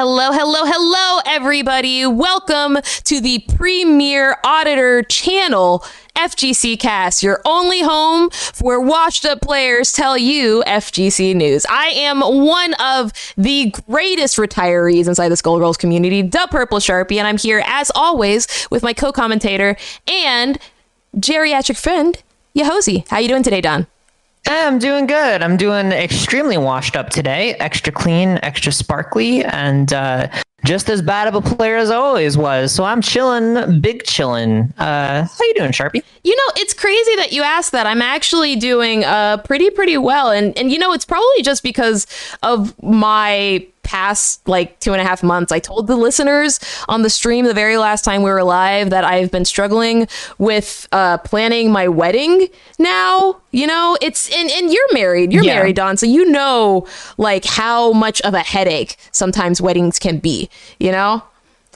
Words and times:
Hello, 0.00 0.30
hello, 0.30 0.60
hello, 0.64 1.20
everybody. 1.26 2.06
Welcome 2.06 2.78
to 3.02 3.20
the 3.20 3.40
Premier 3.56 4.36
Auditor 4.44 5.02
channel, 5.02 5.84
FGC 6.14 6.78
Cast, 6.78 7.24
your 7.24 7.40
only 7.44 7.82
home 7.82 8.30
where 8.60 8.80
washed 8.80 9.24
up 9.24 9.40
players 9.40 9.90
tell 9.90 10.16
you 10.16 10.62
FGC 10.68 11.34
news. 11.34 11.66
I 11.68 11.86
am 11.88 12.20
one 12.20 12.74
of 12.74 13.12
the 13.36 13.74
greatest 13.88 14.36
retirees 14.36 15.08
inside 15.08 15.30
the 15.30 15.34
Skullgirls 15.34 15.76
community, 15.76 16.22
the 16.22 16.46
Purple 16.48 16.78
Sharpie, 16.78 17.16
and 17.16 17.26
I'm 17.26 17.36
here 17.36 17.60
as 17.66 17.90
always 17.96 18.46
with 18.70 18.84
my 18.84 18.92
co 18.92 19.10
commentator 19.10 19.76
and 20.06 20.60
geriatric 21.16 21.76
friend, 21.76 22.22
Yohosie. 22.56 23.04
How 23.08 23.18
you 23.18 23.26
doing 23.26 23.42
today, 23.42 23.60
Don? 23.60 23.88
I'm 24.46 24.78
doing 24.78 25.06
good. 25.06 25.42
I'm 25.42 25.56
doing 25.56 25.92
extremely 25.92 26.56
washed 26.58 26.96
up 26.96 27.10
today. 27.10 27.54
Extra 27.54 27.92
clean, 27.92 28.38
extra 28.42 28.72
sparkly, 28.72 29.44
and 29.44 29.92
uh, 29.92 30.28
just 30.64 30.88
as 30.88 31.02
bad 31.02 31.28
of 31.28 31.34
a 31.34 31.40
player 31.40 31.76
as 31.76 31.90
I 31.90 31.96
always 31.96 32.36
was. 32.36 32.72
So 32.72 32.84
I'm 32.84 33.00
chilling, 33.00 33.80
big 33.80 34.04
chilling. 34.04 34.72
Uh, 34.78 35.26
how 35.26 35.44
you 35.44 35.54
doing, 35.54 35.72
Sharpie? 35.72 36.02
You 36.24 36.36
know, 36.36 36.52
it's 36.56 36.74
crazy 36.74 37.16
that 37.16 37.32
you 37.32 37.42
asked 37.42 37.72
that. 37.72 37.86
I'm 37.86 38.02
actually 38.02 38.56
doing 38.56 39.04
uh, 39.04 39.38
pretty, 39.38 39.70
pretty 39.70 39.98
well, 39.98 40.30
and 40.30 40.56
and 40.58 40.70
you 40.72 40.78
know, 40.78 40.92
it's 40.92 41.04
probably 41.04 41.42
just 41.42 41.62
because 41.62 42.06
of 42.42 42.80
my 42.82 43.66
past 43.88 44.46
like 44.46 44.78
two 44.80 44.92
and 44.92 45.00
a 45.00 45.04
half 45.04 45.22
months. 45.22 45.50
I 45.50 45.60
told 45.60 45.86
the 45.86 45.96
listeners 45.96 46.60
on 46.88 47.00
the 47.00 47.08
stream 47.08 47.46
the 47.46 47.54
very 47.54 47.78
last 47.78 48.04
time 48.04 48.22
we 48.22 48.30
were 48.30 48.44
live 48.44 48.90
that 48.90 49.02
I've 49.02 49.30
been 49.30 49.46
struggling 49.46 50.06
with 50.36 50.86
uh, 50.92 51.16
planning 51.18 51.72
my 51.72 51.88
wedding 51.88 52.48
now. 52.78 53.40
You 53.50 53.66
know, 53.66 53.96
it's 54.02 54.30
and, 54.30 54.50
and 54.50 54.70
you're 54.70 54.92
married. 54.92 55.32
You're 55.32 55.42
yeah. 55.42 55.54
married, 55.54 55.76
Don. 55.76 55.96
So 55.96 56.04
you 56.04 56.26
know 56.26 56.86
like 57.16 57.46
how 57.46 57.92
much 57.94 58.20
of 58.20 58.34
a 58.34 58.40
headache 58.40 58.96
sometimes 59.10 59.58
weddings 59.58 59.98
can 59.98 60.18
be, 60.18 60.50
you 60.78 60.92
know? 60.92 61.22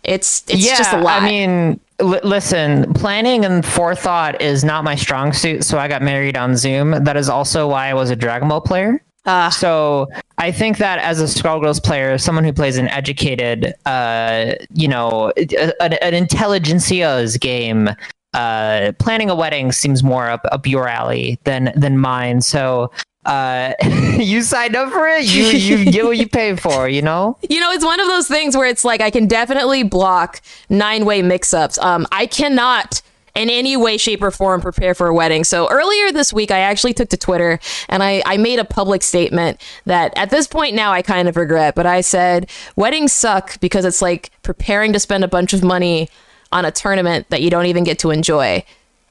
It's 0.05 0.45
it's 0.49 0.67
yeah, 0.67 0.77
just 0.77 0.93
a 0.93 1.01
lot. 1.01 1.23
I 1.23 1.27
mean, 1.27 1.81
L- 2.01 2.21
listen, 2.25 2.93
planning 2.95 3.45
and 3.45 3.65
forethought 3.65 4.43
is 4.43 4.65
not 4.65 4.85
my 4.85 4.97
strong 4.97 5.33
suit, 5.33 5.65
so 5.65 5.79
I 5.79 5.89
got 5.89 6.03
married 6.03 6.37
on 6.37 6.57
Zoom. 6.57 7.05
That 7.05 7.17
is 7.17 7.29
also 7.29 7.69
why 7.69 7.89
I 7.89 7.95
was 7.95 8.11
a 8.11 8.17
Dragon 8.17 8.49
Ball 8.49 8.61
player. 8.61 9.01
Uh, 9.25 9.51
so 9.51 10.09
I 10.39 10.51
think 10.51 10.79
that 10.79 10.99
as 10.99 11.21
a 11.21 11.25
Skullgirls 11.25 11.83
player, 11.83 12.19
someone 12.19 12.45
who 12.45 12.53
plays 12.53 12.77
an 12.77 12.89
educated, 12.89 13.75
uh, 13.87 14.55
you 14.75 14.89
know, 14.89 15.33
an, 15.37 15.93
an 15.95 16.27
intelligentsia's 16.27 17.37
game, 17.37 17.91
uh, 18.35 18.93
planning 18.99 19.31
a 19.31 19.35
wedding 19.35 19.71
seems 19.73 20.03
more 20.03 20.29
up, 20.29 20.41
up 20.51 20.67
your 20.67 20.89
alley 20.89 21.39
than 21.45 21.73
than 21.77 21.99
mine. 21.99 22.41
So 22.41 22.91
uh 23.25 23.73
you 24.19 24.43
signed 24.43 24.75
up 24.75 24.93
for 24.93 25.09
it? 25.09 25.25
You 25.25 25.45
you 25.45 25.85
get 25.93 26.05
what 26.05 26.17
you 26.17 26.29
pay 26.29 26.57
for 26.57 26.89
you 26.89 27.03
know? 27.03 27.39
You 27.49 27.61
know 27.61 27.71
it's 27.71 27.85
one 27.85 28.01
of 28.01 28.09
those 28.09 28.27
things 28.27 28.57
where 28.57 28.67
it's 28.67 28.85
like 28.85 29.01
i 29.01 29.11
can 29.11 29.29
definitely 29.29 29.85
block 29.85 30.41
nine 30.69 31.05
way 31.05 31.23
mix-ups. 31.23 31.79
Um 31.79 32.07
i 32.11 32.27
cannot 32.27 33.01
in 33.35 33.49
any 33.49 33.77
way, 33.77 33.97
shape, 33.97 34.23
or 34.23 34.31
form 34.31 34.61
prepare 34.61 34.95
for 34.95 35.07
a 35.07 35.15
wedding. 35.15 35.45
So 35.45 35.69
earlier 35.71 36.13
this 36.13 36.33
week, 36.33 36.51
I 36.51 36.59
actually 36.59 36.93
took 36.93 37.09
to 37.11 37.17
Twitter 37.17 37.59
and 37.89 38.03
I, 38.03 38.23
I 38.27 38.37
made 38.37 38.59
a 38.59 38.65
public 38.65 39.03
statement 39.03 39.61
that 39.87 40.13
at 40.17 40.31
this 40.31 40.47
point 40.47 40.75
now 40.75 40.93
I 40.93 41.03
kind 41.03 41.29
of 41.29 41.37
regret, 41.37 41.75
but 41.75 41.87
I 41.87 42.03
said 42.03 42.51
weddings 42.77 43.13
suck 43.13 43.59
because 43.61 43.85
it's 43.85 44.03
like 44.03 44.31
preparing 44.43 44.93
to 44.93 45.01
spend 45.01 45.25
a 45.25 45.29
bunch 45.29 45.53
of 45.53 45.63
money 45.63 46.11
on 46.53 46.65
a 46.65 46.71
tournament 46.71 47.27
that 47.31 47.41
you 47.41 47.49
don't 47.49 47.67
even 47.67 47.85
get 47.85 47.99
to 48.01 48.11
enjoy. 48.11 48.63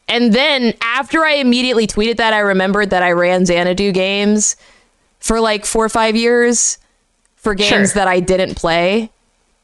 And 0.07 0.33
then 0.33 0.73
after 0.81 1.23
I 1.23 1.35
immediately 1.35 1.87
tweeted 1.87 2.17
that, 2.17 2.33
I 2.33 2.39
remembered 2.39 2.91
that 2.91 3.01
I 3.01 3.13
ran 3.13 3.45
Xanadu 3.45 3.91
games 3.91 4.55
for 5.19 5.39
like 5.39 5.65
four 5.65 5.85
or 5.85 5.89
five 5.89 6.15
years 6.15 6.77
for 7.35 7.55
games 7.55 7.69
sure. 7.69 7.85
that 7.95 8.07
I 8.07 8.19
didn't 8.19 8.55
play. 8.55 9.09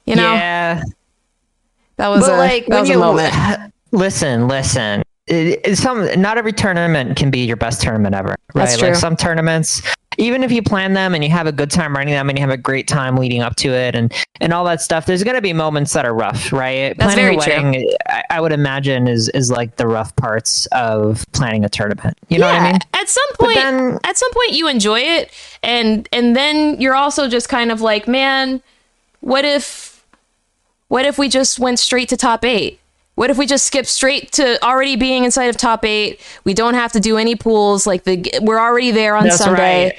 You 0.06 0.16
know? 0.16 0.34
Yeah. 0.34 0.84
That 1.98 2.08
was 2.08 2.22
but 2.22 2.36
a, 2.36 2.38
like, 2.38 2.66
that 2.68 2.80
was 2.80 2.90
you, 2.90 2.96
a 2.96 3.00
moment. 3.00 3.34
Listen, 3.92 4.48
listen. 4.48 5.04
It, 5.28 5.78
some 5.78 6.08
not 6.22 6.38
every 6.38 6.54
tournament 6.54 7.18
can 7.18 7.30
be 7.30 7.40
your 7.40 7.58
best 7.58 7.82
tournament 7.82 8.16
ever, 8.16 8.36
right? 8.54 8.82
Like 8.82 8.96
some 8.96 9.18
tournaments, 9.18 9.82
even 10.18 10.44
if 10.44 10.52
you 10.52 10.62
plan 10.62 10.94
them 10.94 11.14
and 11.14 11.24
you 11.24 11.30
have 11.30 11.48
a 11.48 11.52
good 11.52 11.70
time 11.70 11.96
running 11.96 12.14
them 12.14 12.30
and 12.30 12.38
you 12.38 12.42
have 12.42 12.54
a 12.54 12.58
great 12.58 12.88
time 12.88 13.18
leading 13.18 13.42
up 13.42 13.56
to 13.58 13.70
it 13.70 13.94
and 13.94 14.14
and 14.40 14.54
all 14.54 14.64
that 14.66 14.82
stuff, 14.82 15.06
there's 15.06 15.24
going 15.24 15.36
to 15.36 15.42
be 15.42 15.54
moments 15.54 15.94
that 15.94 16.06
are 16.06 16.14
rough, 16.14 16.52
right? 16.54 16.98
That's 16.98 17.14
planning 17.14 17.24
very 17.24 17.36
a 17.36 17.38
wedding, 17.38 17.74
true. 17.74 17.96
I, 18.08 18.24
I, 18.30 18.42
would 18.42 18.54
imagine 18.54 19.08
is 19.08 19.30
is 19.30 19.52
like 19.52 19.76
the 19.76 19.88
rough 19.88 20.16
parts 20.16 20.66
of 20.68 21.26
planning 21.34 21.66
a 21.66 21.70
tournament. 21.70 22.18
You 22.30 22.40
know 22.40 22.48
yeah, 22.48 22.54
what 22.54 22.62
I 22.62 22.72
mean? 22.72 22.80
At 22.94 23.10
some 23.10 23.36
point, 23.40 23.56
then, 23.56 24.00
at 24.04 24.18
some 24.18 24.32
point, 24.34 24.52
you 24.54 24.68
enjoy 24.68 25.02
it, 25.02 25.32
and 25.62 26.08
and 26.12 26.36
then 26.36 26.80
you're 26.80 26.96
also 26.96 27.28
just 27.28 27.50
kind 27.50 27.72
of 27.72 27.82
like, 27.82 28.08
man, 28.08 28.62
what 29.20 29.46
if, 29.46 30.06
what 30.88 31.06
if 31.06 31.18
we 31.18 31.28
just 31.30 31.60
went 31.60 31.80
straight 31.80 32.10
to 32.10 32.18
top 32.18 32.46
eight? 32.46 32.80
What 33.18 33.32
if 33.32 33.38
we 33.40 33.48
just 33.48 33.66
skip 33.66 33.88
straight 33.88 34.32
to 34.34 34.64
already 34.64 34.96
being 34.96 35.24
inside 35.24 35.46
of 35.46 35.58
top 35.58 35.84
eight? 35.84 36.22
We 36.44 36.54
don't 36.54 36.76
have 36.76 36.92
to 36.92 37.00
do 37.00 37.18
any 37.18 37.36
pools. 37.36 37.88
Like 37.88 38.04
the 38.04 38.24
we're 38.44 38.60
already 38.60 38.92
there 38.92 39.16
on 39.16 39.24
That's 39.24 39.38
Sunday. 39.38 39.86
Right. 39.86 39.98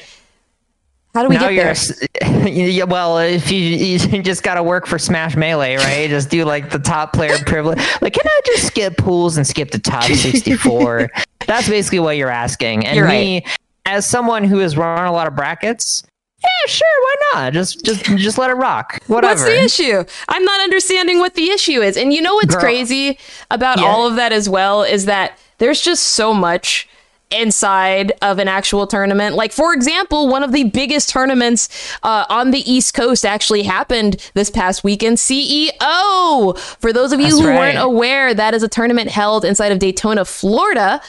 How 1.15 1.25
do 1.25 1.29
we 1.29 1.35
now 1.35 1.51
get 1.51 1.77
there? 2.21 2.49
Yeah, 2.49 2.85
well, 2.85 3.19
if 3.19 3.51
you, 3.51 3.59
you 3.59 3.99
just 4.23 4.45
got 4.45 4.55
to 4.55 4.63
work 4.63 4.87
for 4.87 5.01
Smash 5.01 5.35
Melee, 5.35 5.75
right? 5.75 6.09
just 6.09 6.31
do 6.31 6.45
like 6.45 6.71
the 6.71 6.79
top 6.79 7.13
player 7.13 7.37
privilege. 7.45 7.79
Like, 8.01 8.13
can 8.13 8.23
I 8.25 8.41
just 8.47 8.69
skip 8.69 8.97
pools 8.97 9.37
and 9.37 9.45
skip 9.45 9.73
the 9.73 9.81
top 9.81 10.05
64? 10.05 11.11
That's 11.45 11.69
basically 11.69 11.99
what 11.99 12.17
you're 12.17 12.31
asking. 12.31 12.87
And 12.87 12.97
you're 12.97 13.09
me, 13.09 13.43
right. 13.45 13.57
as 13.85 14.07
someone 14.07 14.45
who 14.45 14.59
has 14.59 14.77
run 14.77 15.07
a 15.07 15.13
lot 15.13 15.27
of 15.27 15.35
brackets, 15.35 16.05
yeah, 16.43 16.67
sure, 16.69 16.87
why 17.03 17.15
not? 17.35 17.53
Just 17.53 17.85
just 17.85 18.05
just 18.05 18.39
let 18.39 18.51
it 18.51 18.55
rock. 18.55 19.03
Whatever. 19.07 19.43
What's 19.43 19.45
the 19.45 19.61
issue? 19.61 20.05
I'm 20.29 20.45
not 20.45 20.61
understanding 20.61 21.19
what 21.19 21.35
the 21.35 21.51
issue 21.51 21.81
is. 21.81 21.97
And 21.97 22.13
you 22.13 22.23
know 22.23 22.35
what's 22.35 22.55
Girl. 22.55 22.61
crazy 22.61 23.19
about 23.51 23.79
yeah. 23.79 23.87
all 23.87 24.07
of 24.07 24.17
that 24.17 24.33
as 24.33 24.49
well 24.49 24.83
is 24.83 25.07
that 25.07 25.39
there's 25.59 25.81
just 25.81 26.05
so 26.05 26.33
much 26.33 26.89
inside 27.31 28.13
of 28.23 28.39
an 28.39 28.49
actual 28.49 28.87
tournament. 28.87 29.35
Like, 29.35 29.53
for 29.53 29.75
example, 29.75 30.29
one 30.29 30.43
of 30.43 30.53
the 30.53 30.65
biggest 30.65 31.09
tournaments 31.11 31.69
uh, 32.03 32.25
on 32.29 32.53
the 32.53 32.61
East 32.71 32.95
Coast 32.95 33.27
actually 33.27 33.65
happened 33.65 34.31
this 34.35 34.51
past 34.51 34.85
weekend. 34.85 35.17
CEO. 35.19 36.59
For 36.81 36.93
those 36.93 37.13
of 37.13 37.21
you 37.21 37.27
That's 37.27 37.41
who 37.41 37.49
right. 37.49 37.57
weren't 37.57 37.79
aware, 37.79 38.33
that 38.33 38.55
is 38.55 38.63
a 38.63 38.69
tournament 38.69 39.11
held 39.11 39.45
inside 39.45 39.73
of 39.73 39.79
Daytona, 39.79 40.25
Florida. 40.25 41.01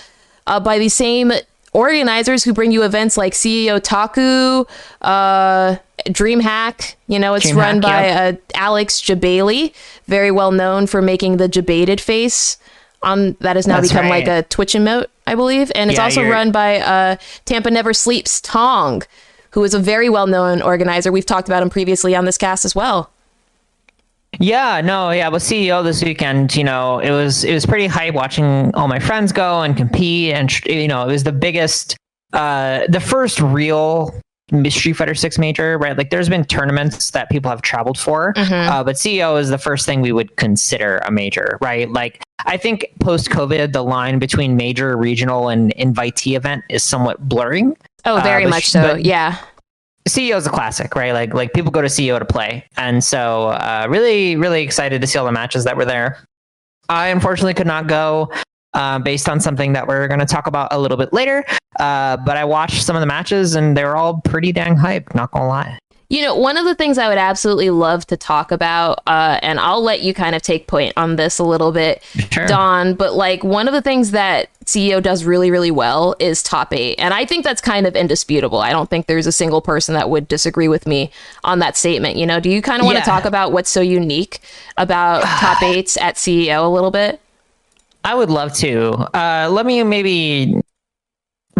Uh, 0.47 0.59
by 0.59 0.79
the 0.79 0.89
same 0.89 1.31
organizers 1.73 2.43
who 2.43 2.53
bring 2.53 2.71
you 2.71 2.83
events 2.83 3.17
like 3.17 3.33
CEO 3.33 3.81
Taku, 3.81 4.65
uh, 5.01 5.77
DreamHack. 6.05 6.95
You 7.07 7.19
know, 7.19 7.33
it's 7.33 7.45
Dream 7.45 7.57
run 7.57 7.81
Hack, 7.81 7.83
by 7.83 8.09
uh, 8.09 8.33
Alex 8.55 9.01
Jebailey, 9.01 9.73
very 10.05 10.31
well 10.31 10.51
known 10.51 10.87
for 10.87 11.01
making 11.01 11.37
the 11.37 11.47
Jebaited 11.47 11.99
face. 11.99 12.57
On 13.01 13.37
that 13.39 13.55
has 13.55 13.65
now 13.65 13.77
That's 13.77 13.89
become 13.89 14.07
right. 14.07 14.27
like 14.27 14.45
a 14.45 14.47
Twitch 14.49 14.73
emote, 14.73 15.05
I 15.25 15.35
believe, 15.35 15.71
and 15.73 15.89
it's 15.89 15.97
yeah, 15.97 16.03
also 16.03 16.21
you're... 16.21 16.31
run 16.31 16.51
by 16.51 16.81
uh, 16.81 17.15
Tampa 17.45 17.71
Never 17.71 17.93
Sleeps 17.93 18.41
Tong, 18.41 19.03
who 19.51 19.63
is 19.63 19.73
a 19.73 19.79
very 19.79 20.09
well 20.09 20.27
known 20.27 20.61
organizer. 20.61 21.09
We've 21.09 21.25
talked 21.25 21.47
about 21.47 21.63
him 21.63 21.69
previously 21.69 22.13
on 22.13 22.25
this 22.25 22.37
cast 22.37 22.65
as 22.65 22.75
well. 22.75 23.09
Yeah, 24.39 24.79
no, 24.81 25.11
yeah, 25.11 25.27
with 25.27 25.43
CEO 25.43 25.83
this 25.83 26.03
weekend, 26.03 26.55
you 26.55 26.63
know, 26.63 26.99
it 26.99 27.11
was 27.11 27.43
it 27.43 27.53
was 27.53 27.65
pretty 27.65 27.87
hype 27.87 28.13
watching 28.13 28.73
all 28.73 28.87
my 28.87 28.99
friends 28.99 29.33
go 29.33 29.61
and 29.61 29.75
compete, 29.75 30.33
and 30.33 30.65
you 30.65 30.87
know, 30.87 31.03
it 31.03 31.11
was 31.11 31.23
the 31.23 31.33
biggest, 31.33 31.97
uh, 32.31 32.87
the 32.87 33.01
first 33.01 33.41
real 33.41 34.17
Street 34.69 34.93
Fighter 34.93 35.13
Six 35.13 35.37
major, 35.37 35.77
right? 35.77 35.97
Like, 35.97 36.09
there's 36.09 36.29
been 36.29 36.45
tournaments 36.45 37.11
that 37.11 37.29
people 37.29 37.51
have 37.51 37.61
traveled 37.61 37.99
for, 37.99 38.33
mm-hmm. 38.33 38.53
uh, 38.53 38.83
but 38.83 38.95
CEO 38.95 39.39
is 39.39 39.49
the 39.49 39.57
first 39.57 39.85
thing 39.85 40.01
we 40.01 40.11
would 40.11 40.35
consider 40.37 40.97
a 40.99 41.11
major, 41.11 41.57
right? 41.61 41.89
Like, 41.91 42.23
I 42.45 42.57
think 42.57 42.87
post 43.01 43.29
COVID, 43.29 43.73
the 43.73 43.83
line 43.83 44.19
between 44.19 44.55
major, 44.55 44.95
regional, 44.97 45.49
and 45.49 45.75
invitee 45.75 46.35
event 46.35 46.63
is 46.69 46.83
somewhat 46.83 47.27
blurring. 47.27 47.75
Oh, 48.05 48.21
very 48.23 48.45
uh, 48.45 48.49
much 48.49 48.69
so. 48.69 48.95
yeah. 48.95 49.37
CEO 50.09 50.35
is 50.35 50.47
a 50.47 50.49
classic, 50.49 50.95
right? 50.95 51.11
Like 51.11 51.33
like 51.33 51.53
people 51.53 51.71
go 51.71 51.81
to 51.81 51.87
CEO 51.87 52.19
to 52.19 52.25
play, 52.25 52.65
and 52.77 53.03
so 53.03 53.49
uh, 53.49 53.87
really 53.89 54.35
really 54.35 54.61
excited 54.63 55.01
to 55.01 55.07
see 55.07 55.17
all 55.17 55.25
the 55.25 55.31
matches 55.31 55.63
that 55.63 55.77
were 55.77 55.85
there. 55.85 56.23
I 56.89 57.07
unfortunately 57.09 57.53
could 57.53 57.67
not 57.67 57.87
go 57.87 58.31
uh, 58.73 58.99
based 58.99 59.29
on 59.29 59.39
something 59.39 59.73
that 59.73 59.87
we're 59.87 60.07
going 60.07 60.19
to 60.19 60.25
talk 60.25 60.47
about 60.47 60.69
a 60.71 60.79
little 60.79 60.97
bit 60.97 61.13
later. 61.13 61.45
Uh, 61.79 62.17
but 62.17 62.35
I 62.35 62.45
watched 62.45 62.83
some 62.83 62.95
of 62.95 62.99
the 63.01 63.05
matches, 63.05 63.55
and 63.55 63.77
they 63.77 63.83
were 63.83 63.95
all 63.95 64.21
pretty 64.21 64.51
dang 64.51 64.75
hype. 64.75 65.13
Not 65.15 65.31
gonna 65.31 65.47
lie. 65.47 65.77
You 66.09 66.23
know, 66.23 66.35
one 66.35 66.57
of 66.57 66.65
the 66.65 66.73
things 66.73 66.97
I 66.97 67.07
would 67.07 67.19
absolutely 67.19 67.69
love 67.69 68.07
to 68.07 68.17
talk 68.17 68.51
about, 68.51 69.03
uh, 69.05 69.39
and 69.43 69.59
I'll 69.59 69.83
let 69.83 70.01
you 70.01 70.13
kind 70.15 70.35
of 70.35 70.41
take 70.41 70.65
point 70.65 70.93
on 70.97 71.17
this 71.17 71.37
a 71.37 71.43
little 71.43 71.71
bit, 71.71 72.03
sure. 72.31 72.47
Don, 72.47 72.95
but 72.95 73.13
like 73.13 73.43
one 73.43 73.67
of 73.67 73.75
the 73.75 73.81
things 73.81 74.09
that 74.09 74.49
CEO 74.65 75.01
does 75.03 75.23
really, 75.23 75.51
really 75.51 75.69
well 75.69 76.15
is 76.19 76.41
top 76.41 76.73
eight. 76.73 76.95
And 76.97 77.13
I 77.13 77.25
think 77.25 77.43
that's 77.43 77.61
kind 77.61 77.85
of 77.85 77.95
indisputable. 77.95 78.57
I 78.57 78.71
don't 78.71 78.89
think 78.89 79.05
there's 79.05 79.27
a 79.27 79.31
single 79.31 79.61
person 79.61 79.93
that 79.93 80.09
would 80.09 80.27
disagree 80.27 80.67
with 80.67 80.87
me 80.87 81.11
on 81.43 81.59
that 81.59 81.77
statement. 81.77 82.17
You 82.17 82.25
know, 82.25 82.39
do 82.39 82.49
you 82.49 82.61
kind 82.61 82.79
of 82.79 82.85
want 82.85 82.95
to 82.97 83.01
yeah. 83.01 83.05
talk 83.05 83.25
about 83.25 83.51
what's 83.51 83.69
so 83.69 83.81
unique 83.81 84.39
about 84.77 85.21
top 85.39 85.61
eights 85.61 85.95
at 85.97 86.15
CEO 86.15 86.65
a 86.65 86.69
little 86.69 86.91
bit? 86.91 87.21
I 88.03 88.15
would 88.15 88.29
love 88.29 88.53
to. 88.55 88.93
Uh, 89.15 89.49
let 89.51 89.65
me 89.65 89.83
maybe 89.83 90.61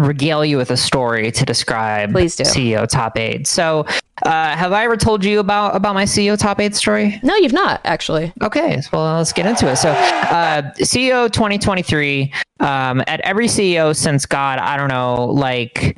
regale 0.06 0.44
you 0.44 0.56
with 0.56 0.70
a 0.70 0.76
story 0.76 1.30
to 1.32 1.44
describe 1.44 2.12
Please 2.12 2.36
do. 2.36 2.44
CEO 2.44 2.88
top 2.88 3.16
eight. 3.16 3.46
So, 3.46 3.86
uh, 4.22 4.56
have 4.56 4.72
I 4.72 4.84
ever 4.84 4.96
told 4.96 5.24
you 5.24 5.40
about 5.40 5.74
about 5.74 5.94
my 5.94 6.04
CEO 6.04 6.38
top 6.38 6.60
eight 6.60 6.74
story? 6.74 7.18
No, 7.22 7.34
you've 7.36 7.52
not 7.52 7.80
actually. 7.84 8.32
Okay, 8.42 8.80
well, 8.92 9.16
let's 9.16 9.32
get 9.32 9.46
into 9.46 9.70
it. 9.70 9.76
So, 9.76 9.90
uh, 9.90 10.62
CEO 10.74 11.30
2023. 11.30 12.32
Um, 12.60 13.02
at 13.06 13.20
every 13.20 13.46
CEO 13.46 13.96
since 13.96 14.26
God, 14.26 14.58
I 14.58 14.76
don't 14.76 14.88
know, 14.88 15.24
like 15.24 15.96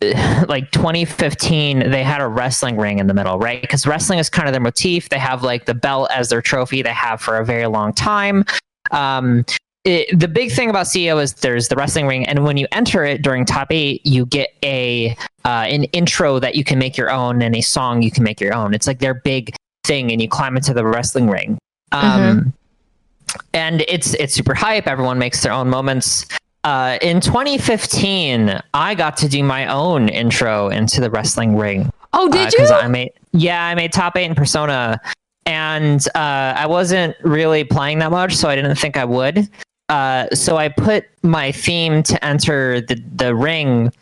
like 0.48 0.70
2015 0.72 1.90
they 1.90 2.02
had 2.02 2.20
a 2.20 2.28
wrestling 2.28 2.76
ring 2.76 2.98
in 2.98 3.06
the 3.06 3.14
middle 3.14 3.38
right 3.38 3.62
because 3.62 3.86
wrestling 3.86 4.18
is 4.18 4.28
kind 4.28 4.46
of 4.46 4.52
their 4.52 4.60
motif 4.60 5.08
they 5.08 5.18
have 5.18 5.42
like 5.42 5.64
the 5.64 5.72
belt 5.72 6.10
as 6.14 6.28
their 6.28 6.42
trophy 6.42 6.82
they 6.82 6.92
have 6.92 7.18
for 7.18 7.38
a 7.38 7.44
very 7.46 7.66
long 7.66 7.94
time 7.94 8.44
um, 8.90 9.42
it, 9.86 10.18
the 10.18 10.26
big 10.26 10.50
thing 10.50 10.68
about 10.68 10.86
CEO 10.86 11.22
is 11.22 11.32
there's 11.34 11.68
the 11.68 11.76
wrestling 11.76 12.06
ring, 12.08 12.26
and 12.26 12.44
when 12.44 12.56
you 12.56 12.66
enter 12.72 13.04
it 13.04 13.22
during 13.22 13.44
top 13.44 13.68
eight, 13.70 14.04
you 14.04 14.26
get 14.26 14.50
a 14.64 15.16
uh, 15.44 15.64
an 15.68 15.84
intro 15.84 16.40
that 16.40 16.56
you 16.56 16.64
can 16.64 16.78
make 16.78 16.96
your 16.96 17.10
own 17.10 17.40
and 17.40 17.54
a 17.54 17.60
song 17.60 18.02
you 18.02 18.10
can 18.10 18.24
make 18.24 18.40
your 18.40 18.52
own. 18.52 18.74
It's 18.74 18.88
like 18.88 18.98
their 18.98 19.14
big 19.14 19.54
thing, 19.84 20.10
and 20.10 20.20
you 20.20 20.28
climb 20.28 20.56
into 20.56 20.74
the 20.74 20.84
wrestling 20.84 21.30
ring. 21.30 21.56
Um, 21.92 22.02
mm-hmm. 22.02 23.38
And 23.54 23.84
it's 23.88 24.14
it's 24.14 24.34
super 24.34 24.54
hype. 24.54 24.88
Everyone 24.88 25.18
makes 25.18 25.42
their 25.42 25.52
own 25.52 25.68
moments. 25.68 26.26
Uh, 26.64 26.98
in 27.00 27.20
2015, 27.20 28.60
I 28.74 28.94
got 28.96 29.16
to 29.18 29.28
do 29.28 29.44
my 29.44 29.66
own 29.72 30.08
intro 30.08 30.68
into 30.68 31.00
the 31.00 31.10
wrestling 31.10 31.56
ring. 31.56 31.88
Oh, 32.12 32.28
did 32.28 32.48
uh, 32.48 32.50
you? 32.58 32.68
I 32.70 32.88
made 32.88 33.12
yeah, 33.32 33.64
I 33.64 33.76
made 33.76 33.92
top 33.92 34.16
eight 34.16 34.24
in 34.24 34.34
Persona, 34.34 35.00
and 35.44 36.04
uh, 36.16 36.54
I 36.56 36.66
wasn't 36.66 37.14
really 37.22 37.62
playing 37.62 38.00
that 38.00 38.10
much, 38.10 38.34
so 38.34 38.48
I 38.48 38.56
didn't 38.56 38.74
think 38.74 38.96
I 38.96 39.04
would. 39.04 39.48
Uh, 39.88 40.26
so 40.34 40.56
I 40.56 40.68
put 40.68 41.06
my 41.22 41.52
theme 41.52 42.02
to 42.04 42.24
enter 42.24 42.80
the 42.80 43.02
the 43.14 43.34
ring 43.34 43.92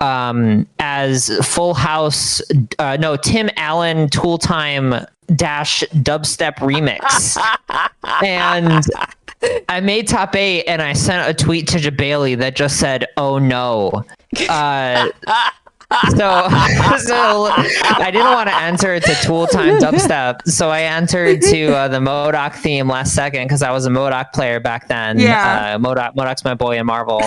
um, 0.00 0.66
as 0.78 1.30
Full 1.46 1.74
House. 1.74 2.42
Uh, 2.78 2.96
no, 3.00 3.16
Tim 3.16 3.50
Allen 3.56 4.08
Tool 4.08 4.38
Time 4.38 5.06
dash 5.36 5.84
dubstep 5.94 6.56
remix, 6.56 7.38
and 8.22 8.84
I 9.68 9.80
made 9.80 10.08
top 10.08 10.34
eight, 10.36 10.64
and 10.64 10.82
I 10.82 10.92
sent 10.92 11.28
a 11.28 11.32
tweet 11.32 11.68
to 11.68 11.78
Jebailey 11.78 12.36
that 12.38 12.56
just 12.56 12.78
said, 12.78 13.06
"Oh 13.16 13.38
no." 13.38 14.04
Uh, 14.48 15.08
so, 16.10 16.16
so 16.98 17.48
I 17.50 18.10
didn't 18.12 18.32
want 18.32 18.48
to 18.48 18.56
enter 18.56 19.00
to 19.00 19.14
Tool 19.22 19.46
Time 19.46 19.78
Dubstep, 19.80 20.42
so 20.46 20.70
I 20.70 20.82
entered 20.82 21.42
to 21.42 21.76
uh, 21.76 21.88
the 21.88 21.98
MODOK 21.98 22.54
theme 22.54 22.88
last 22.88 23.14
second 23.14 23.44
because 23.44 23.62
I 23.62 23.70
was 23.70 23.86
a 23.86 23.90
MODOK 23.90 24.32
player 24.32 24.60
back 24.60 24.88
then. 24.88 25.18
Yeah, 25.18 25.74
uh, 25.74 25.78
MODOK, 25.78 26.14
MODOK's 26.14 26.44
my 26.44 26.54
boy 26.54 26.78
in 26.78 26.86
Marvel. 26.86 27.22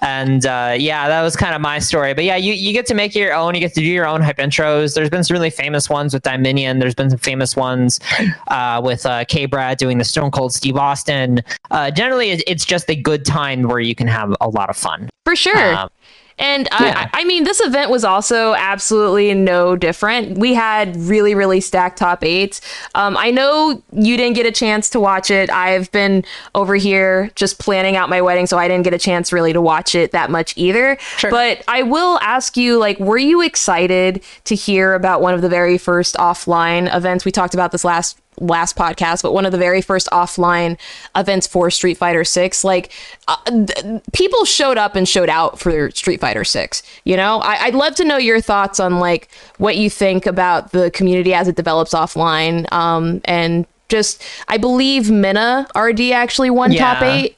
and 0.00 0.46
uh, 0.46 0.74
yeah, 0.76 1.08
that 1.08 1.22
was 1.22 1.36
kind 1.36 1.54
of 1.54 1.60
my 1.60 1.78
story. 1.78 2.12
But 2.14 2.24
yeah, 2.24 2.36
you, 2.36 2.52
you 2.52 2.72
get 2.72 2.86
to 2.86 2.94
make 2.94 3.14
your 3.14 3.32
own. 3.34 3.54
You 3.54 3.60
get 3.60 3.74
to 3.74 3.80
do 3.80 3.86
your 3.86 4.06
own 4.06 4.20
hype 4.20 4.38
intros. 4.38 4.94
There's 4.94 5.10
been 5.10 5.24
some 5.24 5.34
really 5.34 5.50
famous 5.50 5.88
ones 5.88 6.12
with 6.12 6.22
Dominion. 6.22 6.78
There's 6.78 6.94
been 6.94 7.10
some 7.10 7.18
famous 7.18 7.56
ones 7.56 8.00
uh, 8.48 8.80
with 8.84 9.06
uh, 9.06 9.24
K 9.26 9.46
Brad 9.46 9.78
doing 9.78 9.98
the 9.98 10.04
Stone 10.04 10.32
Cold 10.32 10.52
Steve 10.52 10.76
Austin. 10.76 11.42
Uh, 11.70 11.90
generally, 11.90 12.30
it's 12.30 12.64
just 12.64 12.90
a 12.90 12.96
good 12.96 13.24
time 13.24 13.62
where 13.62 13.80
you 13.80 13.94
can 13.94 14.06
have 14.08 14.34
a 14.40 14.48
lot 14.48 14.70
of 14.70 14.76
fun. 14.76 15.08
For 15.24 15.36
sure. 15.36 15.76
Um, 15.76 15.88
and 16.38 16.68
yeah. 16.70 17.08
I, 17.12 17.20
I, 17.20 17.24
mean, 17.24 17.44
this 17.44 17.60
event 17.60 17.90
was 17.90 18.04
also 18.04 18.54
absolutely 18.54 19.32
no 19.32 19.74
different. 19.74 20.36
We 20.36 20.52
had 20.52 20.96
really, 20.96 21.34
really 21.34 21.60
stacked 21.60 21.98
top 21.98 22.22
eights. 22.22 22.60
Um, 22.94 23.16
I 23.16 23.30
know 23.30 23.82
you 23.92 24.16
didn't 24.18 24.34
get 24.34 24.44
a 24.44 24.52
chance 24.52 24.90
to 24.90 25.00
watch 25.00 25.30
it. 25.30 25.48
I've 25.50 25.90
been 25.92 26.24
over 26.54 26.74
here 26.74 27.30
just 27.36 27.58
planning 27.58 27.96
out 27.96 28.10
my 28.10 28.20
wedding, 28.20 28.46
so 28.46 28.58
I 28.58 28.68
didn't 28.68 28.84
get 28.84 28.92
a 28.92 28.98
chance 28.98 29.32
really 29.32 29.54
to 29.54 29.62
watch 29.62 29.94
it 29.94 30.12
that 30.12 30.30
much 30.30 30.52
either. 30.56 30.98
Sure. 31.16 31.30
But 31.30 31.62
I 31.68 31.82
will 31.82 32.18
ask 32.20 32.56
you, 32.56 32.78
like, 32.78 32.98
were 32.98 33.18
you 33.18 33.40
excited 33.40 34.22
to 34.44 34.54
hear 34.54 34.92
about 34.92 35.22
one 35.22 35.32
of 35.32 35.40
the 35.40 35.48
very 35.48 35.78
first 35.78 36.16
offline 36.16 36.94
events? 36.94 37.24
We 37.24 37.32
talked 37.32 37.54
about 37.54 37.72
this 37.72 37.84
last 37.84 38.20
last 38.38 38.76
podcast, 38.76 39.22
but 39.22 39.32
one 39.32 39.46
of 39.46 39.52
the 39.52 39.58
very 39.58 39.80
first 39.80 40.08
offline 40.12 40.78
events 41.14 41.46
for 41.46 41.70
Street 41.70 41.96
Fighter 41.96 42.24
6, 42.24 42.64
like 42.64 42.92
uh, 43.28 43.36
th- 43.44 44.02
people 44.12 44.44
showed 44.44 44.78
up 44.78 44.96
and 44.96 45.08
showed 45.08 45.28
out 45.28 45.58
for 45.58 45.90
Street 45.90 46.20
Fighter 46.20 46.44
6. 46.44 46.82
You 47.04 47.16
know, 47.16 47.40
I- 47.40 47.66
would 47.66 47.74
love 47.74 47.94
to 47.96 48.04
know 48.04 48.16
your 48.16 48.40
thoughts 48.40 48.80
on 48.80 48.98
like 48.98 49.28
what 49.58 49.76
you 49.76 49.90
think 49.90 50.26
about 50.26 50.72
the 50.72 50.90
community 50.90 51.34
as 51.34 51.48
it 51.48 51.56
develops 51.56 51.94
offline. 51.94 52.70
Um, 52.72 53.20
and 53.24 53.66
just, 53.88 54.22
I 54.48 54.56
believe 54.56 55.10
Mena 55.10 55.66
RD 55.76 56.12
actually 56.12 56.50
won 56.50 56.72
yeah. 56.72 56.94
top 56.94 57.02
eight 57.02 57.36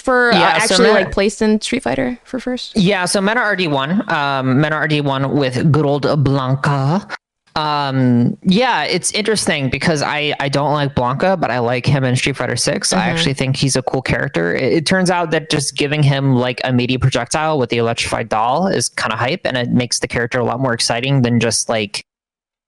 for 0.00 0.32
uh, 0.32 0.38
yeah, 0.38 0.48
uh, 0.48 0.50
actually 0.52 0.88
so 0.88 0.92
like 0.92 1.12
placed 1.12 1.42
in 1.42 1.60
Street 1.60 1.82
Fighter 1.82 2.18
for 2.24 2.40
first? 2.40 2.76
Yeah, 2.76 3.04
so 3.04 3.20
Mena 3.20 3.42
RD 3.42 3.70
won. 3.70 4.10
Um, 4.10 4.60
Mena 4.60 4.80
RD 4.80 5.04
won 5.04 5.36
with 5.36 5.70
good 5.70 5.84
old 5.84 6.04
Blanka. 6.04 7.14
Um, 7.56 8.38
yeah, 8.42 8.84
it's 8.84 9.12
interesting 9.12 9.70
because 9.70 10.02
I 10.02 10.34
I 10.38 10.48
don't 10.48 10.72
like 10.72 10.94
Blanka, 10.94 11.40
but 11.40 11.50
I 11.50 11.58
like 11.58 11.84
him 11.84 12.04
in 12.04 12.14
Street 12.14 12.36
Fighter 12.36 12.56
6 12.56 12.88
mm-hmm. 12.88 12.98
I 12.98 13.08
actually 13.08 13.34
think 13.34 13.56
he's 13.56 13.76
a 13.76 13.82
cool 13.82 14.02
character. 14.02 14.54
It, 14.54 14.72
it, 14.72 14.86
turns 14.86 15.10
out 15.10 15.32
that 15.32 15.50
just 15.50 15.76
giving 15.76 16.02
him 16.02 16.36
like 16.36 16.60
a 16.62 16.72
meaty 16.72 16.96
projectile 16.96 17.58
with 17.58 17.70
the 17.70 17.78
electrified 17.78 18.28
doll 18.28 18.68
is 18.68 18.88
kind 18.88 19.12
of 19.12 19.18
hype, 19.18 19.40
and 19.44 19.56
it 19.56 19.70
makes 19.70 19.98
the 19.98 20.08
character 20.08 20.38
a 20.38 20.44
lot 20.44 20.60
more 20.60 20.72
exciting 20.72 21.22
than 21.22 21.40
just 21.40 21.68
like 21.68 22.04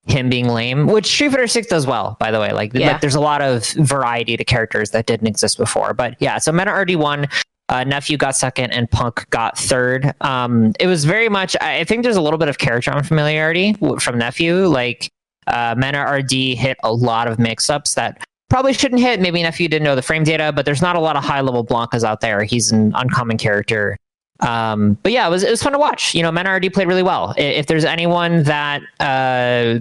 him 0.06 0.29
being 0.29 0.49
lame, 0.49 0.88
which 0.88 1.06
Street 1.06 1.31
Fighter 1.31 1.46
6 1.46 1.69
does 1.69 1.87
well, 1.87 2.17
by 2.19 2.31
the 2.32 2.40
way. 2.40 2.52
Like, 2.52 2.75
yeah. 2.75 2.93
like 2.93 3.00
there's 3.00 3.14
a 3.14 3.20
lot 3.20 3.40
of 3.40 3.67
variety 3.75 4.37
to 4.37 4.44
characters 4.44 4.90
that 4.90 5.06
didn't 5.06 5.29
exist 5.29 5.58
before. 5.58 5.94
But 5.94 6.17
yeah, 6.19 6.38
so 6.38 6.50
Mena 6.50 6.73
RD 6.75 6.96
won 6.96 7.29
uh, 7.73 7.85
Nephew 7.85 8.19
got 8.19 8.37
second, 8.37 8.71
and 8.73 8.89
Punk 8.91 9.29
got 9.31 9.57
third. 9.57 10.13
Um, 10.21 10.75
it 10.79 10.87
was 10.87 11.07
very 11.07 11.31
much. 11.31 11.57
I 11.63 11.85
think 11.85 12.03
there's 12.03 12.17
a 12.17 12.21
little 12.21 12.39
bit 12.39 12.49
of 12.49 12.59
character 12.59 12.91
unfamiliarity 12.91 13.75
from 13.99 14.19
Nephew. 14.19 14.67
Like 14.67 15.09
uh, 15.47 15.75
Mena 15.79 16.05
RD 16.05 16.31
hit 16.31 16.77
a 16.83 16.93
lot 16.93 17.29
of 17.29 17.39
mix-ups 17.39 17.95
that 17.95 18.23
probably 18.51 18.75
shouldn't 18.75 19.01
hit. 19.01 19.21
Maybe 19.21 19.43
Nephew 19.43 19.69
didn't 19.69 19.85
know 19.85 19.97
the 19.97 20.03
frame 20.03 20.23
data, 20.23 20.53
but 20.55 20.67
there's 20.67 20.83
not 20.83 20.97
a 20.97 21.01
lot 21.01 21.17
of 21.17 21.25
high-level 21.25 21.63
Blancas 21.63 22.05
out 22.05 22.21
there. 22.21 22.45
He's 22.45 22.71
an 22.73 22.93
uncommon 22.95 23.39
character. 23.39 23.97
Um, 24.41 24.99
but 25.03 25.13
yeah, 25.13 25.27
it 25.27 25.31
was 25.31 25.43
it 25.43 25.51
was 25.51 25.63
fun 25.63 25.73
to 25.73 25.79
watch. 25.79 26.15
You 26.15 26.23
know, 26.23 26.31
Mena 26.31 26.53
RD 26.53 26.75
played 26.75 26.89
really 26.89 27.03
well. 27.03 27.33
If 27.39 27.69
there's 27.69 27.87
anyone 27.87 28.43
that 28.43 28.83
uh, 29.01 29.79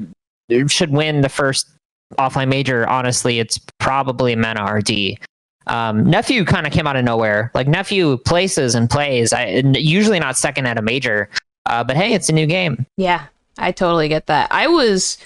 should 0.67 0.91
win 0.91 1.19
the 1.19 1.29
first 1.29 1.67
offline 2.17 2.47
major, 2.47 2.87
honestly, 2.87 3.39
it's 3.39 3.59
probably 3.79 4.33
Mena 4.37 4.63
RD. 4.63 5.17
Um, 5.67 6.03
nephew 6.09 6.43
kind 6.43 6.65
of 6.65 6.73
came 6.73 6.87
out 6.87 6.95
of 6.95 7.05
nowhere. 7.05 7.51
Like 7.53 7.67
nephew 7.67 8.17
places 8.17 8.75
and 8.75 8.89
plays. 8.89 9.33
I 9.33 9.61
usually 9.73 10.19
not 10.19 10.37
second 10.37 10.65
at 10.65 10.77
a 10.77 10.81
major, 10.81 11.29
uh, 11.67 11.83
but 11.83 11.95
hey, 11.95 12.13
it's 12.13 12.29
a 12.29 12.33
new 12.33 12.47
game. 12.47 12.85
Yeah, 12.97 13.25
I 13.57 13.71
totally 13.71 14.07
get 14.07 14.27
that. 14.27 14.51
I 14.51 14.67
was 14.67 15.17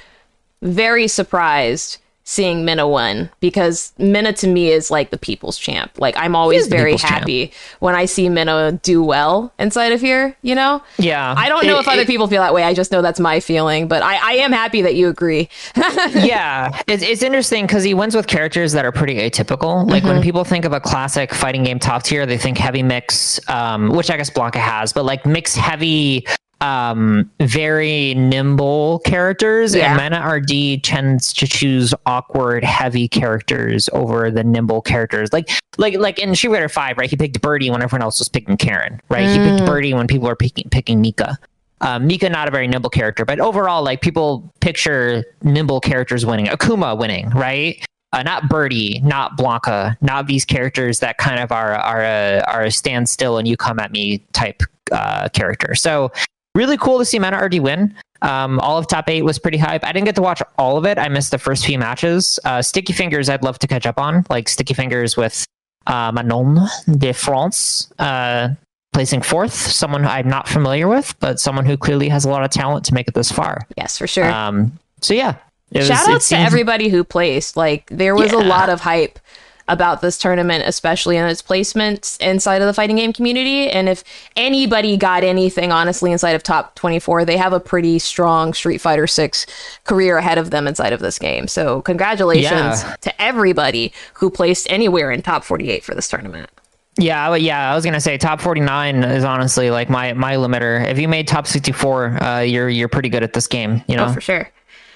very 0.62 1.08
surprised 1.08 1.98
seeing 2.27 2.66
Mena 2.66 2.88
win 2.88 3.30
because 3.39 3.94
Mena 4.00 4.34
to 4.34 4.48
me 4.48 4.72
is 4.72 4.89
like 4.89 5.12
the 5.12 5.17
people's 5.17 5.60
champ. 5.60 5.91
Like 5.98 6.17
I'm 6.17 6.36
always 6.36 6.67
very 6.67 6.98
happy 6.98 7.48
champ. 7.48 7.53
when 7.79 7.96
I 7.96 8.05
see 8.05 8.29
Mena 8.29 8.74
do 8.82 9.03
well 9.03 9.53
inside 9.60 9.91
of 9.91 10.01
here, 10.01 10.36
you 10.41 10.55
know? 10.55 10.82
Yeah. 10.98 11.36
I 11.38 11.48
don't 11.48 11.65
know 11.67 11.77
it, 11.77 11.82
if 11.82 11.88
other 11.88 12.01
it, 12.01 12.08
people 12.08 12.27
feel 12.27 12.41
that 12.41 12.53
way. 12.53 12.63
I 12.63 12.74
just 12.74 12.91
know 12.91 13.03
that's 13.03 13.20
my 13.20 13.39
feeling, 13.39 13.88
but 13.88 14.01
I, 14.01 14.15
I 14.15 14.34
am 14.38 14.51
happy 14.51 14.82
that 14.82 14.96
you 14.96 15.08
agree. 15.08 15.50
yeah. 15.75 16.82
It's, 16.88 17.03
it's 17.03 17.22
interesting 17.22 17.67
because 17.67 17.84
he 17.84 17.94
wins 17.94 18.15
with 18.15 18.25
characters 18.25 18.72
that 18.72 18.86
are 18.86 18.91
pretty 18.91 19.17
atypical. 19.17 19.88
Like 19.88 20.01
mm-hmm. 20.01 20.13
when 20.13 20.22
people 20.24 20.44
think 20.44 20.65
of 20.65 20.74
a 20.74 20.79
classic 20.79 21.32
fighting 21.32 21.63
game 21.63 21.77
top 21.77 22.01
tier, 22.01 22.25
they 22.25 22.39
think 22.39 22.58
heavy 22.58 22.82
mix, 22.82 23.39
um, 23.48 23.89
which 23.89 24.10
I 24.10 24.17
guess 24.17 24.32
Blanka 24.32 24.55
has, 24.55 24.91
but 24.94 25.05
like 25.05 25.27
mix 25.27 25.55
heavy 25.55 26.25
um 26.65 27.29
very 27.41 28.15
nimble 28.15 29.00
characters 29.05 29.75
yeah. 29.75 29.91
and 29.91 29.98
Mena 29.98 30.27
RD 30.27 30.84
tends 30.84 31.31
to 31.34 31.45
choose 31.45 31.93
awkward 32.07 32.63
heavy 32.63 33.07
characters 33.07 33.88
over 33.93 34.31
the 34.31 34.43
nimble 34.43 34.81
characters 34.81 35.31
like 35.31 35.51
like 35.77 35.95
like 35.98 36.17
in 36.17 36.34
Street 36.34 36.53
Fighter 36.53 36.69
5 36.69 36.98
right 36.98 37.10
he 37.10 37.15
picked 37.15 37.39
Birdie 37.39 37.69
when 37.69 37.84
everyone 37.84 38.01
else 38.01 38.17
was 38.17 38.29
picking 38.29 38.57
Karin, 38.57 39.00
right 39.10 39.25
mm. 39.25 39.31
he 39.31 39.38
picked 39.38 39.62
mm. 39.62 39.65
Birdie 39.67 39.93
when 39.93 40.07
people 40.07 40.27
were 40.27 40.36
picking 40.36 40.67
picking 40.69 41.01
Mika 41.01 41.38
um, 41.81 42.07
Mika 42.07 42.29
not 42.29 42.48
a 42.48 42.51
very 42.51 42.67
nimble 42.67 42.89
character 42.89 43.25
but 43.25 43.39
overall 43.39 43.84
like 43.84 44.01
people 44.01 44.51
picture 44.60 45.24
nimble 45.43 45.79
characters 45.79 46.25
winning 46.25 46.48
Akuma 46.48 46.98
winning 46.98 47.29
right 47.29 47.86
uh, 48.13 48.24
not 48.24 48.48
Birdie, 48.48 49.01
not 49.03 49.38
Blanka, 49.38 49.98
not 50.00 50.27
these 50.27 50.45
characters 50.45 51.01
that 51.01 51.17
kind 51.17 51.41
of 51.41 51.51
are 51.51 51.74
are 51.74 52.01
a, 52.01 52.41
are 52.48 52.63
a 52.63 52.72
stand 52.72 53.10
still 53.10 53.38
and 53.38 53.45
you 53.45 53.57
come 53.57 53.77
at 53.77 53.91
me 53.91 54.19
type 54.31 54.63
uh, 54.93 55.27
character. 55.29 55.75
So 55.75 56.12
really 56.56 56.78
cool 56.78 56.98
to 56.98 57.06
see 57.06 57.20
Mena 57.20 57.38
RD 57.38 57.60
win. 57.60 57.94
Um, 58.22 58.60
all 58.62 58.78
of 58.78 58.88
top 58.88 59.10
eight 59.10 59.24
was 59.24 59.38
pretty 59.38 59.58
hype. 59.58 59.84
I 59.84 59.92
didn't 59.92 60.06
get 60.06 60.16
to 60.16 60.22
watch 60.22 60.42
all 60.58 60.78
of 60.78 60.86
it. 60.86 60.98
I 60.98 61.10
missed 61.10 61.30
the 61.32 61.38
first 61.38 61.66
few 61.66 61.78
matches. 61.78 62.40
Uh, 62.44 62.62
Sticky 62.62 62.94
Fingers, 62.94 63.30
I'd 63.30 63.44
love 63.44 63.60
to 63.60 63.68
catch 63.68 63.86
up 63.86 64.00
on, 64.00 64.26
like 64.30 64.50
Sticky 64.50 64.74
Fingers 64.74 65.16
with 65.16 65.46
uh, 65.86 66.12
Manon 66.12 66.68
de 66.98 67.14
France, 67.14 67.92
uh, 68.00 68.50
placing 68.94 69.22
fourth. 69.22 69.54
Someone 69.54 70.06
I'm 70.06 70.28
not 70.28 70.48
familiar 70.48 70.88
with, 70.88 71.14
but 71.20 71.40
someone 71.40 71.66
who 71.66 71.78
clearly 71.78 72.10
has 72.10 72.26
a 72.26 72.30
lot 72.30 72.44
of 72.44 72.50
talent 72.50 72.86
to 72.86 72.94
make 72.94 73.08
it 73.08 73.14
this 73.14 73.32
far. 73.32 73.68
Yes, 73.78 73.98
for 73.98 74.08
sure. 74.08 74.32
Um, 74.32 74.80
so 75.02 75.14
yeah, 75.14 75.36
was, 75.72 75.88
shout 75.88 76.10
out 76.10 76.22
to 76.22 76.38
everybody 76.38 76.90
who 76.90 77.04
placed. 77.04 77.58
Like 77.58 77.88
there 77.92 78.16
was 78.16 78.32
yeah. 78.32 78.40
a 78.40 78.44
lot 78.44 78.70
of 78.70 78.82
hype 78.82 79.20
about 79.67 80.01
this 80.01 80.17
tournament, 80.17 80.63
especially 80.65 81.17
in 81.17 81.25
its 81.25 81.41
placement 81.41 82.17
inside 82.22 82.62
of 82.62 82.67
the 82.67 82.74
fighting 82.74 82.98
game 82.98 83.13
community. 83.13 83.69
And 83.69 83.89
if 83.89 84.03
anybody 84.36 84.95
got 84.98 85.24
anything, 85.24 85.72
honestly, 85.72 86.12
inside 86.12 86.36
of 86.36 86.43
top 86.43 86.75
24, 86.75 87.25
they 87.25 87.38
have 87.38 87.53
a 87.53 87.60
pretty 87.60 88.00
strong 88.00 88.53
Street 88.53 88.79
Fighter 88.79 89.07
6 89.07 89.45
career 89.86 90.17
ahead 90.17 90.38
of 90.38 90.51
them 90.51 90.67
inside 90.67 90.93
of 90.93 91.00
this 91.00 91.17
game. 91.17 91.48
So, 91.48 91.81
congratulations 91.81 92.51
yeah. 92.84 92.95
to 93.01 93.22
everybody 93.22 93.91
who 94.15 94.29
placed 94.29 94.69
anywhere 94.69 95.12
in 95.12 95.22
top 95.22 95.43
48 95.43 95.84
for 95.84 95.95
this 95.95 96.07
tournament. 96.07 96.50
Yeah, 96.98 97.36
yeah, 97.36 97.72
I 97.72 97.75
was 97.75 97.84
gonna 97.84 98.00
say 98.00 98.17
top 98.17 98.39
forty 98.39 98.62
nine 98.62 99.03
is 99.03 99.25
honestly 99.25 99.69
like 99.69 99.89
my 99.89 100.13
my 100.13 100.36
limiter. 100.36 100.89
If 100.89 100.98
you 100.98 101.10
made 101.10 101.27
top 101.27 101.45
sixty 101.45 101.74
four, 101.74 102.24
uh, 102.24 102.39
you're 102.39 102.69
you're 102.69 102.88
pretty 102.88 103.10
good 103.10 103.22
at 103.22 103.34
this 103.34 103.48
game. 103.48 103.84
You 103.89 103.98
know, 103.98 104.05
oh, 104.05 104.13
for 104.13 104.22
sure. 104.22 104.50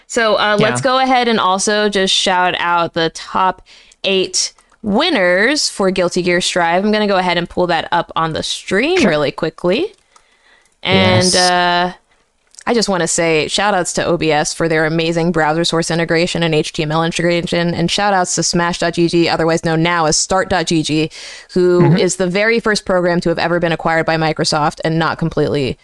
So 0.07 0.35
uh, 0.35 0.55
yeah. 0.57 0.69
let's 0.69 0.79
go 0.79 0.99
ahead 0.99 1.27
and 1.27 1.41
also 1.41 1.89
just 1.89 2.13
shout 2.15 2.55
out 2.57 2.93
the 2.93 3.09
top 3.09 3.67
eight 4.05 4.53
winners 4.81 5.69
for 5.69 5.91
Guilty 5.91 6.21
Gear 6.21 6.41
Strive. 6.41 6.83
I'm 6.83 6.91
gonna 6.91 7.07
go 7.07 7.17
ahead 7.17 7.37
and 7.37 7.49
pull 7.49 7.67
that 7.67 7.87
up 7.91 8.11
on 8.15 8.33
the 8.33 8.43
stream 8.43 9.05
really 9.05 9.31
quickly, 9.31 9.93
and 10.83 11.25
yes. 11.25 11.35
uh, 11.35 11.93
I 12.65 12.73
just 12.73 12.87
want 12.87 13.01
to 13.01 13.07
say 13.07 13.47
shout 13.47 13.73
outs 13.73 13.93
to 13.93 14.07
OBS 14.07 14.53
for 14.53 14.69
their 14.69 14.85
amazing 14.85 15.31
browser 15.31 15.65
source 15.65 15.89
integration 15.89 16.43
and 16.43 16.53
HTML 16.53 17.03
integration, 17.05 17.73
and 17.73 17.89
shout 17.89 18.13
outs 18.13 18.35
to 18.35 18.43
Smash.gg, 18.43 19.31
otherwise 19.31 19.65
known 19.65 19.81
now 19.81 20.05
as 20.05 20.17
Start.gg, 20.17 21.11
who 21.53 21.81
mm-hmm. 21.81 21.97
is 21.97 22.17
the 22.17 22.27
very 22.27 22.59
first 22.59 22.85
program 22.85 23.19
to 23.21 23.29
have 23.29 23.39
ever 23.39 23.59
been 23.59 23.71
acquired 23.71 24.05
by 24.05 24.17
Microsoft 24.17 24.79
and 24.83 24.99
not 24.99 25.17
completely 25.17 25.79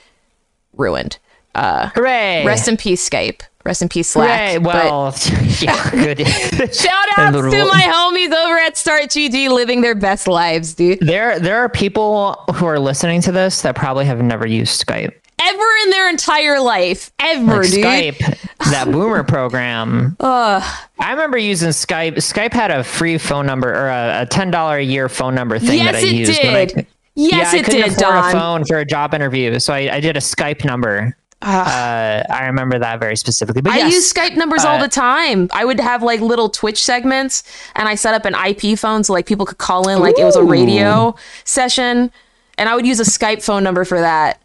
ruined. 0.74 1.18
Uh, 1.56 1.90
Hooray! 1.96 2.46
Rest 2.46 2.68
in 2.68 2.78
peace, 2.78 3.10
Skype. 3.10 3.42
Rest 3.66 3.82
in 3.82 3.90
peace, 3.90 4.10
Slack. 4.10 4.52
Hooray! 4.52 4.58
Well, 4.60 5.16
yeah, 5.60 5.90
good. 5.92 6.20
shout 6.76 7.08
outs 7.18 7.36
to 7.36 7.66
my 7.66 7.82
homies 7.84 8.32
over 8.32 8.58
at 8.60 8.78
Start.gg 8.78 9.50
living 9.50 9.82
their 9.82 9.96
best 9.96 10.28
lives, 10.28 10.76
dude. 10.76 11.00
There, 11.00 11.40
there 11.40 11.58
are 11.58 11.70
people 11.70 12.34
who 12.54 12.68
are 12.68 12.80
listening 12.80 13.22
to 13.22 13.32
this 13.32 13.64
that 13.64 13.76
probably 13.76 14.06
have 14.06 14.22
never 14.22 14.46
used 14.46 14.86
Skype 14.86 15.14
ever 15.38 15.64
in 15.84 15.90
their 15.90 16.10
entire 16.10 16.60
life. 16.60 17.12
Ever, 17.20 17.64
like 17.64 17.72
dude. 17.72 17.84
Skype, 17.84 18.40
that 18.72 18.86
boomer 18.92 19.24
program. 19.24 20.16
I 20.20 21.12
remember 21.12 21.38
using 21.38 21.70
Skype. 21.70 22.16
Skype 22.18 22.54
had 22.54 22.70
a 22.72 22.84
free 22.84 23.18
phone 23.18 23.48
number 23.48 23.74
or 23.74 23.90
a, 23.90 24.22
a 24.22 24.26
ten 24.28 24.52
dollar 24.52 24.78
a 24.78 24.84
year 24.84 25.10
phone 25.10 25.34
number 25.34 25.58
thing 25.58 25.80
yes, 25.80 25.94
that 25.94 26.04
I 26.04 26.08
used. 26.08 26.42
Did. 26.42 26.78
I, 26.78 26.88
yes, 27.16 27.54
yeah, 27.54 27.56
it 27.56 27.62
I 27.62 27.64
couldn't 27.64 27.82
did. 27.82 27.92
Afford 27.94 28.00
Don. 28.00 28.30
a 28.30 28.32
phone 28.32 28.66
for 28.66 28.78
a 28.78 28.86
job 28.86 29.16
interview, 29.16 29.60
so 29.60 29.74
I, 29.74 29.96
I 29.96 30.00
did 30.00 30.16
a 30.18 30.22
Skype 30.22 30.64
number. 30.64 31.18
Uh, 31.42 32.24
I 32.30 32.46
remember 32.46 32.80
that 32.80 33.00
very 33.00 33.16
specifically. 33.16 33.62
But 33.62 33.74
I 33.74 33.78
yes, 33.78 33.94
use 33.94 34.14
Skype 34.14 34.36
numbers 34.36 34.66
uh, 34.66 34.70
all 34.70 34.80
the 34.80 34.88
time. 34.88 35.50
I 35.54 35.66
would 35.66 35.80
have 35.80 36.02
like 36.02 36.22
little 36.22 36.50
Twitch 36.50 36.84
segments, 36.84 37.44
and 37.76 37.88
I 37.88 37.96
set 37.96 38.14
up 38.14 38.26
an 38.26 38.34
IP 38.34 38.80
phone 38.80 39.04
so 39.04 39.14
like 39.14 39.26
people 39.26 39.46
could 39.46 39.58
call 39.58 39.88
in, 39.90 40.00
like 40.00 40.18
ooh. 40.18 40.22
it 40.22 40.26
was 40.26 40.36
a 40.36 40.44
radio 40.44 41.16
session, 41.44 42.12
and 42.58 42.70
I 42.70 42.76
would 42.76 42.88
use 42.88 43.00
a 43.00 43.04
Skype 43.04 43.44
phone 43.44 43.64
number 43.64 43.86
for 43.86 44.00
that 44.00 44.42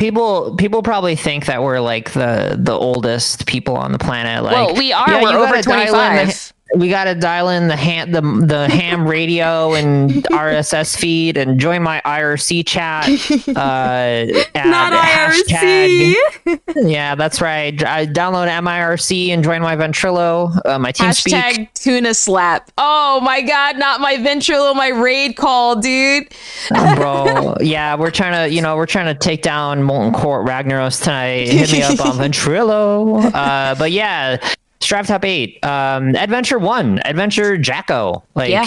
people 0.00 0.56
people 0.56 0.82
probably 0.82 1.14
think 1.14 1.46
that 1.46 1.62
we're 1.62 1.78
like 1.78 2.12
the 2.12 2.56
the 2.58 2.72
oldest 2.72 3.46
people 3.46 3.76
on 3.76 3.92
the 3.92 3.98
planet. 3.98 4.42
Like, 4.42 4.54
well, 4.54 4.74
we 4.74 4.92
are. 4.92 5.08
Yeah, 5.08 5.22
we're 5.22 5.36
over 5.36 5.62
twenty 5.62 5.90
five 5.90 6.52
we 6.76 6.88
got 6.88 7.04
to 7.04 7.14
dial 7.14 7.48
in 7.48 7.68
the 7.68 7.76
ham 7.76 8.12
the 8.12 8.20
the 8.20 8.68
ham 8.68 9.06
radio 9.06 9.74
and 9.74 10.10
RSS 10.30 10.96
feed 10.96 11.36
and 11.36 11.58
join 11.58 11.82
my 11.82 12.00
IRC 12.04 12.66
chat. 12.66 13.08
Uh, 13.60 14.26
Not 14.54 14.92
IRC. 14.92 16.14
yeah, 16.76 17.14
that's 17.14 17.40
right. 17.40 17.82
I 17.84 18.06
download 18.06 18.48
MIRC 18.48 19.28
and 19.30 19.42
join 19.42 19.60
my 19.62 19.76
Ventrilo, 19.76 20.58
uh, 20.64 20.78
my 20.78 20.92
team 20.92 21.08
Hashtag 21.08 21.52
speak. 21.54 21.74
tuna 21.74 22.14
slap. 22.14 22.70
Oh 22.78 23.20
my 23.22 23.42
god, 23.42 23.78
not 23.78 24.00
my 24.00 24.16
Ventrilo, 24.16 24.74
my 24.74 24.88
raid 24.88 25.36
call, 25.36 25.76
dude. 25.80 26.28
oh, 26.74 26.94
bro, 26.96 27.54
yeah, 27.60 27.96
we're 27.96 28.10
trying 28.10 28.32
to, 28.48 28.54
you 28.54 28.62
know, 28.62 28.76
we're 28.76 28.86
trying 28.86 29.06
to 29.06 29.14
take 29.18 29.42
down 29.42 29.82
Molten 29.82 30.12
Core 30.12 30.44
Ragnaros 30.44 31.02
tonight. 31.02 31.48
Hit 31.48 31.72
me 31.72 31.82
up 31.82 32.00
on 32.04 32.12
Ventrilo. 32.30 33.30
Uh, 33.34 33.74
but 33.74 33.90
yeah, 33.92 34.36
Strive 34.80 35.06
Top 35.06 35.24
8. 35.24 35.64
Um, 35.64 36.16
Adventure 36.16 36.58
1. 36.58 37.00
Adventure 37.04 37.56
Jack-O. 37.56 38.22
Like, 38.34 38.50
yeah. 38.50 38.66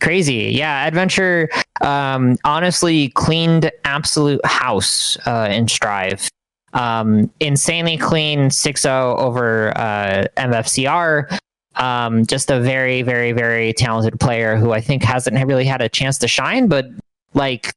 crazy. 0.00 0.52
Yeah. 0.52 0.86
Adventure 0.86 1.48
um, 1.80 2.36
honestly 2.44 3.08
cleaned 3.10 3.70
absolute 3.84 4.44
house 4.44 5.16
uh, 5.26 5.48
in 5.50 5.68
Strive. 5.68 6.28
Um, 6.72 7.30
insanely 7.40 7.96
clean 7.96 8.50
6 8.50 8.82
0 8.82 9.16
over 9.16 9.76
uh, 9.76 10.26
MFCR. 10.36 11.38
Um, 11.76 12.24
just 12.26 12.50
a 12.50 12.60
very, 12.60 13.02
very, 13.02 13.32
very 13.32 13.72
talented 13.72 14.18
player 14.20 14.56
who 14.56 14.72
I 14.72 14.80
think 14.80 15.02
hasn't 15.02 15.44
really 15.44 15.64
had 15.64 15.82
a 15.82 15.88
chance 15.88 16.18
to 16.18 16.28
shine, 16.28 16.68
but 16.68 16.86
like 17.34 17.72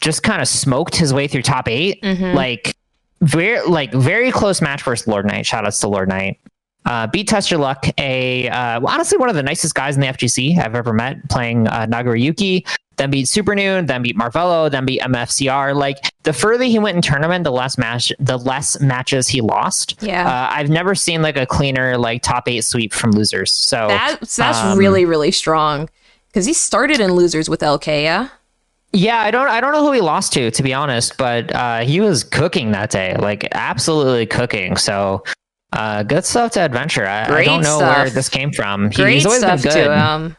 just 0.00 0.22
kind 0.22 0.40
of 0.40 0.48
smoked 0.48 0.96
his 0.96 1.12
way 1.12 1.28
through 1.28 1.42
top 1.42 1.68
8 1.68 2.02
mm-hmm. 2.02 2.36
Like, 2.36 2.74
very 3.20 3.64
like 3.66 3.92
very 3.92 4.32
close 4.32 4.60
match 4.60 4.82
versus 4.82 5.06
Lord 5.06 5.26
Knight. 5.26 5.46
Shout 5.46 5.64
outs 5.64 5.80
to 5.80 5.88
Lord 5.88 6.08
Knight. 6.08 6.40
Uh, 6.84 7.06
beat 7.06 7.28
Test 7.28 7.50
Your 7.50 7.60
Luck, 7.60 7.86
a 7.98 8.48
uh, 8.48 8.80
honestly 8.84 9.18
one 9.18 9.28
of 9.28 9.34
the 9.34 9.42
nicest 9.42 9.74
guys 9.74 9.94
in 9.94 10.00
the 10.00 10.08
FGC 10.08 10.58
I've 10.58 10.74
ever 10.74 10.92
met, 10.92 11.28
playing 11.28 11.68
uh, 11.68 11.86
Nagoriyuki. 11.86 12.66
Then 12.96 13.10
beat 13.10 13.26
Super 13.26 13.54
Noon, 13.54 13.86
then 13.86 14.02
beat 14.02 14.16
Marvello, 14.16 14.70
then 14.70 14.84
beat 14.84 15.00
MFCR. 15.00 15.74
Like 15.74 15.96
the 16.24 16.32
further 16.32 16.64
he 16.64 16.78
went 16.78 16.96
in 16.96 17.02
tournament, 17.02 17.44
the 17.44 17.50
less 17.50 17.78
match, 17.78 18.12
the 18.18 18.36
less 18.36 18.78
matches 18.80 19.28
he 19.28 19.40
lost. 19.40 20.02
Yeah, 20.02 20.28
uh, 20.28 20.48
I've 20.52 20.68
never 20.68 20.94
seen 20.94 21.22
like 21.22 21.36
a 21.36 21.46
cleaner 21.46 21.96
like 21.96 22.22
top 22.22 22.48
eight 22.48 22.64
sweep 22.64 22.92
from 22.92 23.12
losers. 23.12 23.52
So 23.52 23.88
that's 23.88 24.36
that's 24.36 24.58
um, 24.58 24.78
really 24.78 25.04
really 25.04 25.30
strong 25.30 25.88
because 26.28 26.46
he 26.46 26.52
started 26.52 27.00
in 27.00 27.12
losers 27.12 27.48
with 27.48 27.60
LK. 27.60 28.02
Yeah. 28.02 28.28
Yeah, 28.94 29.20
I 29.20 29.30
don't 29.30 29.48
I 29.48 29.60
don't 29.62 29.72
know 29.72 29.86
who 29.86 29.92
he 29.92 30.02
lost 30.02 30.34
to, 30.34 30.50
to 30.50 30.62
be 30.62 30.74
honest, 30.74 31.16
but 31.16 31.54
uh, 31.54 31.80
he 31.80 32.00
was 32.00 32.24
cooking 32.24 32.72
that 32.72 32.90
day, 32.90 33.16
like 33.16 33.48
absolutely 33.52 34.26
cooking. 34.26 34.76
So 34.76 35.24
uh, 35.72 36.02
good 36.02 36.24
stuff 36.24 36.52
to 36.52 36.60
adventure. 36.60 37.06
I, 37.06 37.24
I 37.24 37.44
don't 37.44 37.62
know 37.62 37.78
stuff. 37.78 37.96
where 37.96 38.10
this 38.10 38.28
came 38.28 38.52
from. 38.52 38.90
He, 38.90 38.96
Great 38.96 39.14
he's 39.14 39.26
always 39.26 39.40
stuff 39.40 39.62
been 39.62 39.72
good. 39.72 39.84
To, 39.84 39.98
um, 39.98 40.36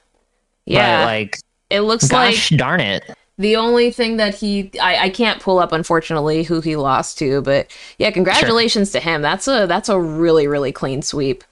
yeah, 0.66 1.02
but, 1.02 1.06
like 1.06 1.40
it 1.70 1.82
looks 1.82 2.08
gosh 2.08 2.52
like 2.52 2.60
darn 2.60 2.80
it. 2.80 3.04
The 3.40 3.56
only 3.56 3.90
thing 3.90 4.18
that 4.18 4.36
he 4.36 4.72
I, 4.80 5.06
I 5.06 5.10
can't 5.10 5.42
pull 5.42 5.60
up 5.60 5.72
unfortunately 5.72 6.44
who 6.44 6.62
he 6.62 6.76
lost 6.76 7.18
to, 7.20 7.42
but 7.42 7.72
yeah, 7.98 8.12
congratulations 8.12 8.92
sure. 8.92 9.02
to 9.02 9.08
him. 9.08 9.22
That's 9.22 9.48
a 9.48 9.66
that's 9.66 9.90
a 9.90 10.00
really 10.00 10.48
really 10.48 10.72
clean 10.72 11.02
sweep. 11.02 11.44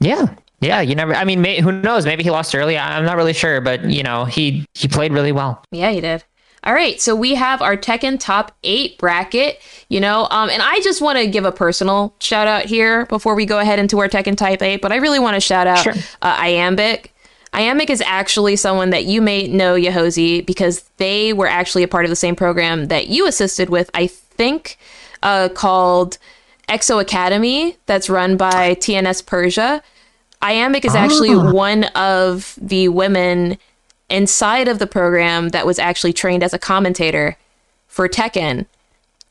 Yeah, 0.00 0.34
yeah, 0.60 0.80
you 0.80 0.94
never. 0.94 1.14
I 1.14 1.24
mean, 1.24 1.40
may, 1.40 1.60
who 1.60 1.70
knows? 1.70 2.04
Maybe 2.04 2.24
he 2.24 2.30
lost 2.30 2.54
early. 2.54 2.76
I'm 2.76 3.04
not 3.04 3.16
really 3.16 3.32
sure, 3.32 3.60
but 3.60 3.84
you 3.84 4.02
know, 4.02 4.24
he 4.24 4.66
he 4.74 4.88
played 4.88 5.12
really 5.12 5.32
well. 5.32 5.62
Yeah, 5.70 5.92
he 5.92 6.00
did. 6.00 6.24
All 6.64 6.72
right, 6.72 6.98
so 6.98 7.14
we 7.14 7.34
have 7.34 7.60
our 7.60 7.76
Tekken 7.76 8.18
top 8.18 8.52
eight 8.62 8.96
bracket, 8.96 9.60
you 9.90 10.00
know, 10.00 10.26
um, 10.30 10.48
and 10.48 10.62
I 10.62 10.80
just 10.80 11.02
want 11.02 11.18
to 11.18 11.26
give 11.26 11.44
a 11.44 11.52
personal 11.52 12.14
shout 12.20 12.48
out 12.48 12.64
here 12.64 13.04
before 13.06 13.34
we 13.34 13.44
go 13.44 13.58
ahead 13.58 13.78
into 13.78 13.98
our 13.98 14.08
Tekken 14.08 14.34
type 14.34 14.62
eight, 14.62 14.80
but 14.80 14.90
I 14.90 14.96
really 14.96 15.18
want 15.18 15.34
to 15.34 15.40
shout 15.40 15.66
out 15.66 15.82
sure. 15.84 15.92
uh, 16.22 16.38
Iambic. 16.40 17.12
Iambic 17.52 17.90
is 17.90 18.00
actually 18.00 18.56
someone 18.56 18.90
that 18.90 19.04
you 19.04 19.20
may 19.20 19.46
know, 19.46 19.74
Yohosie, 19.74 20.44
because 20.44 20.88
they 20.96 21.34
were 21.34 21.46
actually 21.46 21.82
a 21.82 21.88
part 21.88 22.06
of 22.06 22.08
the 22.08 22.16
same 22.16 22.34
program 22.34 22.86
that 22.88 23.08
you 23.08 23.28
assisted 23.28 23.68
with, 23.68 23.90
I 23.92 24.06
think, 24.06 24.78
uh, 25.22 25.50
called 25.50 26.16
Exo 26.68 26.98
Academy, 27.00 27.76
that's 27.84 28.08
run 28.08 28.38
by 28.38 28.74
TNS 28.76 29.26
Persia. 29.26 29.82
Iambic 30.40 30.84
is 30.84 30.94
actually 30.94 31.30
oh. 31.30 31.52
one 31.52 31.84
of 31.94 32.58
the 32.60 32.88
women 32.88 33.58
inside 34.08 34.68
of 34.68 34.78
the 34.78 34.86
program 34.86 35.50
that 35.50 35.66
was 35.66 35.78
actually 35.78 36.12
trained 36.12 36.42
as 36.42 36.52
a 36.52 36.58
commentator 36.58 37.36
for 37.88 38.08
Tekken. 38.08 38.66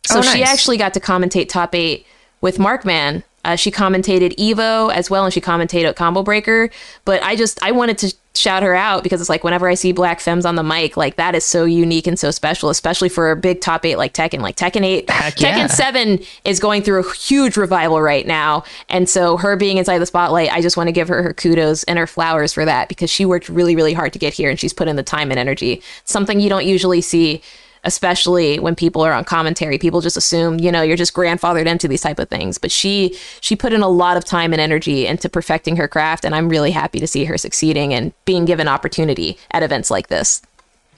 So 0.08 0.20
oh, 0.20 0.22
nice. 0.22 0.34
she 0.34 0.44
actually 0.44 0.78
got 0.78 0.94
to 0.96 1.00
commentate 1.00 1.50
top 1.50 1.76
eight 1.76 2.06
with 2.42 2.58
Markman. 2.58 3.24
Uh, 3.44 3.56
she 3.56 3.72
commentated 3.72 4.36
Evo 4.38 4.92
as 4.94 5.10
well, 5.10 5.26
and 5.26 5.34
she 5.34 5.42
commentated 5.42 5.96
Combo 5.96 6.24
Breaker. 6.24 6.70
But 7.06 7.22
I 7.24 7.36
just 7.36 7.62
I 7.64 7.72
wanted 7.72 7.98
to 8.00 8.14
shout 8.36 8.64
her 8.64 8.74
out 8.74 9.04
because 9.04 9.22
it's 9.22 9.30
like 9.30 9.44
whenever 9.44 9.68
I 9.68 9.76
see 9.76 9.92
black 9.92 10.20
femmes 10.20 10.46
on 10.46 10.56
the 10.56 10.64
mic, 10.64 10.98
like 10.98 11.18
that 11.18 11.36
is 11.36 11.46
so 11.46 11.66
unique 11.66 12.08
and 12.08 12.18
so 12.18 12.32
special, 12.32 12.70
especially 12.70 13.10
for 13.10 13.30
a 13.30 13.36
big 13.36 13.62
top 13.62 13.86
eight 13.86 13.98
like 13.98 14.14
Tekken. 14.14 14.40
Like 14.40 14.56
Tekken 14.56 14.84
eight, 14.84 15.10
Heck 15.10 15.36
Tekken 15.36 15.58
yeah. 15.58 15.68
seven 15.68 16.20
is 16.46 16.60
going 16.60 16.82
through 16.82 17.02
a 17.02 17.14
huge 17.14 17.58
revival 17.58 18.02
right 18.02 18.26
now, 18.26 18.64
and 18.90 19.08
so 19.08 19.38
her 19.38 19.56
being 19.56 19.78
inside 19.78 20.00
the 20.00 20.06
spotlight, 20.06 20.52
I 20.52 20.62
just 20.62 20.78
want 20.78 20.88
to 20.88 20.94
give 20.94 21.08
her 21.08 21.22
her 21.22 21.34
kudos 21.34 21.84
and 21.84 22.00
her 22.00 22.08
flowers 22.08 22.54
for 22.54 22.66
that 22.66 22.90
because 22.90 23.10
she 23.10 23.26
worked 23.26 23.50
really 23.50 23.76
really 23.76 23.94
hard 23.94 24.14
to 24.14 24.20
get 24.20 24.34
here 24.34 24.50
and 24.50 24.60
she's 24.60 24.74
put 24.74 24.88
in 24.88 24.96
the 24.96 25.04
time 25.04 25.32
and 25.32 25.40
energy. 25.40 25.82
Something 26.06 26.40
you 26.40 26.50
don't 26.50 26.66
usually 26.66 27.02
see 27.02 27.42
especially 27.84 28.60
when 28.60 28.76
people 28.76 29.02
are 29.02 29.14
on 29.14 29.24
commentary 29.24 29.78
people 29.78 30.02
just 30.02 30.18
assume 30.18 30.60
you 30.60 30.72
know 30.72 30.82
you're 30.82 30.98
just 30.98 31.14
grandfathered 31.14 31.66
into 31.66 31.88
these 31.88 32.02
type 32.02 32.20
of 32.20 32.30
things 32.30 32.58
but 32.58 32.72
she 32.72 33.16
she 33.42 33.56
put 33.56 33.74
in 33.74 33.82
a 33.82 33.90
lot 33.90 34.18
of 34.18 34.24
time 34.26 34.54
and 34.54 34.62
energy 34.62 35.06
into 35.06 35.30
perfecting 35.30 35.76
her 35.76 35.88
craft 35.88 36.26
and 36.26 36.36
i'm 36.36 36.50
really 36.50 36.72
happy 36.72 37.00
to 37.00 37.08
see 37.08 37.26
her 37.26 37.38
succeeding 37.38 37.94
and 37.94 38.14
being 38.26 38.46
given 38.46 38.68
opportunity 38.68 39.38
at 39.52 39.64
events 39.64 39.92
like 39.92 40.08
this 40.08 40.42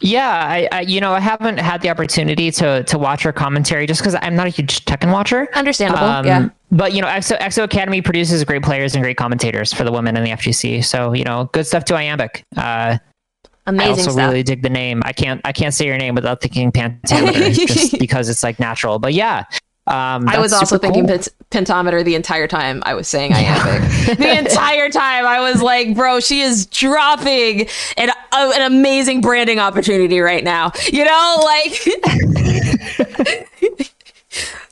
yeah, 0.01 0.29
I, 0.29 0.67
I, 0.71 0.81
you 0.81 0.99
know 0.99 1.13
I 1.13 1.19
haven't 1.19 1.57
had 1.57 1.81
the 1.81 1.89
opportunity 1.89 2.51
to 2.51 2.83
to 2.83 2.97
watch 2.97 3.23
her 3.23 3.31
commentary 3.31 3.87
just 3.87 4.01
because 4.01 4.15
I'm 4.21 4.35
not 4.35 4.47
a 4.47 4.49
huge 4.49 4.83
Tekken 4.85 5.11
watcher. 5.11 5.47
Understandable. 5.53 6.03
Um, 6.03 6.25
yeah. 6.25 6.49
But 6.71 6.93
you 6.93 7.01
know, 7.01 7.07
Exo, 7.07 7.37
Exo 7.39 7.63
Academy 7.63 8.01
produces 8.01 8.43
great 8.43 8.63
players 8.63 8.95
and 8.95 9.03
great 9.03 9.17
commentators 9.17 9.71
for 9.71 9.83
the 9.83 9.91
women 9.91 10.17
in 10.17 10.23
the 10.23 10.31
FGC. 10.31 10.83
So 10.83 11.13
you 11.13 11.23
know, 11.23 11.49
good 11.53 11.65
stuff 11.65 11.85
to 11.85 11.95
Iambic. 11.95 12.43
Uh, 12.57 12.97
Amazing 13.67 13.88
I 13.88 13.89
also 13.91 14.12
stuff. 14.12 14.27
really 14.27 14.43
dig 14.43 14.62
the 14.62 14.69
name. 14.69 15.01
I 15.05 15.13
can't 15.13 15.41
I 15.43 15.51
can't 15.51 15.74
say 15.74 15.86
your 15.86 15.98
name 15.98 16.15
without 16.15 16.41
thinking 16.41 16.72
pentameter 16.72 17.50
just 17.65 17.98
because 18.00 18.29
it's 18.29 18.43
like 18.43 18.60
natural. 18.60 19.00
But 19.00 19.13
yeah. 19.13 19.45
Um, 19.88 20.27
I 20.27 20.39
was 20.39 20.51
also 20.51 20.79
thinking 20.79 21.05
cool. 21.05 21.17
pent- 21.17 21.29
pentameter 21.51 22.01
the 22.01 22.15
entire 22.15 22.48
time 22.48 22.81
I 22.88 22.95
was 22.95 23.07
saying 23.07 23.34
iambic. 23.34 24.17
the 24.17 24.39
entire 24.39 24.89
time 24.89 25.27
I 25.27 25.39
was 25.41 25.62
like, 25.62 25.95
bro, 25.95 26.19
she 26.19 26.41
is 26.41 26.65
dropping 26.65 27.67
an, 27.95 28.10
uh, 28.31 28.51
an 28.55 28.63
amazing 28.63 29.22
branding 29.22 29.60
opportunity 29.60 30.19
right 30.22 30.43
now. 30.43 30.72
You 30.91 31.05
know, 31.05 31.41
like. 31.43 31.88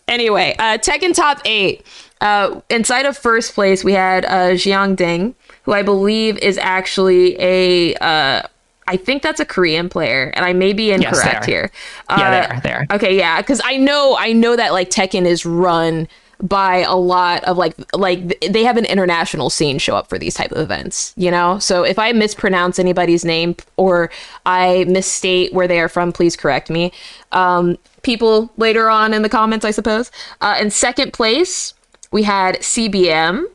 anyway, 0.07 0.55
uh, 0.57 0.79
Tekken 0.79 1.13
Top 1.13 1.41
8. 1.45 1.85
Uh, 2.19 2.61
inside 2.71 3.05
of 3.05 3.15
first 3.15 3.53
place, 3.53 3.83
we 3.83 3.93
had 3.93 4.25
uh, 4.25 4.53
JeonDDing, 4.53 5.35
who 5.63 5.73
I 5.73 5.83
believe 5.83 6.39
is 6.39 6.57
actually 6.57 7.39
a. 7.39 7.93
Uh, 7.95 8.41
I 8.87 8.97
think 8.97 9.23
that's 9.23 9.39
a 9.39 9.45
Korean 9.45 9.89
player, 9.89 10.31
and 10.35 10.45
I 10.45 10.53
may 10.53 10.73
be 10.73 10.91
incorrect 10.91 11.43
are. 11.43 11.45
here. 11.45 11.71
Yeah, 12.09 12.15
Uh, 12.15 12.31
they 12.31 12.47
are. 12.55 12.61
They 12.61 12.71
are. 12.73 12.85
Okay, 12.91 13.17
yeah, 13.17 13.41
because 13.41 13.61
I 13.63 13.77
know 13.77 14.15
I 14.19 14.33
know 14.33 14.55
that 14.55 14.73
like 14.73 14.89
Tekken 14.89 15.25
is 15.25 15.45
run 15.45 16.07
by 16.41 16.77
a 16.79 16.95
lot 16.95 17.41
of 17.45 17.57
like 17.57 17.73
like 17.93 18.39
they 18.41 18.63
have 18.65 18.75
an 18.75 18.83
international 18.85 19.49
scene 19.49 19.77
show 19.77 19.95
up 19.95 20.09
for 20.09 20.19
these 20.19 20.33
type 20.33 20.51
of 20.51 20.57
events, 20.57 21.13
you 21.15 21.31
know. 21.31 21.57
So 21.59 21.83
if 21.83 21.97
I 21.97 22.11
mispronounce 22.11 22.79
anybody's 22.79 23.23
name 23.23 23.55
or 23.77 24.09
I 24.45 24.83
misstate 24.89 25.53
where 25.53 25.67
they 25.67 25.79
are 25.79 25.87
from, 25.87 26.11
please 26.11 26.35
correct 26.35 26.69
me. 26.69 26.91
Um, 27.31 27.77
people 28.01 28.51
later 28.57 28.89
on 28.89 29.13
in 29.13 29.21
the 29.21 29.29
comments, 29.29 29.63
I 29.63 29.71
suppose. 29.71 30.11
Uh, 30.41 30.57
in 30.59 30.69
second 30.69 31.13
place, 31.13 31.73
we 32.11 32.23
had 32.23 32.55
CBM. 32.57 33.45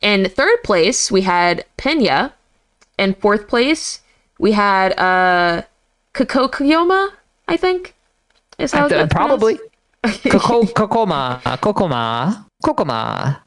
In 0.00 0.28
third 0.28 0.62
place, 0.64 1.10
we 1.12 1.20
had 1.22 1.64
Pena. 1.76 2.32
In 2.98 3.14
fourth 3.14 3.46
place, 3.46 4.00
we 4.38 4.52
had 4.52 4.98
uh, 4.98 5.62
Kokokiyoma, 6.14 7.10
I 7.46 7.56
think. 7.56 7.94
Is 8.58 8.72
how 8.72 8.86
Uh, 8.86 9.06
probably. 9.06 9.58
Koko, 10.30 10.62
kokoma, 10.62 11.40
kokoma, 11.58 12.44
kokoma. 12.64 13.40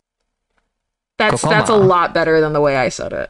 That's 1.18 1.42
Kokoma. 1.42 1.50
that's 1.50 1.70
a 1.70 1.76
lot 1.76 2.14
better 2.14 2.42
than 2.42 2.52
the 2.54 2.60
way 2.60 2.76
I 2.76 2.90
said 2.90 3.14
it. 3.14 3.30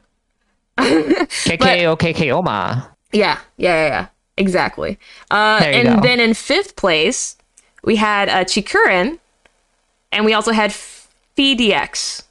KKO, 0.77 1.97
KKOma. 1.97 2.87
Yeah, 3.11 3.37
yeah, 3.57 3.75
yeah, 3.75 3.87
yeah. 3.87 4.07
exactly. 4.37 4.97
Uh, 5.29 5.59
and 5.63 5.87
go. 5.97 6.01
then 6.01 6.19
in 6.19 6.33
fifth 6.33 6.75
place, 6.75 7.35
we 7.83 7.97
had 7.97 8.29
uh, 8.29 8.43
Chikurin, 8.43 9.19
and 10.11 10.25
we 10.25 10.33
also 10.33 10.51
had 10.51 10.71
FDX. 10.71 12.23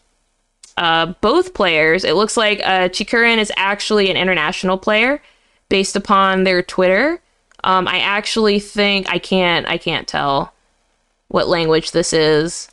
Uh, 0.77 1.07
both 1.21 1.53
players, 1.55 2.05
it 2.05 2.15
looks 2.15 2.37
like 2.37 2.61
uh, 2.61 2.89
Chikurin 2.89 3.39
is 3.39 3.53
actually 3.57 4.11
an 4.11 4.17
international 4.17 4.79
player 4.79 5.21
based 5.69 5.97
upon 5.97 6.45
their 6.45 6.63
Twitter. 6.63 7.21
Um, 7.65 7.87
I 7.87 7.99
actually 8.01 8.59
think 8.61 9.09
I 9.11 9.19
can't 9.19 9.67
I 9.69 9.77
can't 9.79 10.09
tell 10.09 10.53
what 11.29 11.49
language 11.49 11.91
this 11.93 12.13
is. 12.13 12.69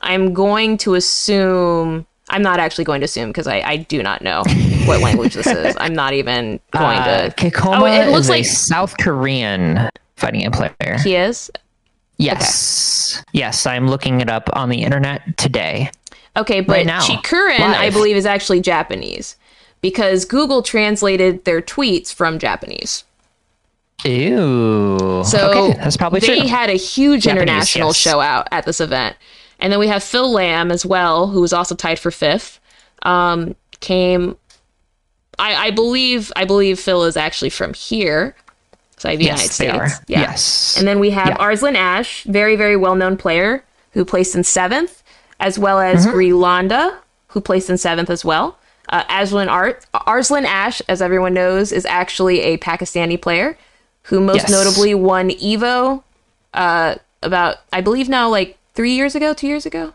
I'm 0.00 0.34
going 0.34 0.76
to 0.78 0.94
assume 0.94 2.06
I'm 2.28 2.42
not 2.42 2.58
actually 2.58 2.84
going 2.84 3.00
to 3.02 3.04
assume 3.04 3.28
because 3.30 3.46
I, 3.46 3.60
I 3.60 3.76
do 3.76 4.02
not 4.02 4.22
know 4.22 4.42
what 4.86 5.00
language 5.00 5.34
this 5.34 5.46
is. 5.46 5.76
I'm 5.78 5.94
not 5.94 6.12
even 6.14 6.58
going 6.72 6.98
Uh, 6.98 7.28
to. 7.30 7.34
Kikoma 7.50 7.80
Oh, 7.80 7.84
it 7.86 8.08
looks 8.10 8.24
is 8.24 8.28
a 8.28 8.32
like- 8.32 8.44
South 8.46 8.96
Korean 8.98 9.88
fighting 10.16 10.40
game 10.40 10.50
player. 10.50 10.98
He 11.02 11.14
is 11.14 11.50
Yes. 12.16 13.22
Yes, 13.32 13.66
I'm 13.66 13.88
looking 13.88 14.20
it 14.20 14.30
up 14.30 14.48
on 14.52 14.68
the 14.68 14.82
internet 14.82 15.36
today. 15.36 15.90
Okay, 16.36 16.60
but 16.60 16.86
Right 16.86 16.86
Chikurin 16.86 17.60
I 17.60 17.90
believe 17.90 18.16
is 18.16 18.26
actually 18.26 18.60
Japanese 18.60 19.36
because 19.80 20.24
Google 20.24 20.62
translated 20.62 21.44
their 21.44 21.60
tweets 21.60 22.12
from 22.12 22.38
Japanese. 22.38 23.04
Ew. 24.04 25.22
So 25.24 25.50
okay, 25.50 25.78
that's 25.78 25.96
probably 25.96 26.20
they 26.20 26.40
true. 26.40 26.48
had 26.48 26.68
a 26.68 26.74
huge 26.74 27.24
Japanese, 27.24 27.42
international 27.42 27.88
yes. 27.88 27.96
show 27.96 28.20
out 28.20 28.48
at 28.50 28.66
this 28.66 28.80
event. 28.80 29.16
And 29.60 29.72
then 29.72 29.78
we 29.78 29.86
have 29.88 30.02
Phil 30.02 30.30
Lamb 30.30 30.70
as 30.70 30.84
well, 30.84 31.28
who 31.28 31.40
was 31.40 31.52
also 31.52 31.74
tied 31.74 31.98
for 31.98 32.10
fifth. 32.10 32.60
Um, 33.02 33.54
came 33.80 34.36
I, 35.38 35.66
I 35.66 35.70
believe 35.70 36.32
I 36.36 36.44
believe 36.44 36.78
Phil 36.80 37.04
is 37.04 37.16
actually 37.16 37.50
from 37.50 37.74
here. 37.74 38.34
So 38.96 39.08
the 39.08 39.24
United 39.24 39.42
yes, 39.42 39.58
they 39.58 39.68
States. 39.68 40.00
Yeah. 40.06 40.20
Yes. 40.20 40.76
And 40.78 40.86
then 40.86 41.00
we 41.00 41.10
have 41.10 41.28
Yeah. 41.28 41.36
Arslan 41.36 41.76
Ash, 41.76 42.22
very, 42.24 42.56
very 42.56 42.76
well 42.76 42.94
known 42.94 43.16
player 43.16 43.64
who 43.92 44.04
placed 44.04 44.34
in 44.34 44.44
seventh, 44.44 45.02
as 45.40 45.58
well 45.58 45.80
as 45.80 46.06
Mm-hmm. 46.06 46.98
Who 47.28 47.40
placed 47.40 47.68
in 47.68 47.78
seventh 47.78 48.10
as 48.10 48.24
well. 48.24 48.56
Uh, 48.88 49.02
Aslan 49.08 49.48
Art 49.48 49.84
Arslan 50.06 50.44
Ash, 50.46 50.80
as 50.88 51.02
everyone 51.02 51.34
knows, 51.34 51.72
is 51.72 51.84
actually 51.86 52.40
a 52.40 52.58
Pakistani 52.58 53.20
player 53.20 53.58
who 54.04 54.20
most 54.20 54.48
Yes. 54.48 54.50
notably 54.50 54.94
won 54.94 55.30
Evo 55.30 56.02
uh, 56.52 56.94
about, 57.22 57.56
I 57.72 57.80
believe 57.80 58.08
now, 58.08 58.28
like 58.28 58.58
three 58.74 58.92
years 58.92 59.14
ago, 59.14 59.32
two 59.34 59.46
years 59.48 59.66
ago. 59.66 59.94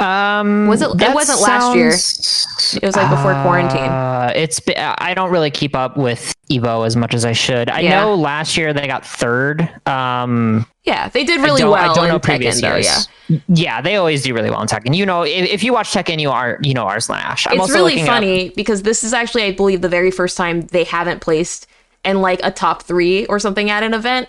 Um, 0.00 0.66
Was 0.66 0.80
it- 0.82 0.90
it 1.00 1.14
wasn't 1.14 1.40
last 1.40 1.76
year. 1.76 1.88
It 1.88 2.86
was 2.86 2.96
like 2.96 3.10
before 3.10 3.32
quarantine. 3.42 3.80
Uh, 3.90 4.32
it's 4.34 4.58
be- 4.60 4.76
I 4.76 5.12
don't 5.14 5.30
really 5.30 5.50
keep 5.50 5.76
up 5.76 5.96
with 5.96 6.34
Evo 6.50 6.86
as 6.86 6.96
much 6.96 7.14
as 7.14 7.24
I 7.24 7.32
should. 7.32 7.68
I 7.68 7.80
Yeah. 7.80 8.00
know 8.00 8.14
last 8.14 8.56
year 8.56 8.72
they 8.72 8.86
got 8.86 9.04
third. 9.06 9.68
Um, 9.86 10.66
Yeah, 10.84 11.08
they 11.10 11.24
did 11.24 11.40
I 11.40 11.44
really 11.44 11.60
don't- 11.60 11.70
well 11.70 11.90
I 11.90 11.94
don't 11.94 12.04
in 12.06 12.10
know 12.10 12.18
Tekken, 12.18 12.22
previous 12.22 12.60
though. 12.60 12.74
years. 12.76 13.08
Yeah, 13.28 13.38
Yeah, 13.48 13.80
they 13.82 13.96
always 13.96 14.22
do 14.22 14.32
really 14.34 14.50
well 14.50 14.62
in 14.62 14.66
Tekken. 14.68 14.96
You 14.96 15.04
know, 15.06 15.22
if, 15.22 15.48
if 15.50 15.62
you 15.62 15.72
watch 15.72 15.92
Tekken, 15.92 16.18
you 16.18 16.30
are 16.30 16.58
you 16.62 16.72
know 16.74 16.84
Arslan 16.86 17.18
Ash. 17.18 17.46
I'm 17.46 17.60
it's 17.60 17.70
really 17.70 18.04
funny 18.04 18.48
because 18.56 18.82
this 18.82 19.04
is 19.04 19.12
actually, 19.12 19.44
I 19.44 19.52
believe, 19.52 19.82
the 19.82 19.88
very 19.88 20.10
first 20.10 20.36
time 20.36 20.62
they 20.62 20.84
haven't 20.84 21.20
placed 21.20 21.66
in 22.04 22.22
like 22.22 22.40
a 22.42 22.50
top 22.50 22.82
three 22.84 23.26
or 23.26 23.38
something 23.38 23.68
at 23.70 23.82
an 23.82 23.92
event. 23.94 24.28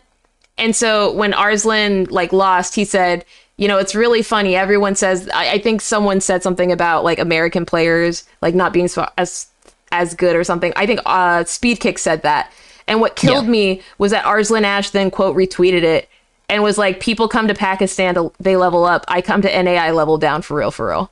And 0.58 0.76
so 0.76 1.12
when 1.14 1.34
Arslan 1.34 2.08
like 2.12 2.34
lost, 2.34 2.76
he 2.76 2.84
said, 2.86 3.24
you 3.62 3.67
know, 3.67 3.78
it's 3.78 3.93
really 3.93 4.24
funny. 4.24 4.56
Everyone 4.56 4.95
says, 4.95 5.30
I, 5.36 5.52
I 5.52 5.58
think 5.60 5.82
someone 5.82 6.19
said 6.19 6.41
something 6.41 6.71
about 6.71 7.04
like 7.04 7.19
American 7.19 7.63
players 7.63 8.24
like 8.41 8.56
not 8.56 8.74
being 8.74 8.88
so, 8.88 9.08
as 9.19 9.45
as 9.91 10.15
good 10.15 10.36
or 10.36 10.43
something. 10.43 10.74
I 10.76 10.88
think 10.88 11.00
uh, 11.06 11.43
Speed 11.43 11.80
Kick 11.80 12.00
said 12.00 12.24
that. 12.24 12.52
And 12.88 13.00
what 13.02 13.15
killed 13.15 13.45
Yeah. 13.45 13.52
me 13.52 13.82
was 14.00 14.10
that 14.12 14.26
Arslan 14.26 14.65
Ash 14.65 14.89
then 14.89 15.12
quote 15.12 15.36
retweeted 15.38 15.84
it 15.84 16.10
and 16.50 16.63
was 16.63 16.80
like, 16.80 17.00
"People 17.02 17.28
come 17.28 17.47
to 17.50 17.54
Pakistan 17.54 18.15
to 18.15 18.34
they 18.39 18.58
level 18.58 18.84
up. 18.84 19.06
I 19.08 19.21
come 19.21 19.43
to 19.43 19.63
NA, 19.63 19.74
I 19.74 19.91
level 19.91 20.17
down 20.17 20.41
for 20.41 20.58
real, 20.58 20.71
for 20.71 20.88
real." 20.88 21.12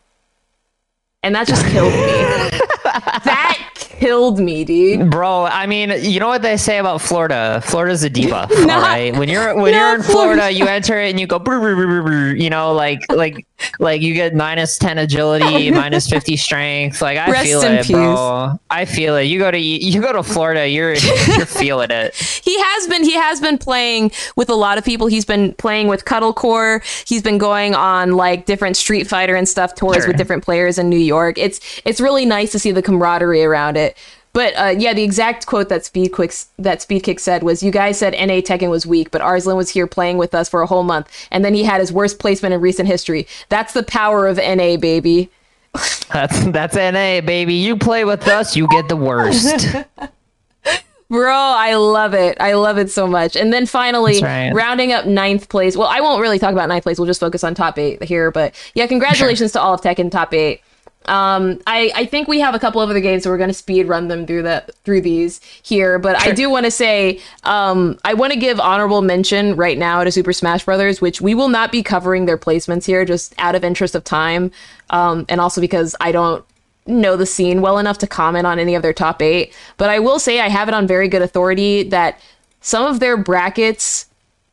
And 1.22 1.36
that 1.36 1.46
just 1.46 1.64
killed 1.68 1.94
me. 1.94 2.60
that 2.84 3.58
killed 3.76 4.40
me, 4.40 4.64
dude. 4.64 5.10
Bro, 5.10 5.46
I 5.46 5.66
mean, 5.66 5.92
you 6.02 6.20
know 6.20 6.28
what 6.28 6.42
they 6.42 6.58
say 6.58 6.78
about 6.78 7.02
Florida? 7.02 7.62
Florida's 7.66 8.04
a 8.04 8.10
debuff, 8.10 8.50
all 8.60 8.66
right? 8.82 9.16
When 9.16 9.30
you're 9.30 9.56
when 9.56 9.74
you're 9.74 9.96
in 9.96 10.02
Florida, 10.04 10.42
Florida. 10.42 10.52
you 10.52 10.66
enter 10.66 11.00
it 11.00 11.10
and 11.10 11.20
you 11.20 11.28
go, 11.28 11.40
brr, 11.40 11.60
brr, 11.60 11.76
brr, 11.76 11.88
brr, 11.88 12.02
brr, 12.04 12.36
you 12.36 12.50
know, 12.50 12.74
like 12.74 13.00
like 13.12 13.46
like 13.80 14.02
you 14.02 14.14
get 14.14 14.34
minus 14.34 14.78
ten 14.78 14.98
agility, 14.98 15.72
minus 15.84 16.10
fifty 16.10 16.38
strength. 16.38 17.02
Like 17.02 17.18
I 17.18 17.32
Rest 17.32 17.46
feel 17.46 17.62
it, 17.62 17.88
bro. 17.88 18.60
I 18.70 18.86
feel 18.86 19.16
it. 19.18 19.24
You 19.24 19.40
go 19.40 19.52
to 19.52 19.58
you 19.60 20.02
go 20.02 20.14
to 20.14 20.24
Florida, 20.24 20.68
you're 20.68 20.94
you're 20.94 21.46
feeling 21.46 21.92
it. 21.92 22.16
He 22.16 22.58
has 22.60 22.88
been 22.88 23.04
he 23.04 23.14
has 23.16 23.42
been 23.42 23.58
playing 23.58 24.12
with 24.36 24.50
a 24.50 24.56
lot 24.56 24.78
of 24.78 24.86
people. 24.86 25.08
He's 25.08 25.26
been 25.26 25.54
playing 25.56 25.88
with 25.88 26.06
Cuddlecore. 26.06 26.82
He's 27.08 27.22
been 27.22 27.38
going 27.38 27.76
on 27.76 28.14
like 28.14 28.46
different 28.46 28.78
Street 28.78 29.08
Fighter 29.08 29.36
and 29.36 29.48
stuff 29.48 29.76
tours 29.76 29.98
Sure. 29.98 30.08
with 30.08 30.18
different 30.18 30.44
players 30.44 30.78
in 30.78 30.90
New 30.90 30.98
York. 30.98 31.38
It's 31.38 31.60
it's 31.86 32.00
really 32.00 32.26
nice 32.26 32.52
to 32.54 32.60
see 32.60 32.69
the 32.72 32.82
camaraderie 32.82 33.44
around 33.44 33.78
it. 33.78 33.98
But 34.32 34.54
uh, 34.54 34.76
yeah, 34.78 34.94
the 34.94 35.04
exact 35.04 35.48
quote 35.48 35.70
that 35.70 35.86
Speed 35.86 36.10
Quick 36.10 36.34
that 36.60 36.82
Speed 36.82 37.02
Kick 37.02 37.20
said 37.20 37.44
was, 37.44 37.64
"You 37.64 37.72
guys 37.72 37.98
said 37.98 38.14
NA 38.14 38.42
Tekken 38.42 38.70
was 38.70 38.86
weak, 38.86 39.10
but 39.12 39.22
Arslan 39.22 39.58
was 39.58 39.70
here 39.70 39.88
playing 39.88 40.18
with 40.18 40.36
us 40.36 40.48
for 40.48 40.62
a 40.62 40.68
whole 40.68 40.84
month, 40.84 41.10
and 41.32 41.44
then 41.44 41.54
he 41.54 41.64
had 41.64 41.82
his 41.82 41.92
worst 41.92 42.20
placement 42.20 42.54
in 42.54 42.62
recent 42.62 42.88
history. 42.88 43.28
That's 43.50 43.74
the 43.74 43.84
power 43.84 44.28
of 44.28 44.38
NA, 44.38 44.78
baby." 44.78 45.30
That's 46.12 46.46
that's 46.46 46.76
NA, 46.76 47.22
baby. 47.22 47.54
You 47.54 47.78
play 47.78 48.04
with 48.04 48.28
us, 48.28 48.56
you 48.56 48.68
get 48.70 48.90
the 48.90 48.96
worst. 48.96 49.68
Bro, 51.10 51.34
I 51.34 51.76
love 51.76 52.14
it. 52.14 52.38
I 52.40 52.54
love 52.54 52.78
it 52.78 52.92
so 52.92 53.08
much. 53.08 53.36
And 53.36 53.52
then 53.52 53.66
finally, 53.66 54.22
right. 54.22 54.52
rounding 54.52 54.92
up 54.92 55.06
ninth 55.06 55.50
place. 55.50 55.76
Well, 55.76 55.88
I 55.88 56.02
won't 56.02 56.22
really 56.22 56.38
talk 56.38 56.52
about 56.52 56.70
ninth 56.70 56.84
place. 56.84 57.00
We'll 57.00 57.08
just 57.08 57.20
focus 57.20 57.44
on 57.44 57.56
top 57.56 57.80
eight 57.80 58.04
here. 58.04 58.32
But 58.32 58.54
yeah, 58.76 58.86
congratulations 58.88 59.52
to 59.54 59.62
all 59.62 59.74
of 59.74 59.82
Tekken 59.82 60.12
top 60.12 60.34
eight. 60.34 60.62
Um, 61.06 61.60
I, 61.66 61.92
I 61.96 62.06
think 62.06 62.28
we 62.28 62.40
have 62.42 62.54
a 62.54 62.60
couple 62.60 62.82
of 62.82 62.90
other 62.90 63.00
games, 63.00 63.24
so 63.24 63.30
we're 63.30 63.38
going 63.38 63.50
to 63.50 63.54
speed 63.54 63.88
run 63.88 64.10
them 64.10 64.28
through 64.28 64.44
the 64.44 64.66
through 64.84 65.02
these 65.02 65.42
here. 65.64 65.98
But 65.98 66.22
I 66.22 66.32
do 66.32 66.50
want 66.50 66.66
to 66.66 66.72
say, 66.72 67.20
um, 67.46 67.98
I 68.04 68.14
want 68.14 68.34
to 68.34 68.40
give 68.40 68.60
honorable 68.60 69.02
mention 69.02 69.56
right 69.56 69.78
now 69.78 70.04
to 70.04 70.12
Super 70.12 70.34
Smash 70.34 70.66
Brothers, 70.66 71.02
which 71.02 71.22
we 71.22 71.34
will 71.34 71.50
not 71.50 71.72
be 71.72 71.82
covering 71.82 72.26
their 72.26 72.38
placements 72.38 72.86
here, 72.86 73.06
just 73.06 73.34
out 73.38 73.56
of 73.56 73.64
interest 73.64 73.96
of 73.96 74.04
time, 74.04 74.52
um, 74.90 75.26
and 75.30 75.42
also 75.42 75.62
because 75.62 75.96
I 76.00 76.12
don't 76.12 76.46
know 76.86 77.16
the 77.16 77.26
scene 77.26 77.62
well 77.62 77.78
enough 77.78 77.98
to 78.00 78.08
comment 78.08 78.46
on 78.46 78.60
any 78.60 78.76
of 78.76 78.82
their 78.82 78.94
top 78.94 79.22
eight. 79.22 79.54
But 79.78 79.90
I 79.90 80.00
will 80.00 80.20
say 80.20 80.40
I 80.40 80.50
have 80.50 80.68
it 80.68 80.74
on 80.74 80.86
very 80.86 81.08
good 81.08 81.22
authority 81.22 81.84
that 81.84 82.20
some 82.62 82.86
of 82.86 83.00
their 83.00 83.18
brackets 83.18 84.06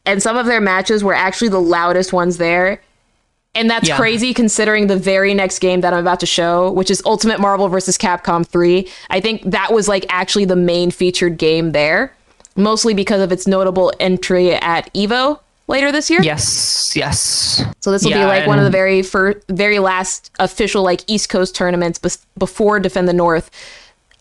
and 0.04 0.22
some 0.22 0.36
of 0.36 0.46
their 0.46 0.60
matches 0.60 1.02
were 1.02 1.14
actually 1.14 1.48
the 1.48 1.60
loudest 1.60 2.12
ones 2.12 2.38
there. 2.38 2.80
And 3.56 3.70
that's 3.70 3.88
yeah. 3.88 3.96
crazy 3.96 4.34
considering 4.34 4.86
the 4.86 4.96
very 4.96 5.32
next 5.32 5.60
game 5.60 5.80
that 5.80 5.94
I'm 5.94 6.00
about 6.00 6.20
to 6.20 6.26
show, 6.26 6.70
which 6.72 6.90
is 6.90 7.02
Ultimate 7.06 7.40
Marvel 7.40 7.68
versus 7.68 7.96
Capcom 7.96 8.46
3. 8.46 8.86
I 9.08 9.20
think 9.20 9.42
that 9.44 9.72
was 9.72 9.88
like 9.88 10.04
actually 10.10 10.44
the 10.44 10.56
main 10.56 10.90
featured 10.90 11.38
game 11.38 11.72
there, 11.72 12.14
mostly 12.54 12.92
because 12.92 13.22
of 13.22 13.32
its 13.32 13.46
notable 13.46 13.92
entry 13.98 14.54
at 14.54 14.92
EVO 14.92 15.40
later 15.68 15.90
this 15.90 16.10
year. 16.10 16.22
Yes, 16.22 16.94
yes. 16.94 17.64
So 17.80 17.90
this 17.90 18.04
will 18.04 18.10
yeah, 18.10 18.24
be 18.24 18.26
like 18.26 18.46
one 18.46 18.58
of 18.58 18.64
the 18.64 18.70
very 18.70 19.02
first, 19.02 19.38
very 19.48 19.78
last 19.78 20.30
official 20.38 20.82
like 20.82 21.00
East 21.06 21.28
Coast 21.28 21.54
tournaments 21.54 21.98
be- 21.98 22.10
before 22.36 22.78
Defend 22.78 23.08
the 23.08 23.12
North. 23.12 23.50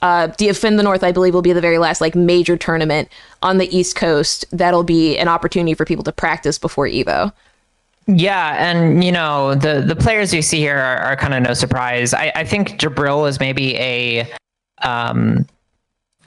Uh, 0.01 0.27
Defend 0.27 0.77
the 0.77 0.83
North, 0.83 1.03
I 1.03 1.11
believe, 1.11 1.33
will 1.33 1.41
be 1.41 1.53
the 1.53 1.61
very 1.61 1.77
last 1.77 1.99
like 1.99 2.15
major 2.15 2.57
tournament 2.57 3.09
on 3.41 3.57
the 3.57 3.75
East 3.75 3.95
Coast. 3.95 4.45
That'll 4.51 4.83
be 4.83 5.17
an 5.17 5.27
opportunity 5.27 5.73
for 5.73 5.85
people 5.85 6.03
to 6.03 6.11
practice 6.11 6.57
before 6.57 6.87
Evo. 6.87 7.33
Yeah, 8.07 8.55
and 8.59 9.03
you 9.03 9.11
know 9.11 9.55
the 9.55 9.81
the 9.81 9.95
players 9.95 10.33
you 10.33 10.41
see 10.41 10.59
here 10.59 10.77
are, 10.77 10.97
are 10.97 11.15
kind 11.15 11.33
of 11.33 11.41
no 11.41 11.53
surprise. 11.53 12.13
I, 12.13 12.31
I 12.35 12.43
think 12.43 12.79
Jabril 12.79 13.27
is 13.27 13.39
maybe 13.39 13.75
a 13.77 14.31
um 14.83 15.45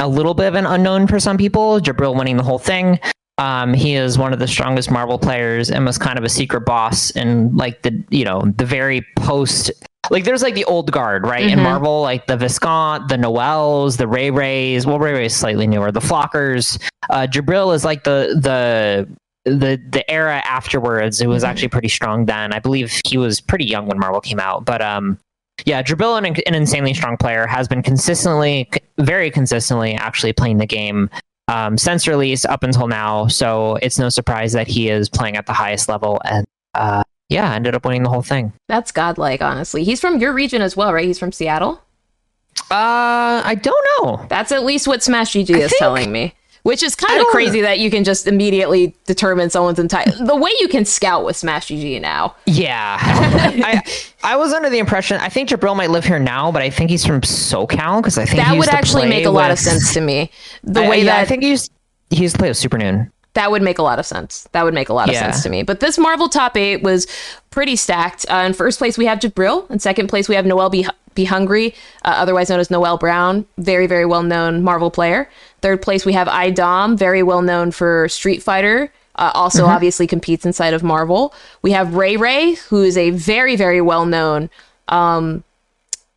a 0.00 0.08
little 0.08 0.34
bit 0.34 0.46
of 0.46 0.54
an 0.54 0.66
unknown 0.66 1.06
for 1.06 1.20
some 1.20 1.36
people. 1.36 1.80
Jabril 1.80 2.16
winning 2.16 2.36
the 2.36 2.42
whole 2.42 2.58
thing. 2.58 2.98
Um, 3.38 3.72
he 3.72 3.94
is 3.94 4.18
one 4.18 4.32
of 4.32 4.40
the 4.40 4.48
strongest 4.48 4.90
Marvel 4.90 5.18
players 5.18 5.70
and 5.70 5.86
was 5.86 5.96
kind 5.96 6.18
of 6.18 6.24
a 6.24 6.28
secret 6.28 6.62
boss 6.62 7.10
in 7.10 7.56
like 7.56 7.82
the 7.82 8.04
you 8.10 8.24
know 8.24 8.42
the 8.56 8.66
very 8.66 9.06
post 9.16 9.70
like 10.10 10.24
there's 10.24 10.42
like 10.42 10.54
the 10.54 10.64
old 10.64 10.90
guard 10.90 11.22
right 11.24 11.44
mm-hmm. 11.44 11.58
in 11.58 11.62
Marvel 11.62 12.02
like 12.02 12.26
the 12.26 12.36
Viscant, 12.36 13.08
the 13.08 13.16
Noels, 13.16 13.96
the 13.96 14.08
Ray 14.08 14.30
Rays. 14.32 14.86
Well, 14.86 14.98
Ray 14.98 15.12
Ray 15.12 15.26
is 15.26 15.36
slightly 15.36 15.68
newer. 15.68 15.92
The 15.92 16.00
Flockers. 16.00 16.82
Uh, 17.10 17.28
Jabril 17.28 17.72
is 17.72 17.84
like 17.84 18.02
the 18.02 18.36
the 18.40 19.08
the 19.48 19.80
the 19.90 20.08
era 20.10 20.42
afterwards. 20.44 21.20
It 21.20 21.26
was 21.26 21.42
mm-hmm. 21.42 21.50
actually 21.50 21.68
pretty 21.68 21.88
strong 21.88 22.26
then. 22.26 22.52
I 22.52 22.58
believe 22.58 23.00
he 23.06 23.18
was 23.18 23.40
pretty 23.40 23.66
young 23.66 23.86
when 23.86 23.98
Marvel 23.98 24.20
came 24.20 24.40
out, 24.40 24.64
but 24.64 24.82
um 24.82 25.18
yeah, 25.64 25.82
Jabril, 25.82 26.16
an, 26.16 26.24
an 26.24 26.54
insanely 26.54 26.94
strong 26.94 27.16
player, 27.16 27.46
has 27.46 27.66
been 27.66 27.82
consistently, 27.82 28.70
very 28.98 29.28
consistently, 29.28 29.94
actually 29.94 30.32
playing 30.32 30.58
the 30.58 30.66
game 30.66 31.10
um, 31.48 31.76
since 31.76 32.06
release 32.06 32.44
up 32.44 32.62
until 32.62 32.86
now. 32.86 33.26
So 33.26 33.76
it's 33.82 33.98
no 33.98 34.08
surprise 34.08 34.52
that 34.52 34.68
he 34.68 34.88
is 34.88 35.08
playing 35.08 35.36
at 35.36 35.46
the 35.46 35.52
highest 35.52 35.88
level 35.88 36.20
and 36.24 36.46
uh, 36.74 37.02
yeah, 37.28 37.52
ended 37.54 37.74
up 37.74 37.84
winning 37.84 38.02
the 38.02 38.08
whole 38.08 38.22
thing. 38.22 38.52
That's 38.68 38.92
godlike, 38.92 39.42
honestly. 39.42 39.84
He's 39.84 40.00
from 40.00 40.18
your 40.20 40.32
region 40.32 40.62
as 40.62 40.76
well, 40.76 40.92
right? 40.92 41.04
He's 41.04 41.18
from 41.18 41.32
Seattle. 41.32 41.82
Uh, 42.70 43.42
I 43.44 43.58
don't 43.60 43.86
know. 44.00 44.26
That's 44.28 44.52
at 44.52 44.64
least 44.64 44.86
what 44.86 45.02
Smash 45.02 45.32
GG 45.32 45.50
is 45.50 45.70
think, 45.70 45.78
telling 45.78 46.12
me. 46.12 46.34
Which 46.62 46.82
is 46.82 46.94
kind 46.94 47.20
of 47.20 47.26
crazy 47.28 47.60
that 47.60 47.78
you 47.78 47.90
can 47.90 48.04
just 48.04 48.26
immediately 48.26 48.94
determine 49.06 49.48
someone's 49.50 49.78
entire 49.78 50.10
the 50.10 50.36
way 50.36 50.50
you 50.60 50.68
can 50.68 50.84
scout 50.84 51.24
with 51.24 51.36
Smash 51.36 51.68
GG 51.68 52.00
now. 52.00 52.34
Yeah, 52.46 52.98
I, 53.00 53.82
I 54.24 54.36
was 54.36 54.52
under 54.52 54.68
the 54.68 54.78
impression 54.78 55.18
I 55.20 55.28
think 55.28 55.48
Jabril 55.48 55.76
might 55.76 55.90
live 55.90 56.04
here 56.04 56.18
now, 56.18 56.50
but 56.52 56.62
I 56.62 56.70
think 56.70 56.90
he's 56.90 57.06
from 57.06 57.20
SoCal 57.20 58.00
because 58.00 58.18
I 58.18 58.24
think 58.24 58.42
that 58.42 58.56
would 58.58 58.68
actually 58.68 59.08
make 59.08 59.24
a 59.24 59.30
with, 59.30 59.36
lot 59.36 59.50
of 59.50 59.58
sense 59.58 59.94
to 59.94 60.00
me. 60.00 60.30
The 60.64 60.82
I, 60.84 60.88
way 60.88 60.98
yeah, 60.98 61.04
that 61.16 61.20
I 61.20 61.24
think 61.24 61.42
he's 61.42 61.70
he 62.10 62.22
used 62.22 62.34
to 62.34 62.38
play 62.38 62.48
with 62.48 62.58
Supernoon. 62.58 63.10
That 63.34 63.50
would 63.50 63.62
make 63.62 63.78
a 63.78 63.82
lot 63.82 63.98
of 63.98 64.06
sense. 64.06 64.48
That 64.52 64.64
would 64.64 64.74
make 64.74 64.88
a 64.88 64.92
lot 64.92 65.08
of 65.08 65.14
yeah. 65.14 65.30
sense 65.30 65.44
to 65.44 65.50
me. 65.50 65.62
But 65.62 65.80
this 65.80 65.96
Marvel 65.96 66.28
top 66.28 66.56
eight 66.56 66.82
was 66.82 67.06
pretty 67.50 67.76
stacked. 67.76 68.26
Uh, 68.28 68.36
in 68.46 68.52
first 68.52 68.78
place, 68.78 68.98
we 68.98 69.06
have 69.06 69.20
Jabril. 69.20 69.70
In 69.70 69.78
second 69.78 70.08
place, 70.08 70.28
we 70.28 70.34
have 70.34 70.44
Noel 70.44 70.70
B. 70.70 70.86
Be 71.18 71.24
Hungry, 71.24 71.74
uh, 72.04 72.14
otherwise 72.16 72.48
known 72.48 72.60
as 72.60 72.70
Noel 72.70 72.96
Brown, 72.96 73.44
very, 73.56 73.88
very 73.88 74.06
well 74.06 74.22
known 74.22 74.62
Marvel 74.62 74.88
player. 74.88 75.28
Third 75.62 75.82
place, 75.82 76.06
we 76.06 76.12
have 76.12 76.28
iDom, 76.28 76.96
very 76.96 77.24
well 77.24 77.42
known 77.42 77.72
for 77.72 78.08
Street 78.08 78.40
Fighter. 78.40 78.92
Uh, 79.16 79.32
also, 79.34 79.64
mm-hmm. 79.64 79.72
obviously, 79.72 80.06
competes 80.06 80.46
inside 80.46 80.74
of 80.74 80.84
Marvel. 80.84 81.34
We 81.60 81.72
have 81.72 81.96
Ray 81.96 82.16
Ray, 82.16 82.54
who 82.68 82.84
is 82.84 82.96
a 82.96 83.10
very, 83.10 83.56
very 83.56 83.80
well 83.80 84.06
known 84.06 84.48
um, 84.86 85.42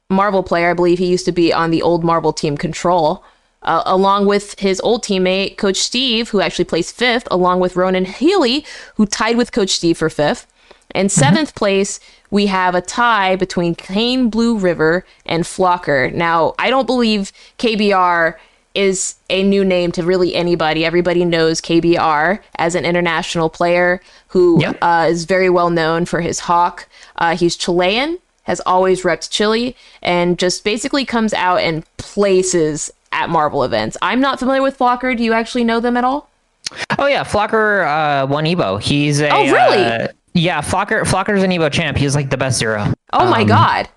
Marvel 0.08 0.44
player. 0.44 0.70
I 0.70 0.76
believe 0.76 1.00
he 1.00 1.08
used 1.08 1.26
to 1.26 1.32
be 1.32 1.52
on 1.52 1.72
the 1.72 1.82
old 1.82 2.04
Marvel 2.04 2.32
team 2.32 2.56
Control. 2.56 3.24
Uh, 3.64 3.82
along 3.88 4.28
with 4.28 4.60
his 4.60 4.80
old 4.82 5.04
teammate, 5.04 5.58
Coach 5.58 5.78
Steve, 5.78 6.30
who 6.30 6.42
actually 6.42 6.66
placed 6.66 6.96
fifth, 6.96 7.28
along 7.32 7.60
with 7.60 7.76
Ronan 7.76 8.06
Healy, 8.06 8.66
who 8.96 9.08
tied 9.08 9.38
with 9.38 9.52
Coach 9.52 9.72
Steve 9.72 9.98
for 9.98 10.10
fifth. 10.12 10.46
In 10.94 11.08
7th 11.08 11.32
mm-hmm. 11.32 11.58
place, 11.58 12.00
we 12.30 12.48
have 12.48 12.76
a 12.76 12.82
tie 12.82 13.36
between 13.36 13.76
Kane 13.76 14.30
Blue 14.30 14.58
River 14.58 15.06
and 15.26 15.44
Flocker. 15.44 16.14
Now, 16.14 16.54
I 16.60 16.70
don't 16.70 16.86
believe 16.86 17.32
KBR 17.60 18.36
is 18.74 19.16
a 19.30 19.44
new 19.44 19.66
name 19.66 19.92
to 19.92 20.04
really 20.04 20.34
anybody. 20.34 20.86
Everybody 20.86 21.26
knows 21.26 21.62
KBR 21.62 22.40
as 22.56 22.76
an 22.76 22.86
international 22.86 23.50
player 23.50 24.02
who 24.30 24.62
yep. 24.62 24.78
uh, 24.82 25.08
is 25.10 25.26
very 25.26 25.50
well 25.50 25.70
known 25.70 26.06
for 26.06 26.22
his 26.22 26.40
hawk. 26.42 26.88
Uh, 27.18 27.36
he's 27.36 27.58
Chilean, 27.58 28.20
has 28.44 28.62
always 28.62 29.04
repped 29.04 29.30
Chile, 29.30 29.76
and 30.02 30.40
just 30.40 30.64
basically 30.64 31.06
comes 31.06 31.34
out 31.34 31.58
and 31.58 31.84
places 31.98 32.92
at 33.12 33.30
Marvel 33.30 33.64
events. 33.64 33.98
I'm 34.02 34.22
not 34.22 34.40
familiar 34.40 34.62
with 34.62 34.78
Flocker. 34.78 35.16
Do 35.18 35.24
you 35.24 35.34
actually 35.34 35.66
know 35.66 35.80
them 35.80 35.98
at 35.98 36.06
all? 36.06 36.30
Oh 36.98 37.08
yeah, 37.08 37.26
Flocker 37.26 37.86
uh, 37.86 38.28
won 38.28 38.46
Evo. 38.46 38.82
He's 38.82 39.20
a 39.20 39.30
oh 39.30 39.52
really? 39.52 40.08
Yeah, 40.34 40.62
Flocker 40.62 41.04
Flocker's 41.04 41.44
an 41.44 41.52
Evo 41.52 41.72
champ. 41.72 41.98
He's 41.98 42.16
like 42.16 42.30
the 42.30 42.38
best 42.38 42.60
zero. 42.60 42.94
Oh 43.14 43.26
um, 43.26 43.30
my 43.30 43.44
god. 43.44 43.90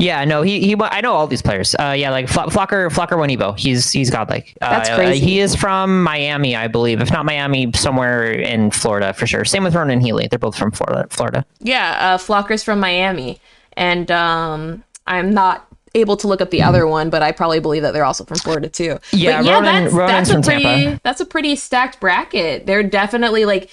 Yeah, 0.00 0.24
no, 0.24 0.40
he 0.40 0.60
he. 0.60 0.76
I 0.78 1.02
know 1.02 1.12
all 1.12 1.26
these 1.26 1.42
players. 1.42 1.74
Uh, 1.78 1.94
yeah, 1.96 2.10
like 2.10 2.26
Flocker 2.26 2.88
Flocker 2.88 3.18
won 3.18 3.28
Evo. 3.28 3.58
He's 3.58 3.90
he's 3.90 4.10
godlike. 4.10 4.56
Uh, 4.62 4.70
That's 4.70 4.88
crazy. 4.88 5.22
Uh, 5.22 5.26
he 5.26 5.40
is 5.40 5.54
from 5.54 6.02
Miami, 6.02 6.56
I 6.56 6.68
believe. 6.68 7.02
If 7.02 7.10
not 7.10 7.26
Miami, 7.26 7.70
somewhere 7.74 8.32
in 8.32 8.70
Florida 8.70 9.12
for 9.12 9.26
sure. 9.26 9.44
Same 9.44 9.62
with 9.62 9.74
Ronan 9.74 10.00
Healy. 10.00 10.26
They're 10.26 10.38
both 10.38 10.56
from 10.56 10.70
Florida. 10.70 11.06
Florida. 11.10 11.44
Yeah, 11.60 11.98
uh, 12.00 12.18
Flocker's 12.18 12.64
from 12.64 12.80
Miami, 12.80 13.40
and 13.74 14.10
um, 14.10 14.84
I'm 15.06 15.32
not 15.32 15.66
able 15.94 16.16
to 16.16 16.28
look 16.28 16.40
up 16.40 16.50
the 16.50 16.62
other 16.62 16.86
one, 16.86 17.10
but 17.10 17.22
I 17.22 17.32
probably 17.32 17.60
believe 17.60 17.82
that 17.82 17.92
they're 17.92 18.04
also 18.04 18.24
from 18.24 18.38
Florida 18.38 18.70
too. 18.70 18.98
Yeah, 19.12 19.38
but 19.38 19.44
yeah, 19.44 19.52
Ronan, 19.52 19.64
that's, 19.64 19.94
Ronan's 19.94 20.28
that's 20.28 20.46
a 20.46 20.50
pretty 20.50 20.62
Tampa. 20.62 21.00
that's 21.02 21.20
a 21.20 21.26
pretty 21.26 21.56
stacked 21.56 22.00
bracket. 22.00 22.64
They're 22.64 22.82
definitely 22.82 23.44
like 23.44 23.68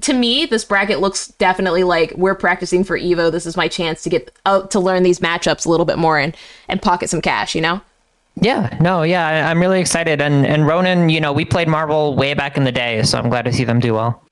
to 0.00 0.12
me, 0.12 0.46
this 0.46 0.64
bracket 0.64 1.00
looks 1.00 1.28
definitely 1.28 1.82
like 1.82 2.12
we're 2.16 2.34
practicing 2.34 2.84
for 2.84 2.98
Evo. 2.98 3.30
This 3.30 3.46
is 3.46 3.56
my 3.56 3.68
chance 3.68 4.02
to 4.02 4.10
get 4.10 4.32
out 4.46 4.70
to 4.70 4.80
learn 4.80 5.02
these 5.02 5.18
matchups 5.18 5.66
a 5.66 5.68
little 5.68 5.86
bit 5.86 5.98
more 5.98 6.18
and 6.18 6.36
and 6.68 6.80
pocket 6.80 7.10
some 7.10 7.20
cash. 7.20 7.54
You 7.54 7.60
know. 7.60 7.80
Yeah, 8.36 8.76
no, 8.80 9.02
yeah, 9.02 9.50
I'm 9.50 9.60
really 9.60 9.80
excited. 9.80 10.20
And 10.22 10.46
and 10.46 10.66
Ronan, 10.66 11.08
you 11.08 11.20
know, 11.20 11.32
we 11.32 11.44
played 11.44 11.68
Marvel 11.68 12.14
way 12.14 12.34
back 12.34 12.56
in 12.56 12.64
the 12.64 12.72
day, 12.72 13.02
so 13.02 13.18
I'm 13.18 13.28
glad 13.28 13.44
to 13.46 13.52
see 13.52 13.64
them 13.64 13.80
do 13.80 13.94
well. 13.94 14.22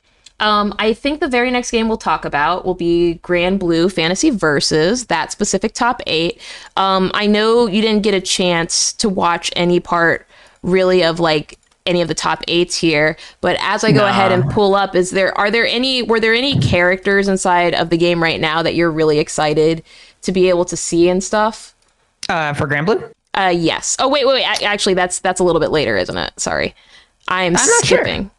Um, 0.41 0.73
I 0.79 0.95
think 0.95 1.19
the 1.19 1.29
very 1.29 1.51
next 1.51 1.73
game 1.73 1.89
we'll 1.89 1.97
talk 1.97 2.25
about 2.25 2.65
will 2.65 2.77
be 2.77 3.19
Granblue 3.25 3.93
Fantasy 3.93 4.31
Versus 4.31 5.07
that 5.07 5.33
specific 5.33 5.75
top 5.75 6.01
eight. 6.07 6.41
Um, 6.77 7.11
I 7.13 7.27
know 7.27 7.67
you 7.67 7.83
didn't 7.83 8.03
get 8.03 8.15
a 8.15 8.21
chance 8.21 8.93
to 8.95 9.09
watch 9.09 9.51
any 9.57 9.81
part 9.81 10.29
really 10.63 11.03
of 11.03 11.19
like 11.19 11.59
any 11.89 12.03
of 12.03 12.09
the 12.09 12.15
top 12.15 12.45
eights 12.47 12.77
here, 12.77 13.17
but 13.41 13.57
as 13.61 13.83
I 13.83 13.91
go 13.91 14.03
nah. 14.03 14.09
ahead 14.09 14.31
and 14.31 14.49
pull 14.51 14.75
up, 14.75 14.95
is 14.95 15.11
there 15.11 15.37
are 15.37 15.51
there 15.51 15.67
any 15.67 16.03
were 16.03 16.21
there 16.21 16.35
any 16.35 16.59
characters 16.61 17.27
inside 17.27 17.75
of 17.75 17.91
the 17.91 17.97
game 17.97 18.23
right 18.23 18.41
now 18.41 18.63
that 18.63 18.75
you're 18.75 18.91
really 18.91 19.19
excited 19.19 19.83
to 20.23 20.33
be 20.33 20.49
able 20.49 20.65
to 20.67 20.77
see 20.77 21.09
and 21.09 21.25
stuff? 21.25 21.75
Uh, 22.29 22.53
for 22.53 22.67
Blue? 22.67 23.03
Uh, 23.35 23.53
yes. 23.55 23.97
Oh 23.99 24.09
wait, 24.09 24.27
wait, 24.27 24.35
wait. 24.35 24.63
Actually, 24.63 24.95
that's 24.95 25.21
that's 25.21 25.41
a 25.41 25.45
little 25.45 25.61
bit 25.61 25.71
later, 25.71 25.97
isn't 25.97 26.17
it? 26.17 26.39
Sorry, 26.39 26.75
I'm, 27.27 27.57
I'm 27.57 27.69
skipping. 27.83 28.25
Sure. 28.25 28.31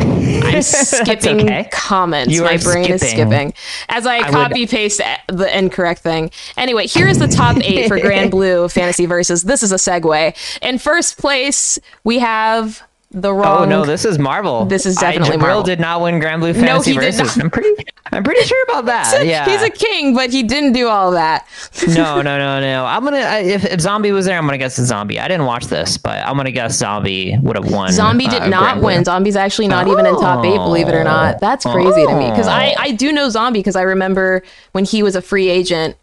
I'm 0.00 0.62
skipping 0.62 1.42
okay. 1.42 1.68
comments. 1.70 2.32
You 2.32 2.42
My 2.42 2.56
brain 2.56 2.84
skipping. 2.84 2.94
is 2.94 3.10
skipping 3.10 3.54
as 3.88 4.06
I, 4.06 4.18
I 4.18 4.30
copy 4.30 4.60
would... 4.60 4.70
paste 4.70 5.00
the 5.28 5.58
incorrect 5.58 6.02
thing. 6.02 6.30
Anyway, 6.56 6.86
here's 6.86 7.18
the 7.18 7.28
top 7.28 7.56
eight 7.58 7.88
for 7.88 7.98
Granblue 7.98 8.30
Blue 8.40 8.68
Fantasy 8.68 9.06
Versus. 9.06 9.42
This 9.42 9.62
is 9.62 9.72
a 9.72 9.76
segue. 9.76 10.58
In 10.62 10.78
first 10.78 11.18
place, 11.18 11.78
we 12.04 12.18
have 12.18 12.82
the 13.12 13.32
wrong. 13.34 13.62
Oh 13.62 13.64
no, 13.64 13.84
this 13.84 14.04
is 14.04 14.18
Marvel. 14.18 14.66
This 14.66 14.86
is 14.86 14.96
definitely 14.96 15.34
I, 15.34 15.38
Marvel. 15.38 15.62
did 15.64 15.80
not 15.80 16.00
win 16.00 16.20
Granblue 16.20 16.54
Fantasy 16.54 16.94
no, 16.94 17.00
he 17.00 17.06
Versus. 17.06 17.34
Did 17.34 17.38
not. 17.38 17.44
I'm 17.44 17.50
pretty, 17.50 17.84
I'm 18.12 18.22
pretty 18.22 18.42
sure 18.42 18.62
about 18.64 18.86
that. 18.86 19.26
yeah, 19.26 19.44
he's 19.50 19.62
a 19.62 19.70
king, 19.70 20.14
but 20.14 20.30
he 20.30 20.44
didn't 20.44 20.74
do 20.74 20.86
all 20.86 21.10
that. 21.12 21.46
no, 21.88 22.22
no, 22.22 22.22
no, 22.38 22.60
no. 22.60 22.86
I'm 22.86 23.02
gonna 23.02 23.18
if, 23.18 23.64
if 23.64 23.80
Zombie 23.80 24.12
was 24.12 24.26
there, 24.26 24.38
I'm 24.38 24.44
gonna 24.44 24.58
guess 24.58 24.78
it's 24.78 24.88
Zombie. 24.88 25.18
I 25.18 25.26
didn't 25.26 25.46
watch 25.46 25.66
this, 25.66 25.98
but 25.98 26.24
I'm 26.24 26.36
gonna 26.36 26.52
guess 26.52 26.76
Zombie 26.76 27.36
would 27.42 27.56
have 27.56 27.70
won. 27.70 27.90
Zombie 27.90 28.28
did 28.28 28.42
uh, 28.42 28.48
not 28.48 28.80
win. 28.80 29.04
Zombie's 29.04 29.36
actually 29.36 29.66
not 29.66 29.88
oh. 29.88 29.92
even 29.92 30.06
in 30.06 30.14
top 30.14 30.44
eight, 30.44 30.58
believe 30.58 30.88
it 30.88 30.94
or 30.94 31.04
not. 31.04 31.40
That's 31.40 31.64
crazy 31.64 32.02
oh. 32.02 32.10
to 32.10 32.16
me 32.16 32.30
because 32.30 32.46
I 32.46 32.74
I 32.78 32.92
do 32.92 33.12
know 33.12 33.28
Zombie 33.28 33.58
because 33.58 33.76
I 33.76 33.82
remember 33.82 34.42
when 34.72 34.84
he 34.84 35.02
was 35.02 35.16
a 35.16 35.22
free 35.22 35.48
agent 35.48 35.96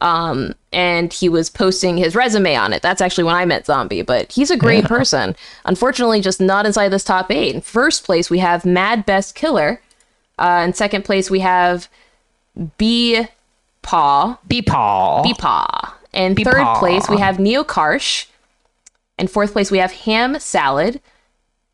um, 0.00 0.54
and 0.72 1.12
he 1.12 1.28
was 1.28 1.50
posting 1.50 1.96
his 1.96 2.14
resume 2.14 2.54
on 2.54 2.72
it. 2.72 2.82
That's 2.82 3.00
actually 3.00 3.24
when 3.24 3.34
I 3.34 3.44
met 3.44 3.66
Zombie, 3.66 4.02
but 4.02 4.30
he's 4.30 4.50
a 4.50 4.56
great 4.56 4.84
yeah. 4.84 4.88
person. 4.88 5.36
Unfortunately, 5.64 6.20
just 6.20 6.40
not 6.40 6.66
inside 6.66 6.90
this 6.90 7.04
top 7.04 7.30
eight. 7.30 7.54
In 7.54 7.60
first 7.60 8.04
place, 8.04 8.30
we 8.30 8.38
have 8.38 8.64
Mad 8.64 9.04
Best 9.04 9.34
Killer. 9.34 9.80
Uh, 10.38 10.62
in 10.64 10.72
second 10.72 11.04
place, 11.04 11.30
we 11.30 11.40
have 11.40 11.88
B 12.76 13.26
Paw. 13.82 14.38
B 14.46 14.62
Paw. 14.62 15.22
B 15.22 15.34
Paw. 15.34 15.96
In 16.12 16.34
third 16.36 16.62
Paw. 16.62 16.78
place, 16.78 17.08
we 17.08 17.18
have 17.18 17.38
Neo 17.38 17.64
Karsh. 17.64 18.26
In 19.18 19.26
fourth 19.26 19.52
place, 19.52 19.70
we 19.70 19.78
have 19.78 19.92
Ham 19.92 20.38
Salad. 20.38 21.00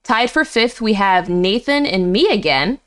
Tied 0.03 0.31
for 0.31 0.45
fifth, 0.45 0.81
we 0.81 0.95
have 0.95 1.29
Nathan 1.29 1.85
and 1.85 2.13
me 2.13 2.29
again. 2.29 2.79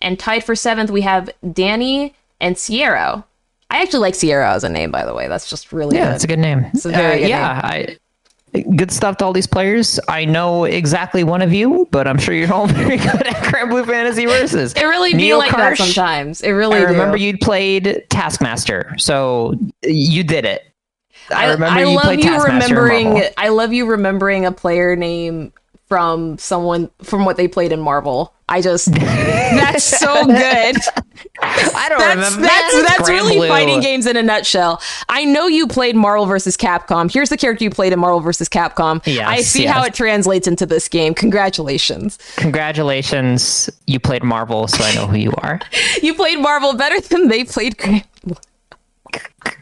And 0.00 0.18
tied 0.18 0.44
for 0.44 0.54
seventh, 0.54 0.90
we 0.90 1.02
have 1.02 1.30
Danny 1.52 2.14
and 2.40 2.58
Sierra. 2.58 3.24
I 3.72 3.82
actually 3.82 4.00
like 4.00 4.14
Sierra 4.14 4.52
as 4.52 4.64
a 4.64 4.68
name, 4.68 4.90
by 4.90 5.04
the 5.04 5.14
way. 5.14 5.26
That's 5.28 5.48
just 5.48 5.72
really 5.72 5.96
yeah, 5.96 6.04
good. 6.04 6.12
that's 6.12 6.24
a 6.24 6.26
good 6.28 6.38
name. 6.38 6.66
It's 6.74 6.84
a 6.84 6.90
very 6.90 7.14
Uh, 7.14 7.18
good 7.20 7.28
yeah, 7.28 7.60
I, 7.64 7.96
good 8.76 8.90
stuff 8.92 9.16
to 9.16 9.24
all 9.24 9.32
these 9.32 9.46
players. 9.46 9.98
I 10.08 10.26
know 10.26 10.64
exactly 10.64 11.24
one 11.24 11.40
of 11.40 11.54
you, 11.54 11.88
but 11.90 12.06
I'm 12.06 12.18
sure 12.18 12.34
you're 12.34 12.52
all 12.52 12.66
very 12.82 12.98
good 12.98 13.26
at 13.26 13.36
Granblue 13.44 13.86
Fantasy 13.86 14.26
Versus. 14.26 14.74
It 14.74 14.84
really 14.84 15.12
be 15.12 15.16
Neo 15.18 15.38
like 15.38 15.52
that 15.52 15.78
sometimes. 15.78 16.42
It 16.42 16.50
really 16.50 16.76
I 16.76 16.80
do. 16.80 16.86
remember 16.88 17.16
you'd 17.16 17.40
played 17.40 18.04
Taskmaster, 18.10 18.94
so 18.98 19.54
you 19.82 20.22
did 20.22 20.44
it. 20.44 20.62
I, 21.34 21.46
remember 21.52 21.78
I 21.78 21.84
you 21.84 21.96
love 21.96 22.14
you 22.16 22.22
Taskmaster 22.24 22.74
remembering. 22.74 23.22
I 23.38 23.48
love 23.48 23.72
you 23.72 23.86
remembering 23.86 24.44
a 24.44 24.52
player 24.52 24.96
name 24.96 25.52
from 25.92 26.38
someone 26.38 26.88
from 27.02 27.26
what 27.26 27.36
they 27.36 27.46
played 27.46 27.70
in 27.70 27.78
Marvel. 27.78 28.32
I 28.48 28.62
just 28.62 28.90
that's 28.94 29.84
so 29.84 30.24
good. 30.24 30.76
I 31.42 31.86
don't 31.90 31.98
That's 31.98 32.14
remember. 32.16 32.40
that's 32.40 32.74
Man, 32.74 32.82
that's 32.84 33.10
really 33.10 33.36
Blue. 33.36 33.48
fighting 33.48 33.80
games 33.80 34.06
in 34.06 34.16
a 34.16 34.22
nutshell. 34.22 34.80
I 35.10 35.26
know 35.26 35.48
you 35.48 35.66
played 35.66 35.94
Marvel 35.94 36.24
versus 36.24 36.56
Capcom. 36.56 37.12
Here's 37.12 37.28
the 37.28 37.36
character 37.36 37.64
you 37.64 37.68
played 37.68 37.92
in 37.92 37.98
Marvel 37.98 38.20
versus 38.20 38.48
Capcom. 38.48 39.02
Yes, 39.04 39.28
I 39.28 39.42
see 39.42 39.64
yes. 39.64 39.74
how 39.74 39.84
it 39.84 39.92
translates 39.92 40.48
into 40.48 40.64
this 40.64 40.88
game. 40.88 41.12
Congratulations. 41.12 42.18
Congratulations, 42.36 43.68
you 43.86 44.00
played 44.00 44.22
Marvel, 44.22 44.68
so 44.68 44.82
I 44.82 44.94
know 44.94 45.06
who 45.06 45.18
you 45.18 45.34
are. 45.42 45.60
You 46.00 46.14
played 46.14 46.38
Marvel 46.38 46.72
better 46.72 46.98
than 47.02 47.28
they 47.28 47.44
played 47.44 47.76
Grand 47.76 48.04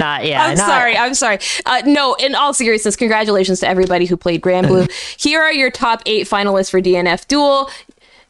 Not 0.00 0.24
yeah. 0.26 0.44
I'm 0.44 0.56
not- 0.56 0.66
sorry. 0.66 0.96
I'm 0.96 1.14
sorry. 1.14 1.38
Uh, 1.66 1.82
no, 1.86 2.14
in 2.14 2.34
all 2.34 2.52
seriousness, 2.54 2.94
congratulations 2.96 3.60
to 3.60 3.68
everybody 3.68 4.06
who 4.06 4.16
played 4.16 4.40
Granblue. 4.42 4.90
Here 5.18 5.40
are 5.40 5.52
your 5.52 5.70
top 5.70 6.02
eight 6.06 6.28
finalists 6.28 6.70
for 6.70 6.80
DNF 6.80 7.26
Duel. 7.26 7.70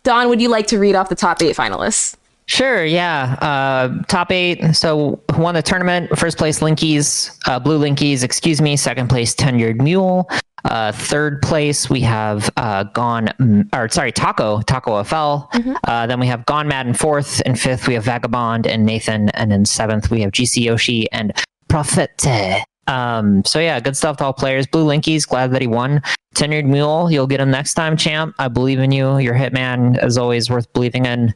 Don, 0.05 0.29
would 0.29 0.41
you 0.41 0.49
like 0.49 0.67
to 0.69 0.79
read 0.79 0.95
off 0.95 1.09
the 1.09 1.15
top 1.17 1.43
eight 1.43 1.57
finalists? 1.57 2.17
Sure, 2.47 2.83
yeah. 2.85 3.37
Uh, 3.43 4.03
top 4.05 4.31
eight. 4.33 4.75
So 4.75 5.21
who 5.35 5.43
won 5.43 5.55
the 5.55 5.61
tournament? 5.63 6.17
First 6.19 6.39
place, 6.39 6.61
Linkies, 6.61 7.37
uh, 7.47 7.59
Blue 7.59 7.79
Linkies, 7.79 8.23
excuse 8.23 8.63
me. 8.63 8.75
Second 8.77 9.09
place, 9.09 9.35
Tenured 9.35 9.83
Mule. 9.83 10.31
Uh, 10.65 10.93
third 10.93 11.41
place, 11.43 11.91
we 11.91 12.01
have 12.01 12.51
uh, 12.57 12.85
Gone, 12.85 13.69
or 13.75 13.89
sorry, 13.91 14.13
Taco, 14.13 14.61
Taco 14.63 15.03
FL. 15.05 15.47
Uh, 15.87 16.07
then 16.07 16.19
we 16.21 16.27
have 16.27 16.47
Gone 16.47 16.67
Mad 16.69 16.87
in 16.87 16.95
fourth. 16.95 17.43
and 17.45 17.59
fifth, 17.59 17.87
we 17.87 17.95
have 17.95 18.05
Vagabond 18.05 18.67
and 18.67 18.87
Nathan. 18.87 19.29
And 19.31 19.53
in 19.53 19.67
seventh, 19.67 20.11
we 20.11 20.23
have 20.23 20.33
GC 20.33 20.63
Yoshi 20.65 21.11
and 21.13 21.33
Profete. 21.69 22.63
Um, 22.87 23.45
so 23.45 23.61
yeah, 23.61 23.79
good 23.81 23.97
stuff 23.97 24.17
to 24.19 24.25
all 24.25 24.33
players. 24.33 24.67
Blue 24.67 24.87
Linkies, 24.87 25.29
glad 25.29 25.53
that 25.53 25.61
he 25.61 25.67
won. 25.67 26.03
Tenured 26.35 26.65
Mule, 26.65 27.11
you'll 27.11 27.27
get 27.27 27.41
him 27.41 27.51
next 27.51 27.75
time, 27.75 27.97
champ. 27.97 28.35
I 28.39 28.49
believe 28.49 28.79
in 28.79 28.93
you. 28.93 29.19
Your 29.19 29.35
hitman 29.35 30.03
is 30.05 30.17
always 30.17 30.49
worth 30.49 30.73
believing 30.73 31.05
in. 31.05 31.35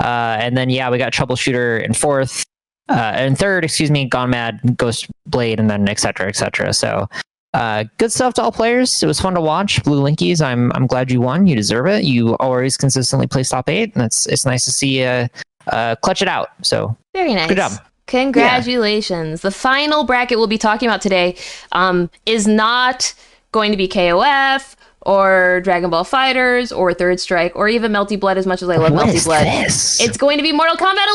Uh, 0.00 0.36
and 0.40 0.56
then 0.56 0.70
yeah, 0.70 0.90
we 0.90 0.98
got 0.98 1.12
Troubleshooter 1.12 1.84
in 1.84 1.92
fourth, 1.92 2.44
uh, 2.88 3.12
and 3.14 3.36
third, 3.38 3.64
excuse 3.64 3.90
me, 3.90 4.06
Gone 4.06 4.30
Mad, 4.30 4.76
Ghost 4.76 5.06
Blade, 5.26 5.60
and 5.60 5.68
then 5.68 5.88
etc. 5.88 5.98
cetera, 5.98 6.28
et 6.28 6.36
cetera. 6.36 6.72
So 6.72 7.08
uh, 7.54 7.84
good 7.98 8.12
stuff 8.12 8.34
to 8.34 8.42
all 8.42 8.52
players. 8.52 9.02
It 9.02 9.06
was 9.06 9.20
fun 9.20 9.34
to 9.34 9.40
watch. 9.40 9.82
Blue 9.84 10.02
Linkies, 10.02 10.40
I'm 10.40 10.72
I'm 10.72 10.86
glad 10.86 11.10
you 11.10 11.20
won. 11.20 11.46
You 11.46 11.56
deserve 11.56 11.86
it. 11.86 12.04
You 12.04 12.36
always 12.36 12.76
consistently 12.76 13.26
place 13.26 13.50
top 13.50 13.68
eight, 13.68 13.94
and 13.94 14.04
it's 14.04 14.26
it's 14.26 14.46
nice 14.46 14.64
to 14.64 14.70
see 14.70 15.00
you 15.02 15.28
uh, 15.66 15.96
clutch 15.96 16.22
it 16.22 16.28
out. 16.28 16.50
So 16.62 16.96
Very 17.14 17.34
nice. 17.34 17.48
Good 17.48 17.56
job. 17.58 17.72
Congratulations. 18.08 19.42
The 19.42 19.50
final 19.50 20.04
bracket 20.04 20.38
we'll 20.38 20.46
be 20.46 20.58
talking 20.58 20.88
about 20.88 21.00
today 21.00 21.36
um, 21.72 22.10
is 22.26 22.46
not 22.46 23.14
going 23.52 23.70
to 23.70 23.76
be 23.78 23.88
KOF 23.88 24.74
or 25.02 25.60
Dragon 25.62 25.88
Ball 25.90 26.04
FighterZ 26.04 26.76
or 26.76 26.92
Third 26.92 27.20
Strike 27.20 27.52
or 27.54 27.68
even 27.68 27.92
Melty 27.92 28.18
Blood 28.18 28.36
as 28.36 28.46
much 28.46 28.62
as 28.62 28.68
I 28.68 28.76
love 28.76 28.92
What 28.92 29.06
Melty 29.06 29.14
is 29.14 29.24
Blood. 29.24 29.44
this? 29.46 30.00
It's 30.00 30.16
going 30.18 30.36
to 30.38 30.42
be 30.42 30.52
Mortal 30.52 30.76
Kombat 30.76 31.06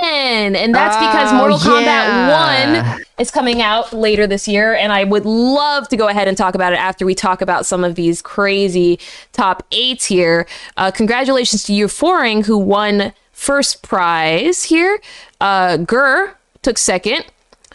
11. 0.00 0.56
And 0.56 0.74
that's 0.74 0.96
because 0.96 1.32
Oh, 1.32 1.36
Mortal 1.36 1.80
yeah. 1.82 2.30
Kombat 2.30 2.94
1 2.94 3.04
is 3.18 3.30
coming 3.30 3.60
out 3.60 3.92
later 3.92 4.26
this 4.26 4.46
year. 4.48 4.74
And 4.74 4.92
I 4.92 5.04
would 5.04 5.26
love 5.26 5.88
to 5.88 5.96
go 5.96 6.08
ahead 6.08 6.28
and 6.28 6.36
talk 6.36 6.54
about 6.54 6.72
it 6.72 6.78
after 6.78 7.04
we 7.04 7.14
talk 7.14 7.42
about 7.42 7.66
some 7.66 7.84
of 7.84 7.94
these 7.96 8.22
crazy 8.22 8.98
top 9.32 9.64
eights 9.72 10.04
here. 10.06 10.46
Uh, 10.76 10.90
congratulations 10.90 11.64
to 11.64 11.72
Euphoring, 11.72 12.46
who 12.46 12.56
won 12.56 13.12
first 13.32 13.82
prize 13.82 14.62
here. 14.62 15.00
Uh, 15.40 15.76
Gur 15.78 16.36
took 16.62 16.78
second. 16.78 17.24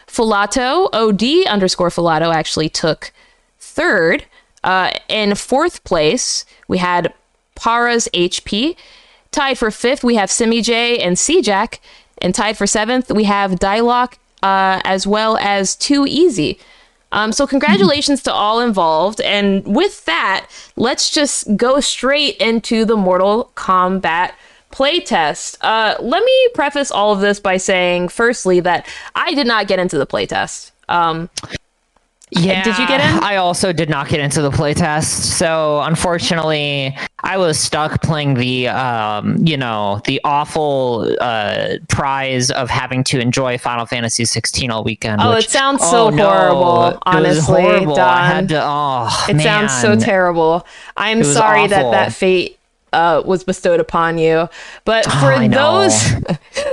Filato, 0.06 0.88
OD 0.92 1.46
underscore 1.46 1.90
Filato 1.90 2.34
actually 2.34 2.68
took 2.68 3.12
third. 3.58 4.24
Uh, 4.64 4.90
in 5.08 5.34
fourth 5.34 5.84
place, 5.84 6.44
we 6.66 6.78
had 6.78 7.12
Para's 7.54 8.08
HP. 8.14 8.76
Tied 9.30 9.58
for 9.58 9.70
fifth, 9.70 10.02
we 10.02 10.16
have 10.16 10.30
Simi 10.30 10.62
J 10.62 10.98
and 10.98 11.18
C-Jack. 11.18 11.80
And 12.20 12.34
tied 12.34 12.56
for 12.56 12.66
seventh, 12.66 13.12
we 13.12 13.24
have 13.24 13.58
Dialogue 13.58 14.16
uh, 14.42 14.80
as 14.84 15.06
well 15.06 15.36
as 15.38 15.76
Too 15.76 16.06
Easy. 16.06 16.58
Um, 17.12 17.32
so 17.32 17.46
congratulations 17.46 18.22
to 18.24 18.32
all 18.32 18.60
involved. 18.60 19.20
And 19.20 19.64
with 19.66 20.04
that, 20.04 20.48
let's 20.76 21.10
just 21.10 21.56
go 21.56 21.80
straight 21.80 22.36
into 22.36 22.84
the 22.84 22.96
Mortal 22.96 23.50
Kombat 23.54 24.32
playtest. 24.72 25.56
Uh, 25.60 25.94
let 26.00 26.24
me 26.24 26.48
preface 26.54 26.90
all 26.90 27.12
of 27.12 27.20
this 27.20 27.40
by 27.40 27.56
saying, 27.56 28.08
firstly, 28.08 28.60
that 28.60 28.86
I 29.14 29.34
did 29.34 29.46
not 29.46 29.66
get 29.68 29.78
into 29.78 29.98
the 29.98 30.06
playtest. 30.06 30.70
Um, 30.88 31.28
Yeah. 32.30 32.62
Did 32.62 32.76
you 32.78 32.86
get 32.86 33.00
in? 33.00 33.24
I 33.24 33.36
also 33.36 33.72
did 33.72 33.88
not 33.88 34.08
get 34.08 34.20
into 34.20 34.42
the 34.42 34.50
playtest. 34.50 35.04
So 35.06 35.80
unfortunately, 35.80 36.94
I 37.24 37.38
was 37.38 37.58
stuck 37.58 38.02
playing 38.02 38.34
the 38.34 38.68
um, 38.68 39.38
you 39.46 39.56
know, 39.56 40.02
the 40.04 40.20
awful 40.24 41.10
uh 41.22 41.76
prize 41.88 42.50
of 42.50 42.68
having 42.68 43.02
to 43.04 43.18
enjoy 43.18 43.56
Final 43.56 43.86
Fantasy 43.86 44.26
16 44.26 44.70
all 44.70 44.84
weekend. 44.84 45.22
Oh, 45.22 45.34
which- 45.36 45.46
it 45.46 45.50
sounds 45.50 45.80
so 45.80 46.08
oh, 46.08 46.10
no. 46.10 46.28
horrible, 46.28 46.84
It 46.88 46.92
was 46.92 47.00
honestly, 47.06 47.62
horrible. 47.62 47.92
I 47.94 47.96
Don. 47.96 48.24
had 48.34 48.48
to 48.50 48.62
oh 48.62 49.24
It 49.30 49.40
sounds 49.40 49.80
so 49.80 49.96
terrible. 49.96 50.66
I'm 50.98 51.24
sorry 51.24 51.66
that 51.66 51.90
that 51.92 52.12
fate 52.12 52.57
uh, 52.92 53.22
was 53.24 53.44
bestowed 53.44 53.80
upon 53.80 54.18
you. 54.18 54.48
But 54.84 55.04
for 55.04 55.32
I 55.32 55.46
know. 55.46 55.82
those 55.82 56.12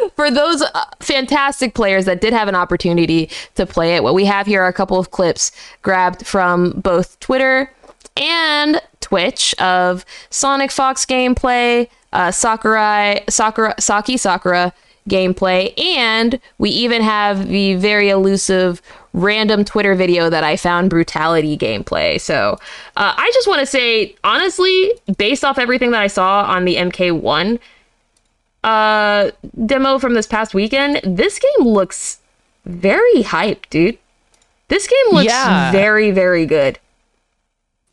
for 0.16 0.32
those 0.32 0.62
uh, 0.62 0.86
fantastic 1.00 1.74
players 1.74 2.06
that 2.06 2.22
did 2.22 2.34
have 2.34 2.48
an 2.48 2.56
opportunity 2.56 3.30
to 3.56 3.66
play 3.66 3.96
it, 3.96 4.04
what 4.04 4.14
we 4.14 4.26
have 4.26 4.48
here 4.48 4.62
are 4.62 4.68
a 4.68 4.74
couple 4.74 5.00
of 5.00 5.12
clips 5.12 5.52
grabbed 5.82 6.26
from 6.26 6.72
both 6.72 7.20
Twitter 7.20 7.72
and 8.18 8.82
Twitch 9.02 9.54
of 9.60 10.06
Sonic 10.30 10.72
Fox 10.72 11.06
gameplay, 11.06 11.90
uh, 12.14 12.32
Sakurai, 12.32 13.24
Sakura, 13.30 13.76
Saki 13.80 14.18
Sakura 14.18 14.74
gameplay, 15.08 15.78
and 15.80 16.40
we 16.58 16.70
even 16.72 17.02
have 17.02 17.48
the 17.48 17.76
very 17.76 18.10
elusive 18.10 18.82
random 19.16 19.64
Twitter 19.64 19.96
video 19.96 20.30
that 20.30 20.44
I 20.44 20.58
found 20.58 20.90
brutality 20.90 21.58
gameplay. 21.58 22.20
So 22.20 22.60
uh, 22.98 23.14
I 23.16 23.32
just 23.34 23.48
want 23.48 23.62
to 23.62 23.66
say, 23.66 24.14
honestly, 24.26 24.92
based 25.18 25.46
off 25.46 25.58
everything 25.58 25.92
that 25.92 26.02
I 26.02 26.08
saw 26.08 26.44
on 26.44 26.66
the 26.66 26.76
MK1 26.76 27.58
uh, 28.64 29.32
demo 29.66 30.00
from 30.00 30.14
this 30.16 30.28
past 30.28 30.54
weekend, 30.54 31.00
this 31.04 31.40
game 31.40 31.68
looks 31.68 32.20
very 32.66 33.22
hype, 33.22 33.70
dude. 33.70 33.98
This 34.68 34.88
game 34.88 35.14
looks 35.14 35.26
Yeah. 35.26 35.72
very, 35.72 36.12
very 36.12 36.46
good. 36.46 36.78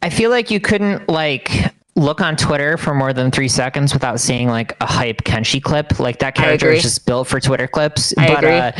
I 0.01 0.11
feel 0.11 0.31
like 0.31 0.51
you 0.51 0.59
couldn't 0.59 1.09
like 1.09 1.73
look 1.95 2.21
on 2.21 2.37
Twitter 2.37 2.77
for 2.79 2.95
more 2.95 3.13
than 3.13 3.31
three 3.31 3.49
seconds 3.49 3.93
without 3.93 4.19
seeing 4.19 4.49
like 4.49 4.75
a 4.81 4.87
hype 4.87 5.23
Kenshi 5.23 5.63
clip. 5.63 6.01
Like 6.01 6.19
that 6.21 6.35
character 6.35 6.71
is 6.73 6.83
just 6.83 7.07
built 7.07 7.29
for 7.29 7.39
Twitter 7.39 7.69
clips. 7.69 8.13
I 8.19 8.27
but 8.29 8.39
agree. 8.39 8.59
uh 8.59 8.73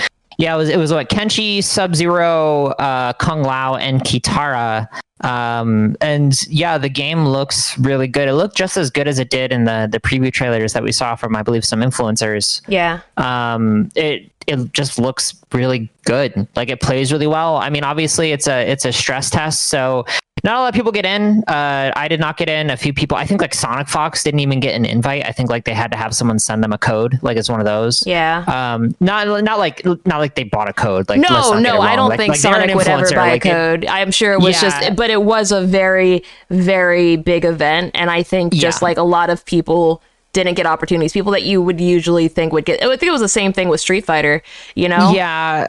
yeah, 0.43 0.55
it 0.55 0.59
was 0.59 0.69
it 0.69 0.77
was 0.77 0.93
what 0.93 1.09
Kenshi, 1.09 1.63
Sub 1.63 1.95
Zero, 1.95 2.67
uh, 2.67 3.13
Kung 3.15 3.43
Lao, 3.45 3.77
and 3.77 4.01
Kitana. 4.03 4.89
Um, 5.25 5.97
and 6.01 6.35
yeah, 6.49 6.79
the 6.79 6.89
game 6.89 7.25
looks 7.27 7.79
really 7.79 8.09
good. 8.09 8.27
It 8.27 8.35
looked 8.35 8.57
just 8.57 8.77
as 8.77 8.91
good 8.91 9.07
as 9.07 9.21
it 9.21 9.31
did 9.31 9.53
in 9.53 9.65
the 9.65 9.89
the 9.91 10.01
preview 10.01 10.33
trailers 10.33 10.73
that 10.73 10.83
we 10.83 10.91
saw 10.91 11.15
from 11.15 11.37
I 11.37 11.43
believe 11.45 11.65
some 11.65 11.81
influencers 11.81 12.61
Yeah. 12.67 13.01
um 13.19 13.89
it 13.95 14.33
it 14.49 14.73
just 14.73 14.99
looks 14.99 15.35
really 15.53 15.89
good 16.05 16.49
like 16.57 16.69
it 16.69 16.81
plays 16.81 17.13
really 17.13 17.29
well 17.29 17.59
i 17.59 17.71
mean 17.71 17.85
obviously 17.85 18.33
it's 18.33 18.49
a 18.49 18.69
it's 18.69 18.85
a 18.85 18.91
stress 18.93 19.31
test 19.31 19.67
so 19.67 20.05
not 20.45 20.57
a 20.57 20.61
lot 20.61 20.69
of 20.69 20.75
people 20.75 20.91
get 20.93 21.05
in 21.05 21.43
uh 21.49 21.93
i 21.97 22.09
did 22.09 22.19
not 22.21 22.37
get 22.37 22.49
in 22.49 22.71
a 22.71 22.77
few 22.77 22.93
people 22.93 23.17
i 23.17 23.25
think 23.25 23.41
like 23.41 23.55
sonic 23.55 23.89
fox 23.89 24.23
didn't 24.25 24.41
even 24.41 24.61
get 24.61 24.75
an 24.75 24.85
invite 24.85 25.25
i 25.27 25.33
think 25.33 25.49
like 25.51 25.65
they 25.65 25.75
had 25.75 25.91
to 25.93 25.97
have 25.97 26.15
someone 26.15 26.39
send 26.39 26.63
them 26.65 26.73
a 26.73 26.79
code 26.79 27.19
like 27.23 27.37
it's 27.37 27.49
one 27.49 27.61
of 27.61 27.67
those 27.67 28.07
Yeah. 28.07 28.45
um 28.49 28.95
not 29.01 29.43
not 29.45 29.59
like 29.59 29.85
not 29.85 30.19
like 30.19 30.35
they 30.35 30.45
bought 30.45 30.69
a 30.69 30.73
code 30.73 31.09
like 31.09 31.21
no, 31.21 31.55
it 31.55 31.61
no, 31.61 31.81
I 31.81 31.95
don't 31.97 32.09
Like- 32.09 32.19
think 32.19 32.31
like, 32.33 32.41
Sonic 32.41 32.75
would 32.75 32.87
ever 32.89 33.09
buy 33.11 33.31
like, 33.33 33.45
a 33.45 33.49
it- 33.49 33.53
code. 33.53 33.87
I'm 33.87 34.11
sure 34.11 34.33
it 34.33 34.41
was 34.41 34.61
Yeah. 34.63 34.69
just, 34.81 34.97
but 34.97 35.11
it 35.11 35.23
was 35.23 35.53
a 35.53 35.61
very, 35.63 36.23
very 36.51 37.17
big 37.17 37.45
event, 37.45 37.93
and 37.95 38.11
I 38.11 38.23
think 38.23 38.53
just 38.53 38.81
Yeah. 38.83 38.87
like 38.89 38.99
a 38.99 39.03
lot 39.03 39.31
of 39.31 39.45
people 39.45 40.03
didn't 40.33 40.55
get 40.55 40.67
opportunities. 40.67 41.13
People 41.13 41.33
that 41.33 41.43
you 41.43 41.61
would 41.63 41.81
usually 41.81 42.29
think 42.29 42.53
would 42.53 42.65
get. 42.65 42.83
I 42.83 42.87
think 42.89 43.05
it 43.05 43.11
was 43.13 43.21
the 43.21 43.29
same 43.29 43.53
thing 43.53 43.69
with 43.69 43.81
Street 43.81 44.05
Fighter. 44.05 44.43
You 44.75 44.89
know? 44.89 45.13
Yeah. 45.13 45.67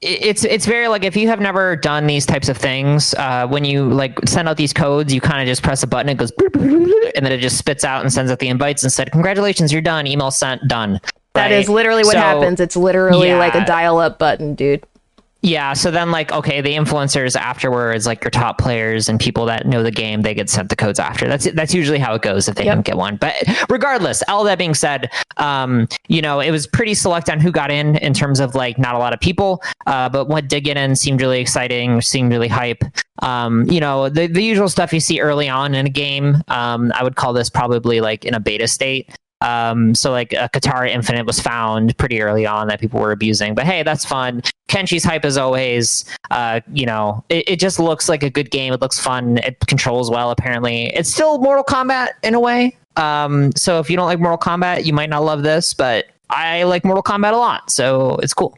It- 0.00 0.22
It's 0.22 0.44
it's 0.44 0.66
very 0.66 0.88
like 0.88 1.04
if 1.04 1.16
you 1.16 1.28
have 1.28 1.40
never 1.40 1.76
done 1.76 2.06
these 2.06 2.24
types 2.26 2.48
of 2.48 2.56
things, 2.56 3.14
uh, 3.14 3.46
when 3.46 3.64
you 3.64 3.84
like 3.84 4.18
send 4.26 4.48
out 4.48 4.56
these 4.56 4.72
codes, 4.72 5.12
you 5.12 5.20
kind 5.20 5.40
of 5.40 5.46
just 5.46 5.62
press 5.62 5.82
a 5.82 5.86
button, 5.86 6.08
it 6.08 6.16
goes, 6.16 6.32
and 6.54 7.24
then 7.26 7.32
it 7.32 7.38
just 7.38 7.58
spits 7.58 7.84
out 7.84 8.02
and 8.02 8.12
sends 8.12 8.30
out 8.30 8.38
the 8.38 8.48
invites 8.48 8.82
and 8.82 8.92
said, 8.92 9.12
"Congratulations, 9.12 9.72
you're 9.72 9.82
done. 9.82 10.06
Email 10.06 10.30
sent, 10.30 10.66
done." 10.68 11.00
That 11.34 11.44
right? 11.44 11.52
is 11.52 11.68
literally 11.68 12.02
what 12.02 12.14
so, 12.14 12.18
happens. 12.18 12.60
It's 12.60 12.76
literally 12.76 13.28
yeah. 13.28 13.38
like 13.38 13.54
a 13.54 13.64
dial 13.64 13.98
up 13.98 14.18
button, 14.18 14.54
dude. 14.54 14.84
Yeah, 15.42 15.72
so 15.72 15.90
then 15.90 16.10
like 16.10 16.32
okay, 16.32 16.60
the 16.60 16.74
influencers 16.74 17.34
afterwards, 17.34 18.06
like 18.06 18.22
your 18.22 18.30
top 18.30 18.58
players 18.58 19.08
and 19.08 19.18
people 19.18 19.46
that 19.46 19.66
know 19.66 19.82
the 19.82 19.90
game, 19.90 20.20
they 20.20 20.34
get 20.34 20.50
sent 20.50 20.68
the 20.68 20.76
codes 20.76 20.98
after. 20.98 21.26
That's 21.28 21.50
that's 21.52 21.72
usually 21.72 21.98
how 21.98 22.14
it 22.14 22.20
goes 22.20 22.46
if 22.46 22.56
they 22.56 22.64
yep. 22.66 22.74
don't 22.74 22.86
get 22.86 22.98
one. 22.98 23.16
But 23.16 23.34
regardless, 23.70 24.22
all 24.28 24.44
that 24.44 24.58
being 24.58 24.74
said, 24.74 25.10
um, 25.38 25.88
you 26.08 26.20
know, 26.20 26.40
it 26.40 26.50
was 26.50 26.66
pretty 26.66 26.92
select 26.92 27.30
on 27.30 27.40
who 27.40 27.50
got 27.50 27.70
in 27.70 27.96
in 27.96 28.12
terms 28.12 28.38
of 28.38 28.54
like 28.54 28.78
not 28.78 28.94
a 28.94 28.98
lot 28.98 29.14
of 29.14 29.20
people, 29.20 29.62
uh, 29.86 30.10
but 30.10 30.28
what 30.28 30.46
did 30.46 30.64
get 30.64 30.76
in 30.76 30.94
seemed 30.94 31.22
really 31.22 31.40
exciting, 31.40 32.02
seemed 32.02 32.30
really 32.30 32.48
hype. 32.48 32.84
Um, 33.22 33.64
you 33.70 33.80
know, 33.80 34.10
the 34.10 34.26
the 34.26 34.42
usual 34.42 34.68
stuff 34.68 34.92
you 34.92 35.00
see 35.00 35.20
early 35.20 35.48
on 35.48 35.74
in 35.74 35.86
a 35.86 35.90
game. 35.90 36.42
Um, 36.48 36.92
I 36.94 37.02
would 37.02 37.16
call 37.16 37.32
this 37.32 37.48
probably 37.48 38.02
like 38.02 38.26
in 38.26 38.34
a 38.34 38.40
beta 38.40 38.68
state. 38.68 39.10
Um, 39.40 39.94
so 39.94 40.10
like 40.10 40.32
a 40.32 40.50
Kitana 40.52 40.90
Infinite 40.90 41.26
was 41.26 41.40
found 41.40 41.96
pretty 41.96 42.20
early 42.20 42.46
on 42.46 42.68
that 42.68 42.80
people 42.80 43.00
were 43.00 43.12
abusing, 43.12 43.54
but 43.54 43.64
hey, 43.64 43.82
that's 43.82 44.04
fun. 44.04 44.42
Kenshi's 44.68 45.02
hype 45.02 45.24
as 45.24 45.38
always. 45.38 46.04
Uh, 46.30 46.60
you 46.72 46.86
know, 46.86 47.24
it, 47.28 47.48
it, 47.48 47.56
just 47.58 47.78
looks 47.78 48.08
like 48.08 48.22
a 48.22 48.30
good 48.30 48.50
game. 48.50 48.72
It 48.72 48.80
looks 48.80 49.00
fun. 49.00 49.38
It 49.38 49.58
controls 49.66 50.10
well. 50.10 50.30
Apparently, 50.30 50.86
it's 50.94 51.12
still 51.12 51.38
Mortal 51.38 51.64
Kombat 51.64 52.10
in 52.22 52.34
a 52.34 52.40
way. 52.40 52.76
Um, 52.96 53.50
so 53.56 53.80
if 53.80 53.88
you 53.88 53.96
don't 53.96 54.06
like 54.06 54.20
Mortal 54.20 54.38
Kombat, 54.38 54.84
you 54.84 54.92
might 54.92 55.10
not 55.10 55.24
love 55.24 55.42
this, 55.42 55.74
but 55.74 56.06
I 56.28 56.64
like 56.64 56.84
Mortal 56.84 57.02
Kombat 57.02 57.32
a 57.32 57.36
lot, 57.36 57.70
so 57.70 58.16
it's 58.22 58.34
cool. 58.34 58.56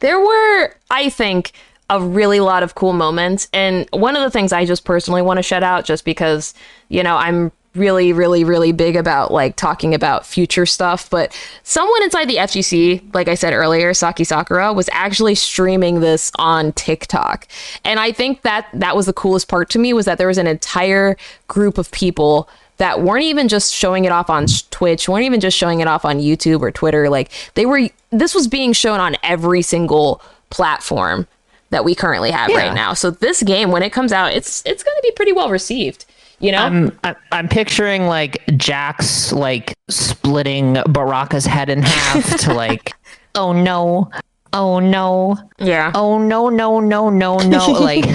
There 0.00 0.18
were, 0.18 0.74
I 0.90 1.08
think, 1.10 1.52
a 1.90 2.00
really 2.00 2.40
lot 2.40 2.62
of 2.62 2.74
cool 2.74 2.92
moments, 2.92 3.48
and 3.52 3.86
one 3.92 4.16
of 4.16 4.22
the 4.22 4.30
things 4.30 4.52
I 4.52 4.64
just 4.64 4.84
personally 4.84 5.22
want 5.22 5.38
to 5.38 5.42
shout 5.42 5.62
out, 5.62 5.84
just 5.84 6.04
because 6.04 6.54
you 6.88 7.02
know 7.02 7.16
I'm 7.16 7.52
really, 7.74 8.12
really, 8.12 8.44
really 8.44 8.72
big 8.72 8.96
about 8.96 9.32
like 9.32 9.56
talking 9.56 9.94
about 9.94 10.26
future 10.26 10.66
stuff. 10.66 11.08
But 11.08 11.36
someone 11.62 12.02
inside 12.02 12.28
the 12.28 12.36
FGC, 12.36 13.14
like 13.14 13.28
I 13.28 13.34
said 13.34 13.52
earlier, 13.52 13.94
Saki 13.94 14.24
Sakura, 14.24 14.72
was 14.72 14.88
actually 14.92 15.34
streaming 15.34 16.00
this 16.00 16.30
on 16.38 16.72
TikTok. 16.72 17.48
And 17.84 17.98
I 17.98 18.12
think 18.12 18.42
that 18.42 18.68
that 18.74 18.94
was 18.94 19.06
the 19.06 19.12
coolest 19.12 19.48
part 19.48 19.70
to 19.70 19.78
me 19.78 19.92
was 19.92 20.04
that 20.04 20.18
there 20.18 20.28
was 20.28 20.38
an 20.38 20.46
entire 20.46 21.16
group 21.48 21.78
of 21.78 21.90
people 21.90 22.48
that 22.76 23.00
weren't 23.00 23.24
even 23.24 23.48
just 23.48 23.72
showing 23.72 24.04
it 24.04 24.12
off 24.12 24.28
on 24.28 24.46
Twitch, 24.70 25.08
weren't 25.08 25.24
even 25.24 25.40
just 25.40 25.56
showing 25.56 25.80
it 25.80 25.88
off 25.88 26.04
on 26.04 26.18
YouTube 26.18 26.60
or 26.60 26.70
Twitter. 26.70 27.08
Like 27.08 27.30
they 27.54 27.64
were, 27.64 27.88
this 28.10 28.34
was 28.34 28.48
being 28.48 28.72
shown 28.72 29.00
on 29.00 29.16
every 29.22 29.62
single 29.62 30.20
platform 30.50 31.26
that 31.70 31.84
we 31.84 31.94
currently 31.94 32.30
have 32.30 32.50
yeah. 32.50 32.58
right 32.58 32.74
now. 32.74 32.92
So 32.92 33.10
this 33.10 33.42
game, 33.42 33.70
when 33.70 33.82
it 33.82 33.92
comes 33.92 34.12
out, 34.12 34.32
it's 34.34 34.62
it's 34.66 34.82
going 34.82 34.96
to 34.96 35.02
be 35.02 35.10
pretty 35.12 35.32
well 35.32 35.50
received. 35.50 36.04
You 36.42 36.50
know, 36.50 36.58
I'm 36.58 36.98
I'm 37.30 37.48
picturing 37.48 38.06
like 38.06 38.42
jack's 38.56 39.32
like 39.32 39.74
splitting 39.88 40.74
Baraka's 40.74 41.46
head 41.46 41.68
in 41.70 41.82
half 41.82 42.40
to 42.40 42.52
like, 42.54 42.94
oh 43.36 43.52
no, 43.52 44.10
oh 44.52 44.80
no, 44.80 45.38
yeah, 45.58 45.92
oh 45.94 46.18
no, 46.18 46.48
no, 46.48 46.80
no, 46.80 47.10
no, 47.10 47.38
no, 47.38 47.66
like. 47.70 48.04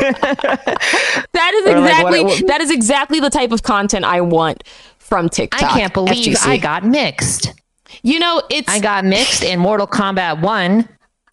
that 0.00 1.52
is 1.54 1.66
exactly 1.66 2.18
like, 2.20 2.26
what, 2.26 2.40
what, 2.40 2.46
that 2.46 2.60
is 2.60 2.70
exactly 2.70 3.18
the 3.18 3.30
type 3.30 3.50
of 3.50 3.64
content 3.64 4.04
I 4.04 4.20
want 4.20 4.62
from 4.98 5.28
TikTok. 5.28 5.62
I 5.62 5.78
can't 5.78 5.92
believe 5.92 6.36
FGC. 6.36 6.46
I 6.46 6.56
got 6.56 6.84
mixed. 6.84 7.52
You 8.02 8.20
know, 8.20 8.42
it's 8.48 8.68
I 8.68 8.78
got 8.78 9.04
mixed 9.04 9.42
in 9.42 9.58
Mortal 9.58 9.88
Kombat 9.88 10.40
1 10.40 10.88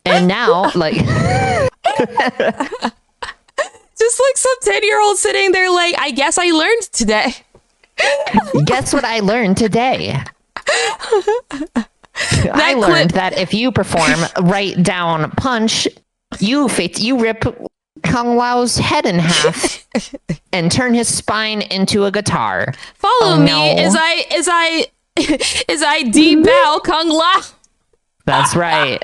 and 0.06 0.28
now 0.38 0.72
like 0.74 0.96
just 3.98 4.20
like 4.20 4.38
some 4.38 4.56
10 4.74 4.84
year 4.84 5.02
old 5.02 5.18
sitting 5.18 5.52
there, 5.52 5.70
like, 5.72 5.96
I 5.98 6.12
guess 6.12 6.38
I 6.38 6.52
learned 6.52 6.84
today. 6.92 7.34
Guess 8.66 8.94
what 8.94 9.04
I 9.04 9.22
learned 9.22 9.58
today? 9.58 10.24
I 12.54 12.74
learned 12.74 13.12
clip- 13.12 13.12
that 13.14 13.38
if 13.38 13.54
you 13.54 13.72
perform 13.72 14.20
right 14.50 14.82
down 14.82 15.32
punch, 15.32 15.88
you 16.40 16.70
fit, 16.70 17.00
you 17.00 17.20
rip 17.20 17.44
Kung 18.04 18.38
Lao's 18.38 18.78
head 18.78 19.06
in 19.06 19.20
half 19.20 19.88
and 20.54 20.72
turn 20.72 20.94
his 20.94 21.14
spine 21.14 21.62
into 21.62 22.06
a 22.06 22.12
guitar. 22.12 22.74
Follow 22.96 23.36
oh, 23.36 23.40
me 23.40 23.48
no. 23.48 23.82
as 23.82 23.96
I 23.98 24.26
as 24.32 24.48
I 24.48 24.86
as 25.70 25.82
I 25.82 26.04
debow 26.04 26.84
Kung 26.84 27.10
Lao. 27.10 27.42
That's 28.28 28.56
right. 28.58 29.02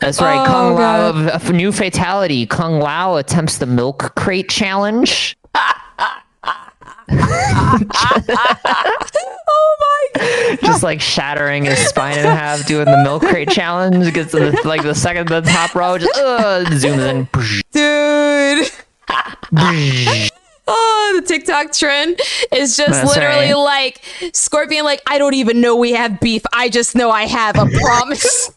That's 0.00 0.20
right. 0.20 0.42
Oh, 0.42 0.46
Kung 0.46 0.74
Lao, 0.74 1.28
a 1.28 1.52
new 1.52 1.70
fatality. 1.70 2.44
Kung 2.44 2.80
Lao 2.80 3.14
attempts 3.14 3.58
the 3.58 3.66
milk 3.66 4.16
crate 4.16 4.50
challenge. 4.50 5.36
oh 5.54 5.74
my 9.78 10.06
god. 10.16 10.58
Just 10.60 10.82
like 10.82 11.00
shattering 11.00 11.66
his 11.66 11.78
spine 11.78 12.18
in 12.18 12.24
half, 12.24 12.66
doing 12.66 12.86
the 12.86 13.00
milk 13.04 13.22
crate 13.22 13.48
challenge. 13.48 14.12
Gets 14.12 14.32
to 14.32 14.50
the, 14.50 14.60
like 14.64 14.82
the 14.82 14.94
second 14.94 15.28
the 15.28 15.42
top 15.42 15.76
row, 15.76 15.96
just 15.96 16.18
uh, 16.18 16.64
zooms 16.64 17.08
in. 17.08 17.28
Dude. 17.70 18.72
Oh, 20.68 21.20
the 21.20 21.26
TikTok 21.26 21.72
trend 21.72 22.20
is 22.52 22.76
just 22.76 22.90
That's 22.90 23.16
literally 23.16 23.52
right. 23.52 23.56
like 23.56 24.02
Scorpion, 24.32 24.84
like, 24.84 25.02
I 25.06 25.18
don't 25.18 25.34
even 25.34 25.60
know 25.60 25.76
we 25.76 25.92
have 25.92 26.20
beef. 26.20 26.42
I 26.52 26.68
just 26.68 26.94
know 26.94 27.10
I 27.10 27.26
have 27.26 27.56
a 27.56 27.66
promise. 27.66 28.52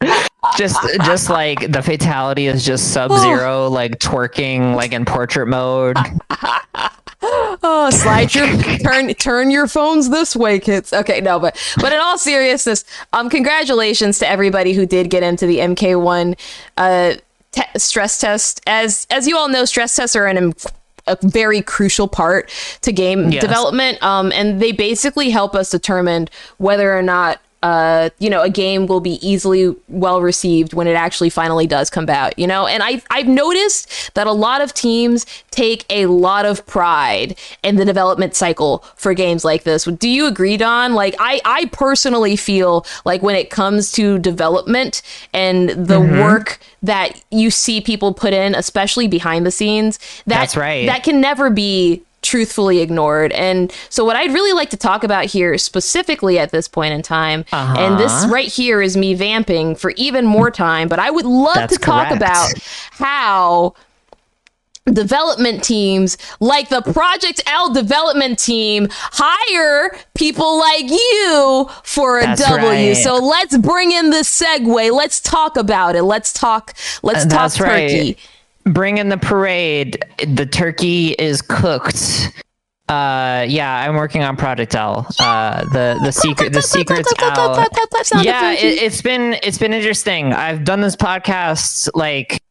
just 0.56 0.78
just 1.04 1.28
like 1.28 1.70
the 1.70 1.82
fatality 1.82 2.46
is 2.46 2.64
just 2.64 2.92
sub 2.92 3.12
zero, 3.18 3.66
oh. 3.66 3.68
like 3.68 3.98
twerking 3.98 4.74
like 4.74 4.92
in 4.92 5.04
portrait 5.04 5.46
mode. 5.46 5.98
oh, 7.22 7.90
slide 7.92 8.34
your 8.34 8.46
turn 8.78 9.12
turn 9.14 9.50
your 9.50 9.66
phones 9.66 10.08
this 10.08 10.34
way, 10.34 10.58
kids. 10.58 10.92
Okay, 10.92 11.20
no, 11.20 11.38
but 11.38 11.56
but 11.76 11.92
in 11.92 12.00
all 12.00 12.16
seriousness, 12.16 12.84
um, 13.12 13.28
congratulations 13.28 14.18
to 14.20 14.28
everybody 14.28 14.72
who 14.72 14.86
did 14.86 15.10
get 15.10 15.22
into 15.22 15.46
the 15.46 15.58
MK1 15.58 16.38
uh 16.78 17.14
te- 17.52 17.62
stress 17.78 18.18
test. 18.18 18.62
As 18.66 19.06
as 19.10 19.26
you 19.28 19.36
all 19.36 19.48
know, 19.48 19.66
stress 19.66 19.94
tests 19.94 20.16
are 20.16 20.26
an 20.26 20.54
a 21.06 21.16
very 21.22 21.62
crucial 21.62 22.08
part 22.08 22.50
to 22.82 22.92
game 22.92 23.30
yes. 23.30 23.42
development. 23.42 24.02
Um, 24.02 24.32
and 24.32 24.60
they 24.60 24.72
basically 24.72 25.30
help 25.30 25.54
us 25.54 25.70
determine 25.70 26.28
whether 26.58 26.96
or 26.96 27.02
not 27.02 27.40
uh, 27.62 28.08
you 28.18 28.30
know, 28.30 28.40
a 28.40 28.48
game 28.48 28.86
will 28.86 29.00
be 29.00 29.18
easily 29.26 29.74
well 29.88 30.22
received 30.22 30.72
when 30.72 30.86
it 30.86 30.94
actually 30.94 31.28
finally 31.28 31.66
does 31.66 31.90
come 31.90 32.08
out, 32.08 32.38
you 32.38 32.46
know? 32.46 32.66
And 32.66 32.82
I 32.82 33.02
I've 33.10 33.28
noticed 33.28 34.14
that 34.14 34.26
a 34.26 34.32
lot 34.32 34.62
of 34.62 34.72
teams 34.72 35.26
take 35.50 35.84
a 35.90 36.06
lot 36.06 36.46
of 36.46 36.64
pride 36.66 37.38
in 37.62 37.76
the 37.76 37.84
development 37.84 38.34
cycle 38.34 38.78
for 38.96 39.12
games 39.12 39.44
like 39.44 39.64
this. 39.64 39.84
Do 39.84 40.08
you 40.08 40.26
agree, 40.26 40.56
Don? 40.56 40.94
Like 40.94 41.14
I 41.18 41.40
I 41.44 41.66
personally 41.66 42.34
feel 42.36 42.86
like 43.04 43.22
when 43.22 43.36
it 43.36 43.50
comes 43.50 43.92
to 43.92 44.18
development 44.18 45.02
and 45.34 45.68
the 45.70 46.00
mm-hmm. 46.00 46.18
work 46.20 46.60
that 46.82 47.22
you 47.30 47.50
see 47.50 47.82
people 47.82 48.14
put 48.14 48.32
in, 48.32 48.54
especially 48.54 49.06
behind 49.06 49.44
the 49.44 49.50
scenes, 49.50 49.98
that, 50.26 50.40
That's 50.40 50.56
right. 50.56 50.86
that 50.86 51.02
can 51.02 51.20
never 51.20 51.50
be 51.50 52.02
truthfully 52.22 52.80
ignored. 52.80 53.32
And 53.32 53.72
so, 53.88 54.04
what 54.04 54.16
I'd 54.16 54.32
really 54.32 54.52
like 54.52 54.70
to 54.70 54.76
talk 54.76 55.04
about 55.04 55.26
here, 55.26 55.56
specifically 55.58 56.38
at 56.38 56.50
this 56.50 56.68
point 56.68 56.94
in 56.94 57.02
time, 57.02 57.44
uh-huh. 57.52 57.76
and 57.78 57.98
this 57.98 58.26
right 58.28 58.48
here 58.48 58.82
is 58.82 58.96
me 58.96 59.14
vamping 59.14 59.74
for 59.74 59.92
even 59.96 60.26
more 60.26 60.50
time, 60.50 60.88
but 60.88 60.98
I 60.98 61.10
would 61.10 61.26
love 61.26 61.54
That's 61.54 61.76
to 61.76 61.80
talk 61.80 62.08
correct. 62.08 62.16
about 62.16 62.52
how 62.92 63.74
development 64.86 65.62
teams 65.62 66.16
like 66.40 66.68
the 66.68 66.80
Project 66.80 67.42
L 67.46 67.72
development 67.72 68.38
team 68.38 68.88
hire 68.90 69.96
people 70.14 70.58
like 70.58 70.90
you 70.90 71.68
for 71.84 72.18
a 72.18 72.22
That's 72.22 72.42
W. 72.42 72.66
Right. 72.66 72.96
So 72.96 73.16
let's 73.16 73.56
bring 73.58 73.92
in 73.92 74.10
the 74.10 74.18
segue. 74.18 74.92
Let's 74.92 75.20
talk 75.20 75.56
about 75.56 75.96
it. 75.96 76.02
Let's 76.02 76.32
talk 76.32 76.74
let's 77.02 77.26
talk 77.26 77.52
turkey. 77.52 77.68
Right 77.70 78.18
bring 78.64 78.98
in 78.98 79.08
the 79.08 79.18
parade. 79.18 80.04
The 80.26 80.46
turkey 80.46 81.10
is 81.12 81.42
cooked. 81.42 82.32
Uh, 82.88 83.46
yeah, 83.48 83.86
I'm 83.86 83.94
working 83.94 84.22
on 84.24 84.36
Project 84.36 84.74
L. 84.74 85.06
Uh, 85.20 85.64
the 85.66 86.00
the 86.02 86.10
secret 86.10 86.52
the 86.52 86.60
secret's 86.60 87.12
out. 87.20 87.68
Yeah, 88.24 88.52
it, 88.52 88.82
it's 88.82 89.00
been 89.00 89.36
it's 89.44 89.58
been 89.58 89.72
interesting. 89.72 90.32
I've 90.32 90.64
done 90.64 90.80
this 90.80 90.96
podcast 90.96 91.88
like 91.94 92.42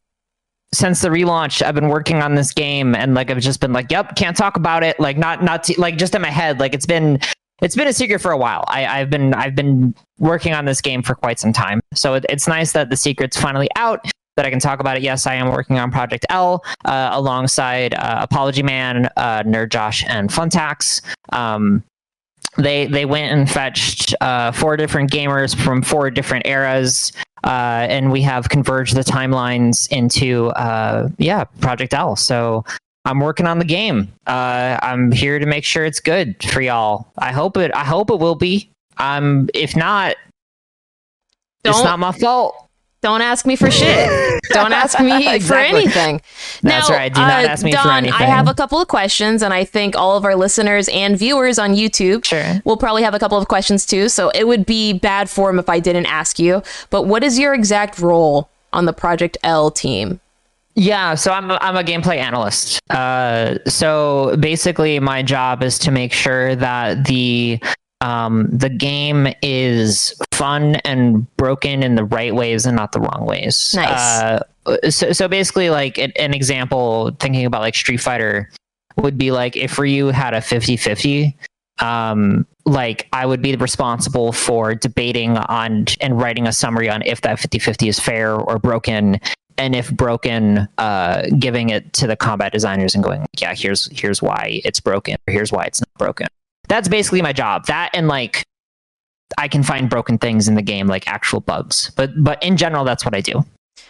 since 0.73 1.01
the 1.01 1.09
relaunch. 1.09 1.61
I've 1.61 1.75
been 1.75 1.89
working 1.89 2.21
on 2.21 2.35
this 2.35 2.53
game, 2.53 2.95
and 2.95 3.15
like 3.15 3.29
I've 3.29 3.39
just 3.39 3.59
been 3.59 3.73
like, 3.73 3.91
"Yep, 3.91 4.15
can't 4.15 4.37
talk 4.37 4.55
about 4.55 4.81
it." 4.81 4.97
Like 4.97 5.17
not 5.17 5.43
not 5.43 5.69
like 5.77 5.97
just 5.97 6.15
in 6.15 6.21
my 6.21 6.29
head. 6.29 6.57
Like 6.57 6.73
it's 6.73 6.85
been 6.85 7.19
it's 7.61 7.75
been 7.75 7.87
a 7.89 7.93
secret 7.93 8.21
for 8.21 8.31
a 8.31 8.37
while. 8.37 8.63
I, 8.69 8.99
have 8.99 9.09
been 9.09 9.33
I've 9.33 9.55
been 9.55 9.93
working 10.19 10.53
on 10.53 10.63
this 10.63 10.79
game 10.79 11.03
for 11.03 11.15
quite 11.15 11.37
some 11.37 11.51
time, 11.51 11.81
so 11.93 12.13
it, 12.13 12.25
it's 12.29 12.47
nice 12.47 12.71
that 12.71 12.89
the 12.89 12.95
secret's 12.95 13.35
finally 13.35 13.67
out 13.75 14.09
that 14.39 14.45
I 14.45 14.49
can 14.49 14.61
talk 14.61 14.79
about 14.79 14.95
it. 14.95 15.03
Yes, 15.03 15.27
I 15.27 15.35
am 15.35 15.49
working 15.49 15.79
on 15.79 15.91
Project 15.91 16.25
L 16.29 16.63
uh, 16.85 17.09
alongside 17.11 17.93
uh, 17.93 18.19
Apology 18.21 18.63
Man, 18.63 19.09
uh, 19.17 19.43
Nerd 19.43 19.69
Josh, 19.69 20.05
and 20.07 20.29
Funtax. 20.29 21.01
Um, 21.33 21.83
they 22.55 22.85
they 22.85 23.03
went 23.03 23.33
and 23.33 23.51
fetched 23.51 24.15
uh, 24.21 24.53
four 24.53 24.77
different 24.77 25.11
gamers 25.11 25.53
from 25.53 25.81
four 25.81 26.09
different 26.09 26.47
eras, 26.47 27.11
uh, 27.43 27.85
and 27.89 28.13
we 28.13 28.21
have 28.21 28.47
converged 28.47 28.95
the 28.95 29.03
timelines 29.03 29.91
into 29.91 30.47
uh, 30.51 31.09
yeah 31.17 31.43
Project 31.59 31.93
L. 31.93 32.15
So 32.15 32.63
I'm 33.03 33.19
working 33.19 33.45
on 33.45 33.59
the 33.59 33.65
game. 33.65 34.07
I'm 34.25 35.11
here 35.11 35.37
to 35.37 35.45
make 35.45 35.65
sure 35.65 35.83
it's 35.83 35.99
good 35.99 36.41
for 36.45 36.61
y'all. 36.61 37.11
I 37.17 37.33
hope 37.33 37.57
it. 37.57 37.71
I 37.75 37.83
hope 37.83 38.09
it 38.09 38.19
will 38.19 38.35
be. 38.35 38.69
Um, 38.99 39.49
if 39.53 39.75
not, 39.75 40.15
Don't, 41.63 41.75
it's 41.75 41.83
not 41.83 41.99
my 41.99 42.13
fault. 42.13 42.68
Don't 43.01 43.21
ask 43.21 43.45
me 43.45 43.55
for 43.55 43.71
shit. 43.71 44.41
Don't 44.49 44.73
ask 44.73 44.99
me 44.99 45.33
exactly. 45.35 45.39
for 45.39 45.55
anything. 45.55 46.21
That's 46.61 46.89
now, 46.89 46.95
right. 46.95 47.13
Do 47.13 47.21
not 47.21 47.45
uh, 47.45 47.47
ask 47.47 47.63
me 47.63 47.71
Don, 47.71 47.83
for 47.83 47.91
anything. 47.91 48.13
I 48.13 48.25
have 48.25 48.49
a 48.49 48.53
couple 48.53 48.81
of 48.81 48.89
questions, 48.89 49.41
and 49.41 49.53
I 49.53 49.63
think 49.63 49.95
all 49.95 50.17
of 50.17 50.25
our 50.25 50.35
listeners 50.35 50.89
and 50.89 51.17
viewers 51.17 51.57
on 51.57 51.75
YouTube 51.75 52.25
sure. 52.25 52.61
will 52.65 52.75
probably 52.77 53.03
have 53.03 53.13
a 53.13 53.19
couple 53.19 53.37
of 53.37 53.47
questions 53.47 53.85
too. 53.85 54.09
So 54.09 54.29
it 54.31 54.47
would 54.47 54.65
be 54.65 54.93
bad 54.93 55.29
form 55.29 55.59
if 55.59 55.69
I 55.69 55.79
didn't 55.79 56.07
ask 56.07 56.39
you. 56.39 56.61
But 56.89 57.03
what 57.03 57.23
is 57.23 57.39
your 57.39 57.53
exact 57.53 57.99
role 57.99 58.49
on 58.73 58.85
the 58.85 58.93
Project 58.93 59.37
L 59.43 59.71
team? 59.71 60.19
Yeah, 60.75 61.15
so 61.15 61.31
I'm 61.31 61.51
a, 61.51 61.57
I'm 61.61 61.75
a 61.75 61.83
gameplay 61.83 62.17
analyst. 62.17 62.79
Uh, 62.89 63.57
so 63.67 64.37
basically, 64.39 64.99
my 64.99 65.23
job 65.23 65.63
is 65.63 65.79
to 65.79 65.91
make 65.91 66.13
sure 66.13 66.55
that 66.55 67.05
the 67.05 67.59
um, 68.01 68.47
the 68.51 68.69
game 68.69 69.27
is 69.41 70.13
fun 70.31 70.75
and 70.77 71.35
broken 71.37 71.83
in 71.83 71.95
the 71.95 72.05
right 72.05 72.33
ways 72.33 72.65
and 72.65 72.75
not 72.75 72.93
the 72.93 72.99
wrong 72.99 73.25
ways. 73.25 73.73
Nice. 73.75 74.21
Uh, 74.21 74.43
so, 74.89 75.11
so 75.11 75.27
basically, 75.27 75.69
like 75.69 75.97
an 75.97 76.33
example, 76.33 77.11
thinking 77.19 77.45
about 77.45 77.61
like 77.61 77.75
Street 77.75 77.97
Fighter 77.97 78.49
would 78.97 79.17
be 79.17 79.31
like 79.31 79.57
if 79.57 79.77
Ryu 79.77 80.07
had 80.07 80.33
a 80.33 80.41
50 80.41 80.77
50, 80.77 81.37
um, 81.79 82.45
like 82.65 83.07
I 83.11 83.25
would 83.25 83.41
be 83.41 83.55
responsible 83.55 84.31
for 84.31 84.75
debating 84.75 85.37
on 85.37 85.85
and 85.99 86.21
writing 86.21 86.47
a 86.47 86.53
summary 86.53 86.89
on 86.89 87.01
if 87.01 87.21
that 87.21 87.39
50 87.39 87.59
50 87.59 87.87
is 87.89 87.99
fair 87.99 88.35
or 88.35 88.59
broken. 88.59 89.19
And 89.57 89.75
if 89.75 89.91
broken, 89.91 90.69
uh, 90.77 91.23
giving 91.37 91.69
it 91.69 91.91
to 91.93 92.07
the 92.07 92.15
combat 92.15 92.53
designers 92.53 92.95
and 92.95 93.03
going, 93.03 93.25
yeah, 93.41 93.53
here's 93.53 93.89
here's 93.91 94.21
why 94.21 94.61
it's 94.63 94.79
broken, 94.79 95.17
or 95.27 95.33
here's 95.33 95.51
why 95.51 95.65
it's 95.65 95.81
not 95.81 95.89
broken 95.97 96.27
that's 96.69 96.87
basically 96.87 97.21
my 97.21 97.33
job. 97.33 97.65
That 97.65 97.89
and 97.93 98.07
like 98.07 98.45
I 99.37 99.47
can 99.47 99.63
find 99.63 99.89
broken 99.89 100.17
things 100.17 100.47
in 100.47 100.55
the 100.55 100.61
game, 100.61 100.87
like 100.87 101.07
actual 101.07 101.41
bugs. 101.41 101.91
But 101.95 102.23
but 102.23 102.41
in 102.41 102.55
general, 102.55 102.85
that's 102.85 103.03
what 103.03 103.13
I 103.13 103.21
do. 103.21 103.45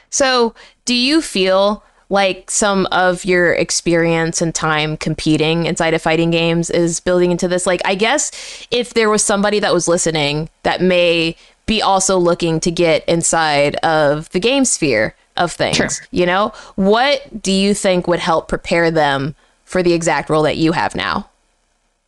So, 0.10 0.56
do 0.86 0.96
you 0.96 1.22
feel 1.22 1.84
like 2.12 2.50
some 2.50 2.88
of 2.88 3.24
your 3.24 3.54
experience 3.54 4.42
and 4.42 4.54
time 4.56 4.98
competing 4.98 5.68
inside 5.68 5.94
of 5.94 6.02
fighting 6.02 6.32
games 6.32 6.72
is 6.72 7.00
building 7.00 7.32
into 7.32 7.48
this? 7.48 7.68
Like, 7.68 7.82
I 7.86 7.94
guess 7.94 8.68
if 8.72 8.96
there 8.96 9.10
was 9.10 9.24
somebody 9.24 9.60
that 9.60 9.74
was 9.74 9.88
listening 9.88 10.50
that 10.64 10.82
may 10.82 11.36
be 11.68 11.82
also 11.84 12.18
looking 12.18 12.60
to 12.62 12.72
get 12.72 13.08
inside 13.08 13.76
of 13.78 14.30
the 14.32 14.40
game 14.40 14.66
sphere 14.66 15.16
of 15.38 15.52
things, 15.52 15.78
sure. 15.78 15.90
you 16.10 16.26
know, 16.26 16.52
what 16.76 17.42
do 17.44 17.52
you 17.52 17.76
think 17.76 18.08
would 18.08 18.20
help 18.20 18.48
prepare 18.48 18.90
them 18.90 19.36
for 19.66 19.84
the 19.84 19.94
exact 19.94 20.32
role 20.32 20.44
that 20.44 20.58
you 20.58 20.72
have 20.72 20.96
now? 20.96 21.29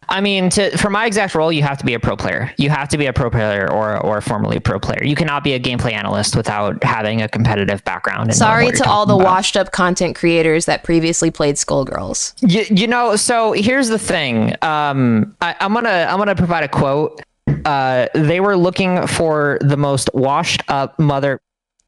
I 0.10 0.20
mean, 0.20 0.50
to 0.52 0.78
for 0.78 0.90
my 0.90 1.06
exact 1.06 1.36
role, 1.36 1.52
you 1.52 1.64
have 1.64 1.78
to 1.78 1.86
be 1.86 1.94
a 1.94 2.00
pro 2.00 2.16
player. 2.18 2.54
You 2.58 2.70
have 2.70 2.90
to 2.90 2.98
be 2.98 3.06
a 3.06 3.14
pro 3.14 3.30
player 3.30 3.72
or 3.72 3.98
or 3.98 4.20
formerly 4.20 4.60
pro 4.60 4.80
player. 4.80 5.04
You 5.04 5.16
cannot 5.16 5.44
be 5.44 5.54
a 5.54 5.60
gameplay 5.60 5.94
analyst 5.94 6.36
without 6.36 6.84
having 6.84 7.22
a 7.22 7.30
competitive 7.30 7.84
background. 7.84 8.34
Sorry 8.36 8.72
to 8.72 8.90
all 8.90 9.06
the 9.06 9.16
about. 9.16 9.26
washed 9.26 9.58
up 9.58 9.72
content 9.72 10.16
creators 10.16 10.66
that 10.66 10.84
previously 10.84 11.32
played 11.32 11.56
Skullgirls. 11.56 12.34
You, 12.42 12.66
you 12.76 12.88
know, 12.88 13.16
so 13.16 13.54
here's 13.54 13.88
the 13.88 14.00
thing. 14.00 14.56
Um, 14.62 15.36
I, 15.42 15.56
I'm 15.60 15.74
gonna 15.74 16.08
I'm 16.10 16.18
gonna 16.18 16.36
provide 16.36 16.64
a 16.64 16.70
quote. 16.70 17.22
Uh, 17.66 18.08
they 18.14 18.40
were 18.40 18.58
looking 18.58 19.06
for 19.08 19.60
the 19.62 19.78
most 19.78 20.10
washed 20.14 20.64
up 20.68 20.98
mother 21.00 21.40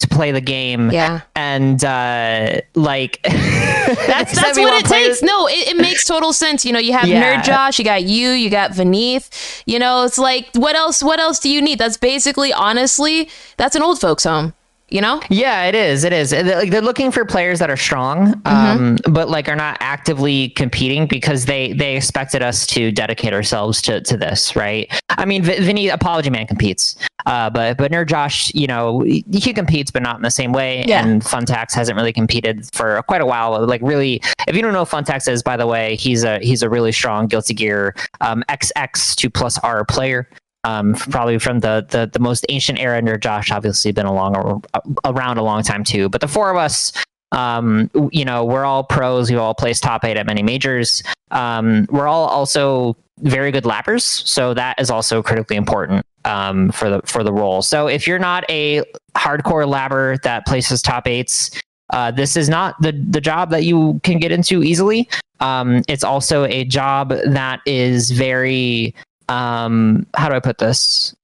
to 0.03 0.15
play 0.15 0.31
the 0.31 0.41
game. 0.41 0.91
Yeah. 0.91 1.21
And 1.35 1.83
uh, 1.83 2.61
like 2.75 3.21
that's 3.23 4.35
that's 4.35 4.57
what 4.57 4.83
it 4.83 4.87
takes. 4.87 5.19
This? 5.19 5.23
No, 5.23 5.47
it, 5.47 5.69
it, 5.69 5.77
makes 5.77 6.05
total 6.05 6.33
sense. 6.33 6.65
You 6.65 6.73
know, 6.73 6.79
you 6.79 6.93
have 6.93 7.07
yeah. 7.07 7.41
Nerd 7.41 7.43
Josh, 7.43 7.79
you 7.79 7.85
got 7.85 8.03
you, 8.03 8.29
you 8.29 8.49
got 8.49 8.71
Vineeth. 8.71 9.63
You 9.65 9.79
know, 9.79 10.05
it's 10.05 10.17
like 10.17 10.49
what 10.53 10.75
else? 10.75 11.03
What 11.03 11.19
else 11.19 11.39
do 11.39 11.49
you 11.49 11.61
need? 11.61 11.79
That's 11.79 11.97
basically, 11.97 12.53
honestly, 12.53 13.29
that's 13.57 13.75
an 13.75 13.81
old 13.81 13.99
folks' 13.99 14.23
home 14.23 14.53
you 14.89 15.01
know? 15.01 15.21
Yeah 15.29 15.65
it 15.65 15.75
is 15.75 16.03
it 16.03 16.13
is. 16.13 16.33
Like 16.33 16.69
they're 16.69 16.81
looking 16.81 17.11
for 17.11 17.25
players 17.25 17.59
that 17.59 17.69
are 17.69 17.77
strong 17.77 18.33
mm-hmm. 18.33 18.47
um, 18.47 18.97
but 19.13 19.29
like 19.29 19.49
are 19.49 19.55
not 19.55 19.77
actively 19.79 20.49
competing 20.49 21.07
because 21.07 21.45
they 21.45 21.73
they 21.73 21.95
expected 21.95 22.41
us 22.41 22.67
to 22.67 22.91
dedicate 22.91 23.33
ourselves 23.33 23.81
to 23.83 24.01
to 24.01 24.17
this 24.17 24.55
right? 24.55 24.91
I 25.09 25.25
mean 25.25 25.43
v- 25.43 25.59
vinny 25.61 25.89
apology 25.89 26.29
man 26.29 26.47
competes 26.47 26.95
uh, 27.25 27.49
but 27.49 27.77
but 27.77 27.91
nerd 27.91 28.07
josh 28.07 28.53
you 28.53 28.67
know 28.67 29.01
he 29.01 29.53
competes 29.53 29.89
but 29.91 30.01
not 30.01 30.17
in 30.17 30.21
the 30.21 30.31
same 30.31 30.51
way 30.51 30.83
yeah. 30.87 31.03
and 31.03 31.21
funtax 31.21 31.73
hasn't 31.73 31.95
really 31.95 32.13
competed 32.13 32.69
for 32.73 33.01
quite 33.03 33.21
a 33.21 33.25
while. 33.25 33.65
Like 33.65 33.81
really 33.81 34.21
if 34.47 34.55
you 34.55 34.61
don't 34.61 34.73
know 34.73 34.85
funtax 34.85 35.27
is 35.27 35.41
by 35.41 35.57
the 35.57 35.67
way 35.67 35.95
he's 35.95 36.23
a 36.23 36.39
he's 36.39 36.61
a 36.61 36.69
really 36.69 36.91
strong 36.91 37.27
guilty 37.27 37.53
gear 37.53 37.95
um, 38.21 38.43
xx 38.49 39.15
2 39.15 39.29
plus 39.29 39.57
r 39.59 39.85
player 39.85 40.27
um, 40.63 40.93
probably 40.93 41.39
from 41.39 41.59
the, 41.59 41.85
the 41.89 42.09
the 42.11 42.19
most 42.19 42.45
ancient 42.49 42.79
era 42.79 42.97
under 42.97 43.17
Josh, 43.17 43.51
obviously 43.51 43.91
been 43.91 44.05
along 44.05 44.63
around 45.05 45.37
a 45.37 45.43
long 45.43 45.63
time 45.63 45.83
too. 45.83 46.09
But 46.09 46.21
the 46.21 46.27
four 46.27 46.49
of 46.49 46.57
us, 46.57 46.93
um, 47.31 47.89
you 48.11 48.25
know, 48.25 48.45
we're 48.45 48.65
all 48.65 48.83
pros. 48.83 49.29
We 49.29 49.37
all 49.37 49.53
placed 49.53 49.83
top 49.83 50.05
eight 50.05 50.17
at 50.17 50.25
many 50.25 50.43
majors. 50.43 51.03
Um, 51.31 51.87
we're 51.89 52.07
all 52.07 52.27
also 52.27 52.95
very 53.19 53.51
good 53.51 53.63
labbers, 53.63 54.03
so 54.03 54.53
that 54.53 54.79
is 54.79 54.89
also 54.89 55.21
critically 55.21 55.55
important 55.55 56.05
um, 56.25 56.71
for 56.71 56.89
the 56.89 57.01
for 57.05 57.23
the 57.23 57.33
role. 57.33 57.61
So 57.61 57.87
if 57.87 58.07
you're 58.07 58.19
not 58.19 58.49
a 58.49 58.83
hardcore 59.15 59.67
labber 59.67 60.21
that 60.21 60.45
places 60.45 60.81
top 60.81 61.07
eights, 61.07 61.59
uh, 61.91 62.11
this 62.11 62.37
is 62.37 62.49
not 62.49 62.75
the 62.81 62.91
the 63.09 63.21
job 63.21 63.49
that 63.49 63.63
you 63.63 63.99
can 64.03 64.17
get 64.19 64.31
into 64.31 64.63
easily. 64.63 65.09
Um, 65.39 65.83
it's 65.89 66.05
also 66.05 66.45
a 66.45 66.63
job 66.63 67.09
that 67.09 67.59
is 67.65 68.11
very 68.11 68.95
um 69.33 70.05
how 70.15 70.29
do 70.29 70.35
I 70.35 70.39
put 70.39 70.57
this? 70.57 71.15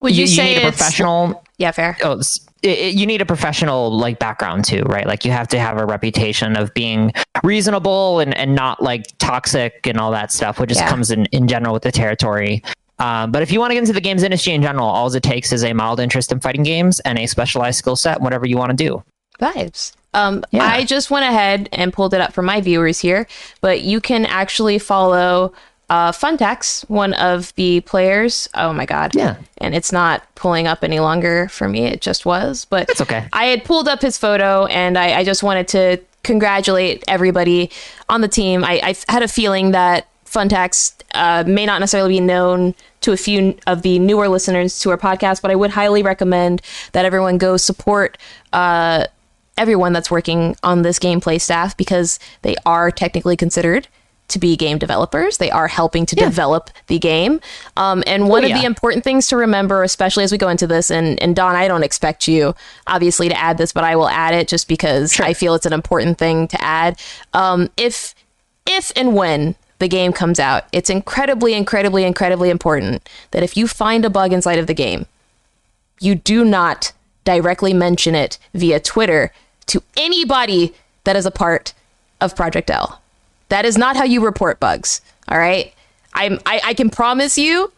Would 0.00 0.16
you, 0.16 0.22
you 0.22 0.26
say 0.26 0.54
you 0.54 0.60
need 0.60 0.66
a 0.66 0.70
professional? 0.70 1.44
Yeah, 1.58 1.70
fair. 1.70 1.96
Oh, 2.02 2.20
it, 2.62 2.78
it, 2.78 2.94
you 2.94 3.06
need 3.06 3.20
a 3.20 3.26
professional 3.26 3.96
like 3.96 4.18
background 4.18 4.64
too, 4.64 4.82
right? 4.82 5.06
Like 5.06 5.24
you 5.24 5.30
have 5.30 5.48
to 5.48 5.58
have 5.58 5.78
a 5.78 5.86
reputation 5.86 6.56
of 6.56 6.72
being 6.74 7.12
reasonable 7.44 8.20
and, 8.20 8.36
and 8.36 8.54
not 8.54 8.82
like 8.82 9.06
toxic 9.18 9.86
and 9.86 9.98
all 9.98 10.10
that 10.10 10.32
stuff, 10.32 10.58
which 10.58 10.68
just 10.68 10.80
yeah. 10.80 10.88
comes 10.88 11.10
in 11.10 11.26
in 11.26 11.46
general 11.46 11.72
with 11.72 11.82
the 11.82 11.92
territory. 11.92 12.62
Um, 12.98 13.32
but 13.32 13.42
if 13.42 13.50
you 13.50 13.58
want 13.58 13.70
to 13.70 13.74
get 13.74 13.80
into 13.80 13.92
the 13.92 14.00
games 14.00 14.22
industry 14.22 14.52
in 14.52 14.62
general, 14.62 14.86
all 14.86 15.12
it 15.12 15.22
takes 15.22 15.52
is 15.52 15.64
a 15.64 15.72
mild 15.72 15.98
interest 15.98 16.30
in 16.30 16.40
fighting 16.40 16.62
games 16.62 17.00
and 17.00 17.18
a 17.18 17.26
specialized 17.26 17.78
skill 17.78 17.96
set, 17.96 18.20
whatever 18.20 18.46
you 18.46 18.56
want 18.56 18.70
to 18.70 18.76
do. 18.76 19.02
Vibes. 19.40 19.92
Um, 20.14 20.44
yeah. 20.50 20.64
I 20.64 20.84
just 20.84 21.10
went 21.10 21.24
ahead 21.24 21.68
and 21.72 21.92
pulled 21.92 22.14
it 22.14 22.20
up 22.20 22.32
for 22.32 22.42
my 22.42 22.60
viewers 22.60 23.00
here, 23.00 23.26
but 23.60 23.80
you 23.80 24.00
can 24.00 24.26
actually 24.26 24.78
follow 24.78 25.52
uh, 25.92 26.10
Funtax, 26.10 26.88
one 26.88 27.12
of 27.12 27.54
the 27.56 27.80
players. 27.80 28.48
Oh 28.54 28.72
my 28.72 28.86
god. 28.86 29.14
Yeah. 29.14 29.36
And 29.58 29.74
it's 29.74 29.92
not 29.92 30.22
pulling 30.36 30.66
up 30.66 30.82
any 30.82 31.00
longer 31.00 31.48
for 31.48 31.68
me. 31.68 31.84
It 31.84 32.00
just 32.00 32.24
was, 32.24 32.64
but 32.64 32.88
it's 32.88 33.02
okay. 33.02 33.28
I 33.30 33.44
had 33.44 33.62
pulled 33.62 33.88
up 33.88 34.00
his 34.00 34.16
photo, 34.16 34.64
and 34.66 34.96
I, 34.96 35.18
I 35.18 35.24
just 35.24 35.42
wanted 35.42 35.68
to 35.68 35.98
congratulate 36.22 37.04
everybody 37.08 37.70
on 38.08 38.22
the 38.22 38.28
team. 38.28 38.64
I, 38.64 38.80
I 38.82 39.12
had 39.12 39.22
a 39.22 39.28
feeling 39.28 39.72
that 39.72 40.06
Funtax 40.24 40.94
uh, 41.12 41.44
may 41.46 41.66
not 41.66 41.80
necessarily 41.80 42.14
be 42.14 42.20
known 42.20 42.74
to 43.02 43.12
a 43.12 43.18
few 43.18 43.58
of 43.66 43.82
the 43.82 43.98
newer 43.98 44.28
listeners 44.28 44.80
to 44.80 44.88
our 44.88 44.96
podcast, 44.96 45.42
but 45.42 45.50
I 45.50 45.56
would 45.56 45.72
highly 45.72 46.02
recommend 46.02 46.62
that 46.92 47.04
everyone 47.04 47.36
go 47.36 47.58
support 47.58 48.16
uh, 48.54 49.04
everyone 49.58 49.92
that's 49.92 50.10
working 50.10 50.56
on 50.62 50.80
this 50.80 50.98
gameplay 50.98 51.38
staff 51.38 51.76
because 51.76 52.18
they 52.40 52.56
are 52.64 52.90
technically 52.90 53.36
considered 53.36 53.88
to 54.32 54.38
be 54.38 54.56
game 54.56 54.78
developers. 54.78 55.38
They 55.38 55.50
are 55.50 55.68
helping 55.68 56.04
to 56.06 56.16
yeah. 56.16 56.24
develop 56.24 56.70
the 56.88 56.98
game. 56.98 57.40
Um, 57.76 58.02
and 58.06 58.28
one 58.28 58.44
oh, 58.44 58.48
yeah. 58.48 58.56
of 58.56 58.60
the 58.60 58.66
important 58.66 59.04
things 59.04 59.28
to 59.28 59.36
remember, 59.36 59.82
especially 59.82 60.24
as 60.24 60.32
we 60.32 60.38
go 60.38 60.48
into 60.48 60.66
this, 60.66 60.90
and, 60.90 61.20
and 61.22 61.36
Don, 61.36 61.54
I 61.54 61.68
don't 61.68 61.82
expect 61.82 62.28
you 62.28 62.54
obviously 62.86 63.28
to 63.28 63.38
add 63.38 63.58
this, 63.58 63.72
but 63.72 63.84
I 63.84 63.96
will 63.96 64.08
add 64.08 64.34
it 64.34 64.48
just 64.48 64.68
because 64.68 65.12
sure. 65.12 65.26
I 65.26 65.34
feel 65.34 65.54
it's 65.54 65.66
an 65.66 65.72
important 65.72 66.18
thing 66.18 66.48
to 66.48 66.62
add. 66.62 67.00
Um, 67.32 67.70
if 67.76 68.14
if 68.66 68.92
and 68.94 69.14
when 69.14 69.56
the 69.78 69.88
game 69.88 70.12
comes 70.12 70.38
out, 70.38 70.64
it's 70.72 70.88
incredibly, 70.88 71.54
incredibly, 71.54 72.04
incredibly 72.04 72.50
important 72.50 73.08
that 73.32 73.42
if 73.42 73.56
you 73.56 73.66
find 73.66 74.04
a 74.04 74.10
bug 74.10 74.32
inside 74.32 74.58
of 74.58 74.68
the 74.68 74.74
game, 74.74 75.06
you 76.00 76.14
do 76.14 76.44
not 76.44 76.92
directly 77.24 77.72
mention 77.72 78.14
it 78.14 78.38
via 78.54 78.78
Twitter 78.78 79.32
to 79.66 79.82
anybody 79.96 80.74
that 81.04 81.16
is 81.16 81.26
a 81.26 81.30
part 81.30 81.74
of 82.20 82.36
Project 82.36 82.70
L. 82.70 83.01
That 83.52 83.66
is 83.66 83.76
not 83.76 83.96
how 83.96 84.04
you 84.04 84.24
report 84.24 84.60
bugs. 84.60 85.02
All 85.28 85.36
right. 85.36 85.74
I'm, 86.14 86.40
I, 86.46 86.62
I 86.64 86.72
can 86.72 86.88
promise 86.88 87.36
you, 87.36 87.70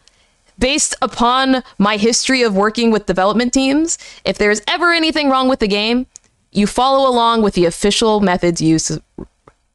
based 0.57 0.95
upon 1.01 1.63
my 1.77 1.97
history 1.97 2.43
of 2.43 2.55
working 2.55 2.91
with 2.91 3.07
development 3.07 3.51
teams, 3.51 3.97
if 4.23 4.37
there's 4.37 4.61
ever 4.69 4.93
anything 4.93 5.29
wrong 5.29 5.49
with 5.49 5.59
the 5.59 5.67
game, 5.67 6.07
you 6.53 6.65
follow 6.65 7.09
along 7.09 7.41
with 7.41 7.55
the 7.55 7.65
official 7.65 8.21
methods 8.21 8.61
used 8.61 8.87
to 8.87 9.03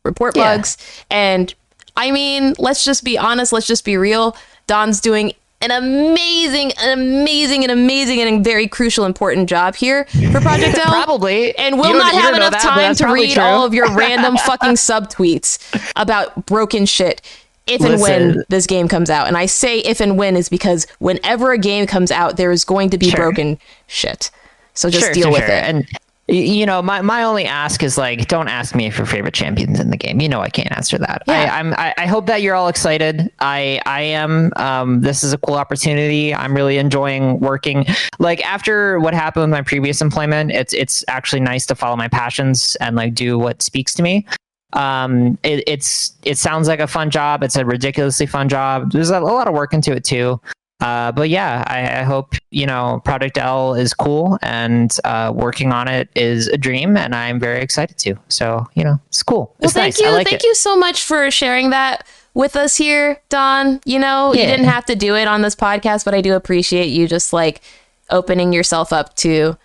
report 0.02 0.34
yeah. 0.34 0.56
bugs. 0.56 0.78
And 1.10 1.54
I 1.98 2.12
mean, 2.12 2.54
let's 2.58 2.82
just 2.82 3.04
be 3.04 3.18
honest, 3.18 3.52
let's 3.52 3.66
just 3.66 3.84
be 3.84 3.98
real. 3.98 4.34
Don's 4.66 5.02
doing 5.02 5.34
an 5.60 5.70
amazing, 5.70 6.72
an 6.80 6.98
amazing, 6.98 7.64
an 7.64 7.70
amazing, 7.70 8.20
and 8.20 8.42
very 8.42 8.66
crucial, 8.66 9.04
important 9.04 9.48
job 9.48 9.74
here 9.74 10.04
for 10.32 10.40
Project 10.40 10.78
L. 10.78 10.84
probably. 10.86 11.56
And 11.56 11.78
we'll 11.78 11.92
not 11.92 12.14
have 12.14 12.34
enough 12.34 12.52
that, 12.52 12.62
time 12.62 12.94
to 12.94 13.12
read 13.12 13.34
true. 13.34 13.42
all 13.42 13.64
of 13.64 13.74
your 13.74 13.94
random 13.94 14.36
fucking 14.44 14.70
subtweets 14.70 15.58
about 15.96 16.46
broken 16.46 16.86
shit. 16.86 17.20
if 17.66 17.80
and 17.82 17.90
Listen. 18.00 18.00
when 18.34 18.44
this 18.48 18.66
game 18.66 18.88
comes 18.88 19.10
out. 19.10 19.26
And 19.26 19.36
I 19.36 19.46
say 19.46 19.80
if 19.80 20.00
and 20.00 20.16
when 20.16 20.36
is 20.36 20.48
because 20.48 20.86
whenever 20.98 21.52
a 21.52 21.58
game 21.58 21.86
comes 21.86 22.10
out, 22.10 22.36
there 22.36 22.52
is 22.52 22.64
going 22.64 22.90
to 22.90 22.98
be 22.98 23.10
sure. 23.10 23.18
broken 23.18 23.58
shit. 23.86 24.30
So 24.72 24.88
just 24.88 25.06
sure, 25.06 25.14
deal 25.14 25.24
sure, 25.24 25.32
with 25.32 25.42
it. 25.42 25.50
And 25.50 25.86
you 26.30 26.64
know, 26.64 26.80
my, 26.80 27.00
my 27.02 27.24
only 27.24 27.44
ask 27.44 27.82
is 27.82 27.98
like, 27.98 28.28
don't 28.28 28.46
ask 28.48 28.74
me 28.74 28.86
if 28.86 28.96
your 28.96 29.06
favorite 29.06 29.34
champions 29.34 29.80
in 29.80 29.90
the 29.90 29.96
game. 29.96 30.20
You 30.20 30.28
know, 30.28 30.40
I 30.40 30.48
can't 30.48 30.70
answer 30.76 30.96
that. 30.98 31.22
Yeah. 31.26 31.34
I, 31.34 31.58
I'm, 31.58 31.74
I, 31.74 31.94
I 31.98 32.06
hope 32.06 32.26
that 32.26 32.40
you're 32.40 32.54
all 32.54 32.68
excited. 32.68 33.32
I, 33.40 33.80
I 33.84 34.02
am. 34.02 34.52
Um, 34.56 35.00
this 35.00 35.24
is 35.24 35.32
a 35.32 35.38
cool 35.38 35.56
opportunity. 35.56 36.32
I'm 36.32 36.54
really 36.54 36.78
enjoying 36.78 37.40
working. 37.40 37.84
Like 38.20 38.44
after 38.46 39.00
what 39.00 39.12
happened 39.12 39.42
with 39.42 39.50
my 39.50 39.62
previous 39.62 40.00
employment, 40.00 40.52
it's, 40.52 40.72
it's 40.72 41.04
actually 41.08 41.40
nice 41.40 41.66
to 41.66 41.74
follow 41.74 41.96
my 41.96 42.08
passions 42.08 42.76
and 42.76 42.94
like 42.94 43.14
do 43.14 43.38
what 43.38 43.60
speaks 43.60 43.92
to 43.94 44.02
me. 44.02 44.24
Um, 44.74 45.36
it, 45.42 45.64
it's, 45.66 46.14
it 46.22 46.38
sounds 46.38 46.68
like 46.68 46.78
a 46.78 46.86
fun 46.86 47.10
job. 47.10 47.42
It's 47.42 47.56
a 47.56 47.64
ridiculously 47.64 48.26
fun 48.26 48.48
job. 48.48 48.92
There's 48.92 49.10
a, 49.10 49.18
a 49.18 49.20
lot 49.20 49.48
of 49.48 49.54
work 49.54 49.74
into 49.74 49.92
it 49.92 50.04
too. 50.04 50.40
Uh, 50.80 51.12
but 51.12 51.28
yeah, 51.28 51.62
I, 51.66 52.00
I, 52.00 52.02
hope 52.04 52.34
you 52.50 52.64
know 52.64 53.02
Project 53.04 53.36
L 53.36 53.74
is 53.74 53.92
cool 53.92 54.38
and 54.40 54.96
uh, 55.04 55.30
working 55.34 55.72
on 55.72 55.88
it 55.88 56.08
is 56.14 56.48
a 56.48 56.56
dream, 56.56 56.96
and 56.96 57.14
I'm 57.14 57.38
very 57.38 57.60
excited 57.60 57.98
to. 57.98 58.16
So 58.28 58.66
you 58.74 58.84
know, 58.84 58.98
it's 59.08 59.22
cool. 59.22 59.54
Well, 59.58 59.66
it's 59.66 59.72
thank 59.74 59.94
nice. 59.94 60.00
you, 60.00 60.10
like 60.10 60.28
thank 60.28 60.42
it. 60.42 60.46
you 60.46 60.54
so 60.54 60.76
much 60.76 61.02
for 61.02 61.30
sharing 61.30 61.70
that 61.70 62.06
with 62.32 62.56
us 62.56 62.76
here, 62.76 63.20
Don. 63.28 63.80
You 63.84 63.98
know, 63.98 64.32
yeah. 64.32 64.42
you 64.42 64.46
didn't 64.46 64.66
have 64.66 64.86
to 64.86 64.96
do 64.96 65.14
it 65.16 65.28
on 65.28 65.42
this 65.42 65.54
podcast, 65.54 66.04
but 66.04 66.14
I 66.14 66.22
do 66.22 66.34
appreciate 66.34 66.86
you 66.86 67.06
just 67.06 67.32
like 67.32 67.60
opening 68.08 68.52
yourself 68.52 68.92
up 68.92 69.14
to 69.16 69.56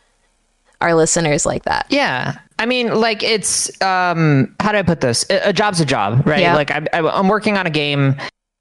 our 0.81 0.93
listeners 0.93 1.45
like 1.45 1.63
that. 1.63 1.87
Yeah. 1.89 2.37
I 2.57 2.65
mean, 2.65 2.93
like 2.93 3.23
it's 3.23 3.69
um, 3.81 4.55
how 4.59 4.71
do 4.71 4.77
I 4.77 4.81
put 4.83 5.01
this? 5.01 5.25
A, 5.29 5.51
job's 5.51 5.79
a 5.79 5.85
job, 5.85 6.25
right? 6.25 6.41
Yeah. 6.41 6.55
Like 6.55 6.71
I, 6.71 6.85
I, 6.93 6.99
I'm 6.99 7.27
working 7.27 7.57
on 7.57 7.67
a 7.67 7.69
game 7.69 8.15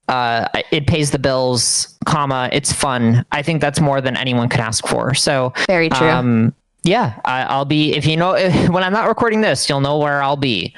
uh, 0.07 0.47
it 0.71 0.87
pays 0.87 1.11
the 1.11 1.19
bills, 1.19 1.97
comma, 2.05 2.49
it's 2.51 2.71
fun. 2.71 3.25
I 3.31 3.41
think 3.41 3.61
that's 3.61 3.79
more 3.79 4.01
than 4.01 4.15
anyone 4.15 4.49
could 4.49 4.59
ask 4.59 4.85
for. 4.87 5.13
So 5.13 5.53
very 5.67 5.89
true. 5.89 6.07
Um, 6.07 6.53
yeah, 6.83 7.19
I, 7.25 7.57
will 7.57 7.65
be 7.65 7.95
if 7.95 8.05
you 8.05 8.15
know 8.15 8.33
if, 8.33 8.69
when 8.69 8.83
I'm 8.83 8.93
not 8.93 9.07
recording 9.07 9.41
this, 9.41 9.67
you'll 9.67 9.81
know 9.81 9.97
where 9.97 10.21
I'll 10.21 10.37
be. 10.37 10.73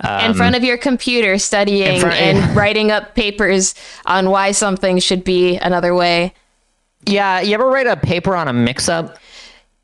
Um, 0.00 0.30
in 0.30 0.34
front 0.34 0.56
of 0.56 0.64
your 0.64 0.76
computer, 0.76 1.38
studying 1.38 2.00
front, 2.00 2.16
and 2.16 2.56
writing 2.56 2.90
up 2.90 3.14
papers 3.14 3.76
on 4.04 4.30
why 4.30 4.50
something 4.50 4.98
should 4.98 5.22
be 5.22 5.58
another 5.58 5.94
way. 5.94 6.34
Yeah, 7.06 7.40
you 7.40 7.54
ever 7.54 7.68
write 7.68 7.86
a 7.86 7.96
paper 7.96 8.34
on 8.34 8.48
a 8.48 8.52
mix-up? 8.52 9.18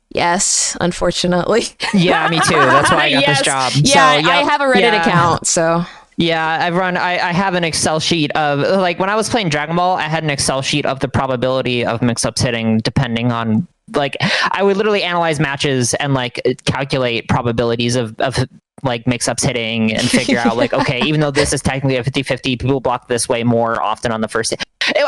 Yes, 0.09 0.75
unfortunately. 0.81 1.63
yeah, 1.93 2.27
me 2.27 2.39
too. 2.41 2.55
That's 2.55 2.91
why 2.91 3.05
I 3.05 3.11
got 3.13 3.21
yes. 3.21 3.37
this 3.37 3.45
job. 3.45 3.71
Yeah, 3.75 4.13
so, 4.13 4.17
yep. 4.17 4.25
I 4.25 4.51
have 4.51 4.61
a 4.61 4.65
Reddit 4.65 4.81
yeah. 4.81 5.01
account, 5.01 5.47
so 5.47 5.85
yeah, 6.19 6.59
I've 6.61 6.75
run. 6.75 6.97
I, 6.97 7.13
I 7.13 7.31
have 7.31 7.55
an 7.55 7.63
Excel 7.63 8.01
sheet 8.01 8.29
of 8.31 8.59
like 8.59 8.99
when 8.99 9.09
I 9.09 9.15
was 9.15 9.29
playing 9.29 9.47
Dragon 9.47 9.77
Ball, 9.77 9.95
I 9.95 10.03
had 10.03 10.21
an 10.21 10.29
Excel 10.29 10.61
sheet 10.61 10.85
of 10.85 10.99
the 10.99 11.07
probability 11.07 11.85
of 11.85 12.01
mix-ups 12.01 12.41
hitting 12.41 12.79
depending 12.79 13.31
on 13.31 13.65
like 13.95 14.17
I 14.51 14.61
would 14.61 14.75
literally 14.75 15.01
analyze 15.01 15.39
matches 15.39 15.93
and 15.93 16.13
like 16.13 16.41
calculate 16.65 17.29
probabilities 17.29 17.95
of 17.95 18.19
of 18.19 18.37
like 18.83 19.07
mix-ups 19.07 19.43
hitting 19.43 19.93
and 19.93 20.09
figure 20.09 20.39
out 20.39 20.57
like 20.57 20.73
okay 20.73 21.01
even 21.05 21.21
though 21.21 21.31
this 21.31 21.53
is 21.53 21.61
technically 21.61 21.95
a 21.95 22.03
50-50 22.03 22.59
people 22.59 22.79
block 22.81 23.07
this 23.07 23.27
way 23.27 23.43
more 23.43 23.81
often 23.81 24.11
on 24.11 24.21
the 24.21 24.27
first 24.27 24.53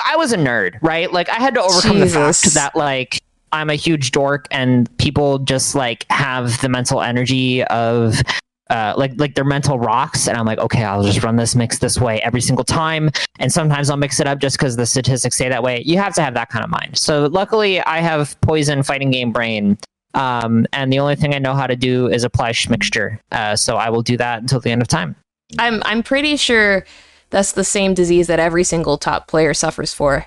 i 0.05 0.15
was 0.17 0.33
a 0.33 0.37
nerd 0.37 0.77
right 0.81 1.13
like 1.13 1.29
i 1.29 1.35
had 1.35 1.53
to 1.53 1.61
overcome 1.61 1.97
Jesus. 1.97 2.41
the 2.41 2.49
fact 2.49 2.55
that 2.55 2.75
like 2.77 3.21
i'm 3.53 3.69
a 3.69 3.75
huge 3.75 4.11
dork 4.11 4.45
and 4.51 4.89
people 4.97 5.39
just 5.39 5.73
like 5.73 6.05
have 6.09 6.59
the 6.59 6.67
mental 6.67 7.01
energy 7.01 7.63
of 7.63 8.21
uh, 8.71 8.93
like 8.95 9.11
like 9.17 9.35
they're 9.35 9.43
mental 9.43 9.77
rocks. 9.77 10.27
And 10.27 10.37
i'm 10.37 10.45
like 10.45 10.59
okay 10.59 10.83
i'll 10.83 11.03
just 11.03 11.21
run 11.23 11.35
this 11.35 11.55
mix 11.55 11.79
this 11.79 11.99
way 11.99 12.21
every 12.21 12.41
single 12.41 12.63
time. 12.63 13.11
And 13.39 13.51
sometimes 13.51 13.89
i'll 13.89 13.97
mix 13.97 14.19
it 14.19 14.27
up 14.27 14.39
just 14.39 14.57
because 14.57 14.77
the 14.77 14.85
statistics 14.85 15.35
say 15.35 15.49
that 15.49 15.61
way. 15.61 15.83
You 15.85 15.97
have 15.97 16.15
to 16.15 16.21
have 16.21 16.33
that 16.35 16.49
kind 16.49 16.63
of 16.63 16.71
mind. 16.71 16.97
So 16.97 17.25
luckily 17.25 17.81
i 17.81 17.99
have 17.99 18.39
poison 18.41 18.81
fighting 18.81 19.11
game 19.11 19.31
brain. 19.31 19.77
Um, 20.13 20.65
and 20.73 20.91
the 20.91 20.99
only 20.99 21.15
thing 21.15 21.33
i 21.35 21.37
know 21.39 21.53
how 21.53 21.67
to 21.67 21.75
do 21.75 22.07
is 22.07 22.23
apply 22.23 22.51
schmixture 22.51 23.19
uh, 23.31 23.55
so 23.55 23.77
i 23.77 23.89
will 23.89 24.01
do 24.01 24.17
that 24.17 24.41
until 24.41 24.59
the 24.59 24.71
end 24.71 24.81
of 24.81 24.87
time. 24.87 25.15
I'm 25.59 25.81
i'm 25.85 26.01
pretty 26.01 26.37
sure 26.37 26.85
that's 27.29 27.51
the 27.53 27.63
same 27.63 27.93
disease 27.93 28.27
that 28.27 28.39
every 28.39 28.63
single 28.63 28.97
top 28.97 29.27
player 29.27 29.53
suffers 29.53 29.93
for. 29.93 30.25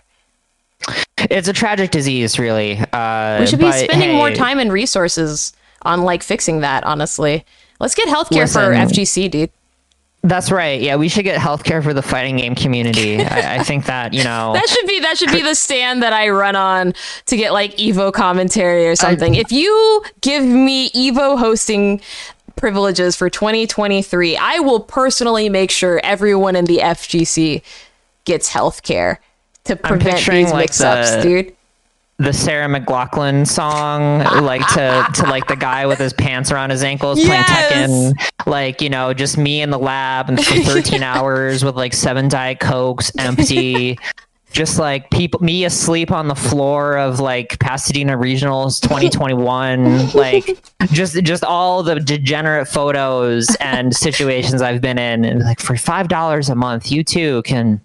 It's 1.18 1.48
a 1.48 1.52
tragic 1.52 1.90
disease 1.90 2.38
really. 2.38 2.78
Uh, 2.92 3.38
we 3.40 3.46
should 3.46 3.58
be 3.58 3.72
spending 3.72 4.10
hey, 4.10 4.16
more 4.16 4.30
time 4.30 4.58
and 4.58 4.70
resources 4.70 5.54
on 5.82 6.02
like 6.02 6.22
fixing 6.22 6.60
that 6.60 6.84
honestly 6.84 7.44
Let's 7.84 7.94
get 7.94 8.08
healthcare 8.08 8.44
Listen, 8.44 8.62
for 8.64 8.72
FGC, 8.72 9.30
dude. 9.30 9.50
That's 10.22 10.50
right. 10.50 10.80
Yeah, 10.80 10.96
we 10.96 11.10
should 11.10 11.24
get 11.24 11.38
healthcare 11.38 11.82
for 11.82 11.92
the 11.92 12.00
fighting 12.00 12.38
game 12.38 12.54
community. 12.54 13.20
I, 13.22 13.56
I, 13.56 13.62
think 13.62 13.84
that 13.84 14.14
you 14.14 14.24
know 14.24 14.54
that 14.54 14.66
should 14.70 14.86
be 14.86 15.00
that 15.00 15.18
should 15.18 15.30
be 15.30 15.42
the 15.42 15.54
stand 15.54 16.02
that 16.02 16.14
I 16.14 16.30
run 16.30 16.56
on 16.56 16.94
to 17.26 17.36
get 17.36 17.52
like 17.52 17.76
Evo 17.76 18.10
commentary 18.10 18.86
or 18.86 18.96
something. 18.96 19.36
I, 19.36 19.40
if 19.40 19.52
you 19.52 20.02
give 20.22 20.42
me 20.42 20.88
Evo 20.92 21.38
hosting 21.38 22.00
privileges 22.56 23.16
for 23.16 23.28
2023, 23.28 24.38
I 24.38 24.60
will 24.60 24.80
personally 24.80 25.50
make 25.50 25.70
sure 25.70 26.00
everyone 26.02 26.56
in 26.56 26.64
the 26.64 26.78
FGC 26.78 27.60
gets 28.24 28.50
healthcare 28.50 29.18
to 29.64 29.76
prevent 29.76 30.24
these 30.24 30.54
mix-ups, 30.54 31.16
the, 31.16 31.22
dude 31.22 31.56
the 32.18 32.32
Sarah 32.32 32.68
McLachlan 32.68 33.46
song, 33.46 34.20
like 34.44 34.66
to 34.68 35.06
to 35.14 35.22
like 35.24 35.48
the 35.48 35.56
guy 35.56 35.86
with 35.86 35.98
his 35.98 36.12
pants 36.12 36.52
around 36.52 36.70
his 36.70 36.84
ankles 36.84 37.18
playing 37.24 37.42
yes! 37.48 37.72
Tekken, 37.72 38.46
like 38.46 38.80
you 38.80 38.88
know, 38.88 39.12
just 39.12 39.36
me 39.36 39.62
in 39.62 39.70
the 39.70 39.78
lab 39.78 40.28
and 40.28 40.44
for 40.44 40.54
13 40.60 41.02
hours 41.02 41.64
with 41.64 41.74
like 41.74 41.92
seven 41.92 42.28
diet 42.28 42.60
cokes 42.60 43.10
empty, 43.18 43.98
just 44.52 44.78
like 44.78 45.10
people 45.10 45.40
me 45.40 45.64
asleep 45.64 46.12
on 46.12 46.28
the 46.28 46.36
floor 46.36 46.96
of 46.96 47.18
like 47.18 47.58
Pasadena 47.58 48.16
Regionals 48.16 48.80
2021, 48.80 50.10
like 50.12 50.56
just 50.92 51.20
just 51.24 51.42
all 51.42 51.82
the 51.82 51.96
degenerate 51.96 52.68
photos 52.68 53.54
and 53.56 53.94
situations 53.94 54.62
I've 54.62 54.80
been 54.80 54.98
in, 54.98 55.24
and 55.24 55.40
like 55.40 55.58
for 55.58 55.76
five 55.76 56.06
dollars 56.06 56.48
a 56.48 56.54
month, 56.54 56.92
you 56.92 57.02
too 57.02 57.42
can 57.42 57.80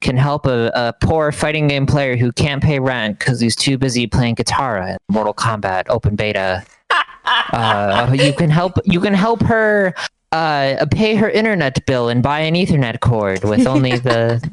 can 0.00 0.16
help 0.16 0.46
a, 0.46 0.70
a 0.74 0.94
poor 1.00 1.32
fighting 1.32 1.68
game 1.68 1.86
player 1.86 2.16
who 2.16 2.32
can't 2.32 2.62
pay 2.62 2.78
rent 2.78 3.18
because 3.18 3.40
he's 3.40 3.56
too 3.56 3.78
busy 3.78 4.06
playing 4.06 4.34
guitar 4.34 4.78
at 4.78 5.00
Mortal 5.08 5.34
Kombat 5.34 5.84
Open 5.88 6.14
Beta. 6.16 6.64
uh, 7.24 8.14
you 8.18 8.32
can 8.32 8.50
help. 8.50 8.78
You 8.84 9.00
can 9.00 9.14
help 9.14 9.42
her 9.42 9.94
uh, 10.32 10.86
pay 10.90 11.14
her 11.14 11.30
internet 11.30 11.84
bill 11.86 12.08
and 12.08 12.22
buy 12.22 12.40
an 12.40 12.54
Ethernet 12.54 13.00
cord 13.00 13.44
with 13.44 13.66
only 13.66 13.98
the 13.98 14.46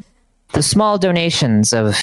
the 0.54 0.64
small 0.64 0.98
donations 0.98 1.74
of 1.74 2.02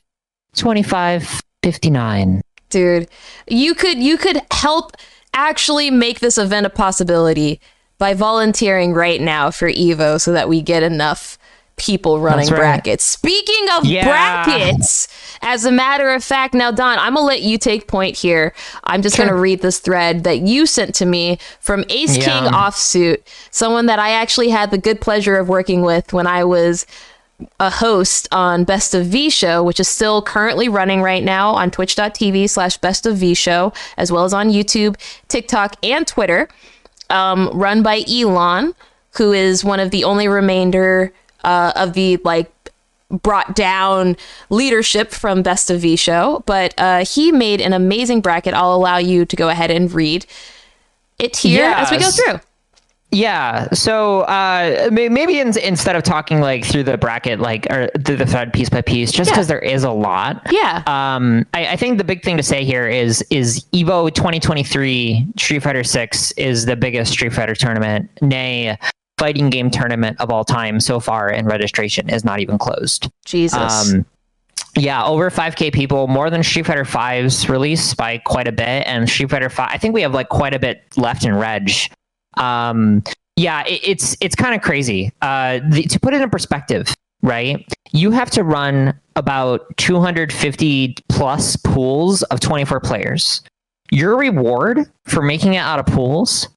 twenty 0.54 0.82
five 0.82 1.40
fifty 1.62 1.90
nine. 1.90 2.42
Dude, 2.70 3.08
you 3.46 3.74
could 3.74 3.98
you 3.98 4.18
could 4.18 4.42
help 4.50 4.92
actually 5.32 5.90
make 5.90 6.20
this 6.20 6.38
event 6.38 6.66
a 6.66 6.70
possibility 6.70 7.60
by 7.98 8.14
volunteering 8.14 8.92
right 8.92 9.20
now 9.20 9.50
for 9.50 9.70
Evo 9.70 10.20
so 10.20 10.32
that 10.32 10.48
we 10.48 10.62
get 10.62 10.82
enough 10.82 11.37
people 11.78 12.20
running 12.20 12.48
right. 12.48 12.58
brackets. 12.58 13.04
Speaking 13.04 13.66
of 13.76 13.84
yeah. 13.84 14.04
brackets, 14.04 15.08
as 15.42 15.64
a 15.64 15.72
matter 15.72 16.10
of 16.10 16.22
fact, 16.22 16.54
now 16.54 16.70
Don, 16.70 16.98
I'm 16.98 17.14
gonna 17.14 17.26
let 17.26 17.42
you 17.42 17.58
take 17.58 17.86
point 17.86 18.16
here. 18.16 18.52
I'm 18.84 19.02
just 19.02 19.16
sure. 19.16 19.26
gonna 19.26 19.38
read 19.38 19.62
this 19.62 19.78
thread 19.78 20.24
that 20.24 20.40
you 20.40 20.66
sent 20.66 20.94
to 20.96 21.06
me 21.06 21.38
from 21.60 21.84
Ace 21.88 22.16
yeah. 22.16 22.24
King 22.24 22.52
Offsuit, 22.52 23.22
someone 23.50 23.86
that 23.86 23.98
I 23.98 24.10
actually 24.10 24.50
had 24.50 24.70
the 24.70 24.78
good 24.78 25.00
pleasure 25.00 25.36
of 25.36 25.48
working 25.48 25.82
with 25.82 26.12
when 26.12 26.26
I 26.26 26.44
was 26.44 26.86
a 27.60 27.70
host 27.70 28.28
on 28.32 28.64
Best 28.64 28.94
of 28.94 29.06
V 29.06 29.30
Show, 29.30 29.62
which 29.62 29.78
is 29.78 29.88
still 29.88 30.22
currently 30.22 30.68
running 30.68 31.02
right 31.02 31.22
now 31.22 31.52
on 31.52 31.70
twitch.tv 31.70 32.50
slash 32.50 32.76
best 32.78 33.06
of 33.06 33.16
V 33.16 33.34
Show, 33.34 33.72
as 33.96 34.10
well 34.10 34.24
as 34.24 34.34
on 34.34 34.50
YouTube, 34.50 34.96
TikTok, 35.28 35.76
and 35.84 36.06
Twitter. 36.06 36.48
Um, 37.10 37.48
run 37.54 37.82
by 37.82 38.04
Elon, 38.08 38.74
who 39.16 39.32
is 39.32 39.64
one 39.64 39.80
of 39.80 39.90
the 39.90 40.04
only 40.04 40.28
remainder 40.28 41.12
uh, 41.44 41.72
of 41.76 41.92
the 41.94 42.18
like 42.24 42.52
brought 43.10 43.56
down 43.56 44.16
leadership 44.50 45.12
from 45.12 45.42
Best 45.42 45.70
of 45.70 45.80
V 45.80 45.96
Show, 45.96 46.42
but 46.46 46.74
uh, 46.78 47.04
he 47.04 47.32
made 47.32 47.60
an 47.60 47.72
amazing 47.72 48.20
bracket. 48.20 48.54
I'll 48.54 48.74
allow 48.74 48.98
you 48.98 49.24
to 49.24 49.36
go 49.36 49.48
ahead 49.48 49.70
and 49.70 49.90
read 49.92 50.26
it 51.18 51.36
here 51.36 51.62
yes. 51.62 51.90
as 51.90 51.90
we 51.90 52.04
go 52.04 52.10
through. 52.10 52.40
Yeah. 53.10 53.68
So 53.72 54.20
uh, 54.22 54.90
maybe 54.92 55.40
in, 55.40 55.56
instead 55.58 55.96
of 55.96 56.02
talking 56.02 56.40
like 56.40 56.66
through 56.66 56.84
the 56.84 56.98
bracket, 56.98 57.40
like 57.40 57.66
or 57.70 57.88
through 58.04 58.16
the 58.16 58.26
thread 58.26 58.52
piece 58.52 58.68
by 58.68 58.82
piece, 58.82 59.12
just 59.12 59.30
because 59.30 59.46
yeah. 59.46 59.54
there 59.54 59.60
is 59.60 59.82
a 59.82 59.90
lot. 59.90 60.46
Yeah. 60.50 60.82
Um, 60.86 61.46
I, 61.54 61.68
I, 61.68 61.76
think 61.76 61.96
the 61.96 62.04
big 62.04 62.22
thing 62.22 62.36
to 62.36 62.42
say 62.42 62.64
here 62.64 62.86
is 62.86 63.22
is 63.30 63.64
Evo 63.72 64.12
2023 64.12 65.26
Street 65.38 65.62
Fighter 65.62 65.84
Six 65.84 66.32
is 66.32 66.66
the 66.66 66.76
biggest 66.76 67.12
Street 67.12 67.32
Fighter 67.32 67.54
tournament, 67.54 68.10
nay, 68.20 68.76
fighting 69.18 69.50
game 69.50 69.70
tournament 69.70 70.20
of 70.20 70.30
all 70.30 70.44
time 70.44 70.80
so 70.80 71.00
far, 71.00 71.28
and 71.28 71.46
registration 71.46 72.08
is 72.08 72.24
not 72.24 72.40
even 72.40 72.58
closed. 72.58 73.10
Jesus. 73.24 73.92
Um, 73.92 74.06
yeah, 74.76 75.04
over 75.04 75.30
5k 75.30 75.72
people, 75.72 76.06
more 76.06 76.30
than 76.30 76.42
Street 76.42 76.66
Fighter 76.66 76.84
5's 76.84 77.48
release 77.48 77.94
by 77.94 78.18
quite 78.18 78.46
a 78.46 78.52
bit, 78.52 78.86
and 78.86 79.08
Street 79.08 79.30
Fighter 79.30 79.50
5. 79.50 79.68
I 79.72 79.78
think 79.78 79.94
we 79.94 80.02
have 80.02 80.14
like 80.14 80.28
quite 80.28 80.54
a 80.54 80.58
bit 80.58 80.84
left 80.96 81.24
in 81.24 81.34
Reg. 81.34 81.70
Um, 82.36 83.02
yeah, 83.36 83.64
it, 83.66 83.80
it's 83.82 84.16
it's 84.20 84.34
kind 84.34 84.54
of 84.54 84.62
crazy. 84.62 85.12
Uh, 85.20 85.60
the, 85.68 85.82
to 85.84 85.98
put 86.00 86.14
it 86.14 86.20
in 86.20 86.30
perspective, 86.30 86.94
right? 87.22 87.66
you 87.92 88.10
have 88.10 88.30
to 88.30 88.44
run 88.44 88.98
about 89.16 89.76
250 89.76 90.96
plus 91.08 91.56
pools 91.56 92.22
of 92.24 92.40
24 92.40 92.80
players. 92.80 93.42
Your 93.90 94.16
reward 94.16 94.80
for 95.06 95.22
making 95.22 95.54
it 95.54 95.58
out 95.58 95.78
of 95.78 95.86
pools 95.86 96.48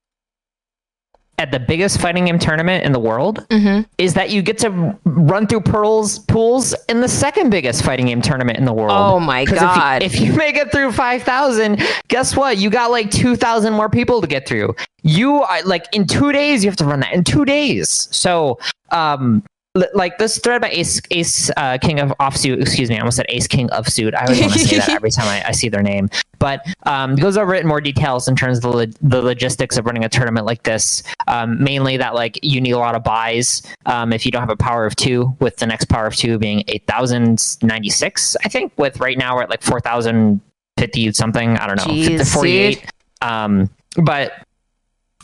at 1.42 1.52
the 1.52 1.60
biggest 1.60 2.00
fighting 2.00 2.26
game 2.26 2.38
tournament 2.38 2.86
in 2.86 2.92
the 2.92 3.00
world 3.00 3.46
mm-hmm. 3.50 3.82
is 3.98 4.14
that 4.14 4.30
you 4.30 4.44
get 4.44 4.60
to 4.60 4.98
run 5.06 5.48
through 5.48 5.62
pearls 5.62 6.20
pools 6.20 6.76
in 6.88 7.02
the 7.02 7.08
second 7.08 7.50
biggest 7.50 7.84
fighting 7.84 8.06
game 8.06 8.22
tournament 8.22 8.60
in 8.60 8.66
the 8.66 8.74
world. 8.74 8.92
Oh 8.94 9.20
my 9.20 9.44
god! 9.46 10.04
If 10.04 10.20
you, 10.20 10.28
if 10.28 10.32
you 10.32 10.38
make 10.38 10.56
it 10.56 10.72
through 10.72 10.92
five 10.92 11.24
thousand, 11.24 11.82
guess 12.10 12.38
what? 12.38 12.60
You 12.60 12.70
got 12.70 12.92
like 12.92 13.10
two 13.10 13.36
thousand 13.36 13.74
more 13.74 13.90
people 13.90 14.22
to 14.22 14.28
get 14.28 14.48
through. 14.48 14.76
You 15.02 15.42
are 15.42 15.64
like 15.64 15.88
in 15.94 16.06
two 16.06 16.32
days. 16.32 16.64
You 16.64 16.70
have 16.70 16.78
to 16.78 16.86
run 16.86 17.00
that 17.00 17.12
in 17.14 17.24
two 17.24 17.44
days. 17.44 18.08
So 18.12 18.60
um, 18.92 19.44
like 19.94 20.18
this 20.18 20.38
thread 20.40 20.62
by 20.62 20.70
Ace 20.70 21.02
Ace 21.12 21.50
uh, 21.56 21.78
King 21.78 22.00
of 22.00 22.10
Offsuit. 22.20 22.62
Excuse 22.62 22.90
me, 22.90 22.98
I 22.98 23.00
almost 23.00 23.18
said 23.18 23.26
Ace 23.30 23.48
King 23.48 23.70
of 23.72 23.88
Suit. 23.88 24.14
I 24.14 24.26
always 24.26 24.42
want 24.42 24.54
to 24.54 24.60
say 24.60 24.78
that 24.78 24.90
every 24.90 25.12
time 25.12 25.28
I, 25.28 25.48
I, 25.48 25.52
see 25.52 25.70
their 25.70 25.82
name. 25.82 26.10
But 26.40 26.66
um, 26.84 27.16
goes 27.16 27.38
over 27.38 27.54
it 27.54 27.62
in 27.62 27.68
more 27.68 27.80
details 27.80 28.28
in 28.28 28.36
terms 28.36 28.58
of 28.58 28.64
the, 28.64 28.70
lo- 28.70 28.86
the 29.02 29.22
logistics 29.22 29.78
of 29.78 29.86
running 29.86 30.04
a 30.04 30.10
tournament 30.10 30.46
like 30.46 30.64
this. 30.64 31.04
Um, 31.28 31.64
mainly 31.64 31.98
that 31.98 32.16
like 32.16 32.38
you 32.44 32.60
need 32.60 32.72
a 32.72 32.80
lot 32.80 32.96
of 32.96 33.04
buys 33.04 33.62
um, 33.86 34.12
if 34.12 34.26
you 34.26 34.32
don't 34.32 34.42
have 34.42 34.50
a 34.50 34.58
power 34.58 34.86
of 34.86 34.96
two. 34.96 35.36
With 35.40 35.58
the 35.58 35.68
next 35.68 35.86
power 35.86 36.06
of 36.06 36.16
two 36.16 36.38
being 36.38 36.64
eight 36.68 36.86
thousand 36.86 37.58
ninety 37.64 37.90
six, 37.90 38.36
I 38.44 38.50
think. 38.50 38.74
With 38.78 39.00
right 39.00 39.18
now 39.18 39.36
we're 39.36 39.44
at 39.44 39.50
like 39.50 39.62
four 39.62 39.80
thousand 39.80 40.42
fifty 40.78 41.12
something. 41.14 41.58
I 41.58 41.68
don't 41.68 41.78
know, 41.78 42.26
forty 42.26 42.58
eight. 42.58 42.86
Um, 43.22 43.70
but 43.96 44.34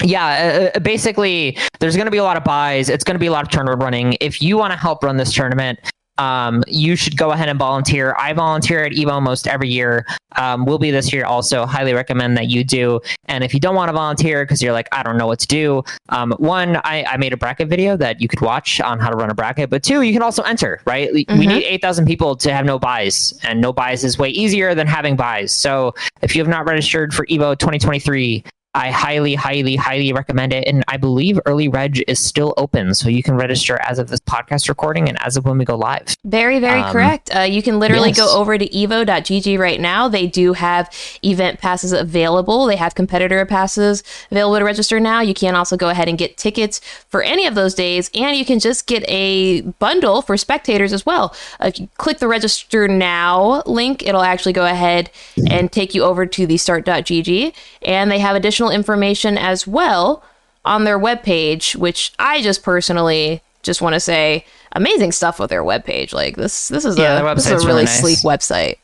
yeah, 0.04 0.72
uh, 0.74 0.78
uh 0.78 0.80
basically, 0.80 1.58
there's 1.80 1.96
going 1.96 2.06
to 2.06 2.12
be 2.12 2.18
a 2.18 2.24
lot 2.24 2.38
of 2.38 2.44
buys. 2.44 2.90
It's 2.90 3.04
going 3.04 3.16
to 3.16 3.20
be 3.20 3.28
a 3.28 3.32
lot 3.32 3.44
of 3.44 3.50
tournament 3.50 3.82
running. 3.82 4.18
If 4.22 4.42
you 4.42 4.58
want 4.58 4.74
to 4.74 4.78
help 4.78 5.04
run 5.04 5.18
this 5.18 5.34
tournament, 5.34 5.80
um, 6.18 6.64
you 6.68 6.96
should 6.96 7.18
go 7.18 7.32
ahead 7.32 7.50
and 7.50 7.60
volunteer. 7.60 8.16
I 8.18 8.34
volunteer 8.34 8.84
at 8.84 8.92
EVO 8.92 9.12
almost 9.12 9.48
every 9.48 9.70
year. 9.70 10.06
Um, 10.36 10.66
will 10.66 10.78
be 10.78 10.92
this 10.92 11.12
year 11.12 11.26
also. 11.26 11.66
Highly 11.66 11.94
recommend 11.94 12.38
that 12.38 12.48
you 12.48 12.64
do. 12.64 13.00
And 13.26 13.44
if 13.44 13.54
you 13.54 13.60
don't 13.60 13.76
want 13.76 13.90
to 13.90 13.94
volunteer 13.94 14.44
because 14.44 14.62
you're 14.62 14.74
like, 14.74 14.88
I 14.92 15.02
don't 15.02 15.18
know 15.18 15.26
what 15.26 15.40
to 15.40 15.48
do, 15.48 15.84
um, 16.10 16.34
one, 16.38 16.76
I, 16.84 17.04
I, 17.06 17.18
made 17.18 17.34
a 17.34 17.38
bracket 17.38 17.70
video 17.70 17.98
that 17.98 18.22
you 18.22 18.28
could 18.28 18.42
watch 18.42 18.80
on 18.82 19.00
how 19.00 19.10
to 19.10 19.16
run 19.16 19.32
a 19.32 19.34
bracket. 19.34 19.70
But 19.72 19.82
two, 19.84 20.04
you 20.04 20.14
can 20.14 20.22
also 20.22 20.44
enter, 20.44 20.80
right? 20.86 21.12
Mm-hmm. 21.12 21.40
We 21.40 21.48
need 21.48 21.64
8,000 21.64 22.06
people 22.06 22.36
to 22.36 22.54
have 22.54 22.66
no 22.66 22.78
buys, 22.78 23.34
and 23.44 23.62
no 23.62 23.74
buys 23.74 24.04
is 24.04 24.20
way 24.20 24.30
easier 24.30 24.76
than 24.76 24.86
having 24.86 25.16
buys. 25.16 25.52
So 25.52 25.96
if 26.22 26.36
you 26.36 26.42
have 26.42 26.50
not 26.50 26.68
registered 26.68 27.16
for 27.16 27.26
EVO 27.26 27.58
2023, 27.58 28.44
I 28.78 28.92
highly, 28.92 29.34
highly, 29.34 29.76
highly 29.76 30.14
recommend 30.14 30.54
it. 30.54 30.68
And 30.68 30.84
I 30.88 30.98
believe 30.98 31.40
early 31.48 31.68
reg 31.68 32.04
is 32.08 32.20
still 32.24 32.54
open, 32.58 32.94
so 32.94 33.10
you 33.10 33.24
can 33.24 33.36
register 33.36 33.82
as 33.82 33.98
of 33.98 34.10
this 34.10 34.20
podcast 34.20 34.70
recording 34.70 35.10
and 35.10 35.20
as 35.24 35.36
of 35.36 35.46
when 35.46 35.58
we 35.58 35.66
go 35.66 35.76
live. 35.76 36.16
Very, 36.24 36.60
very 36.60 36.82
um, 36.82 36.92
correct. 36.92 37.36
Uh, 37.36 37.40
you 37.40 37.64
can 37.64 37.80
literally 37.80 38.10
yes. 38.10 38.18
go 38.18 38.38
over 38.38 38.56
to 38.56 38.68
evo.gg 38.70 39.58
right 39.58 39.82
now. 39.82 40.08
They 40.08 40.28
do 40.28 40.54
have 40.54 40.92
event 41.24 41.60
passes 41.60 41.92
available. 41.92 42.68
They 42.68 42.76
have 42.76 42.94
competitor 42.94 43.44
passes 43.48 44.04
available 44.30 44.60
to 44.60 44.66
register 44.66 45.00
now. 45.00 45.22
You 45.22 45.34
can 45.34 45.56
also 45.56 45.76
go 45.76 45.90
ahead 45.90 46.08
and 46.08 46.16
get 46.16 46.38
tickets 46.38 46.80
for 47.10 47.24
any 47.24 47.48
of 47.48 47.56
those 47.56 47.74
days, 47.74 48.12
and 48.14 48.38
you 48.38 48.46
can 48.46 48.60
just 48.60 48.86
get 48.86 49.04
a 49.08 49.62
bundle 49.80 50.22
for 50.22 50.38
spectators 50.38 50.94
as 50.94 51.04
well. 51.04 51.36
Uh, 51.60 51.68
if 51.70 51.80
you 51.80 51.90
click 51.98 52.20
the 52.20 52.28
register 52.28 52.88
now 52.88 53.64
link, 53.66 54.06
it'll 54.06 54.22
actually 54.22 54.54
go 54.54 54.68
ahead 54.68 55.10
and 55.50 55.72
take 55.72 55.96
you 55.96 56.04
over 56.04 56.28
to 56.28 56.46
the 56.46 56.58
start.gg, 56.58 57.54
and 57.82 58.12
they 58.12 58.20
have 58.20 58.36
additional 58.36 58.67
additional 58.68 58.72
information 58.72 59.38
as 59.38 59.68
well 59.68 60.24
on 60.66 60.84
their 60.84 61.00
webpage, 61.00 61.76
which 61.76 62.14
I 62.20 62.42
just 62.42 62.64
personally 62.64 63.42
just 63.64 63.82
want 63.82 63.94
to 63.94 64.00
say 64.00 64.46
amazing 64.74 65.12
stuff 65.12 65.40
with 65.40 65.50
their 65.50 65.64
webpage. 65.64 66.14
Like 66.14 66.36
this, 66.36 66.68
this 66.68 66.86
is 66.86 66.98
yeah, 66.98 67.20
a 67.20 67.36
this 67.36 67.46
is 67.46 67.52
a 67.52 67.56
really, 67.56 67.68
really 67.68 67.84
nice. 67.86 68.00
sleek 68.00 68.20
website. 68.20 68.78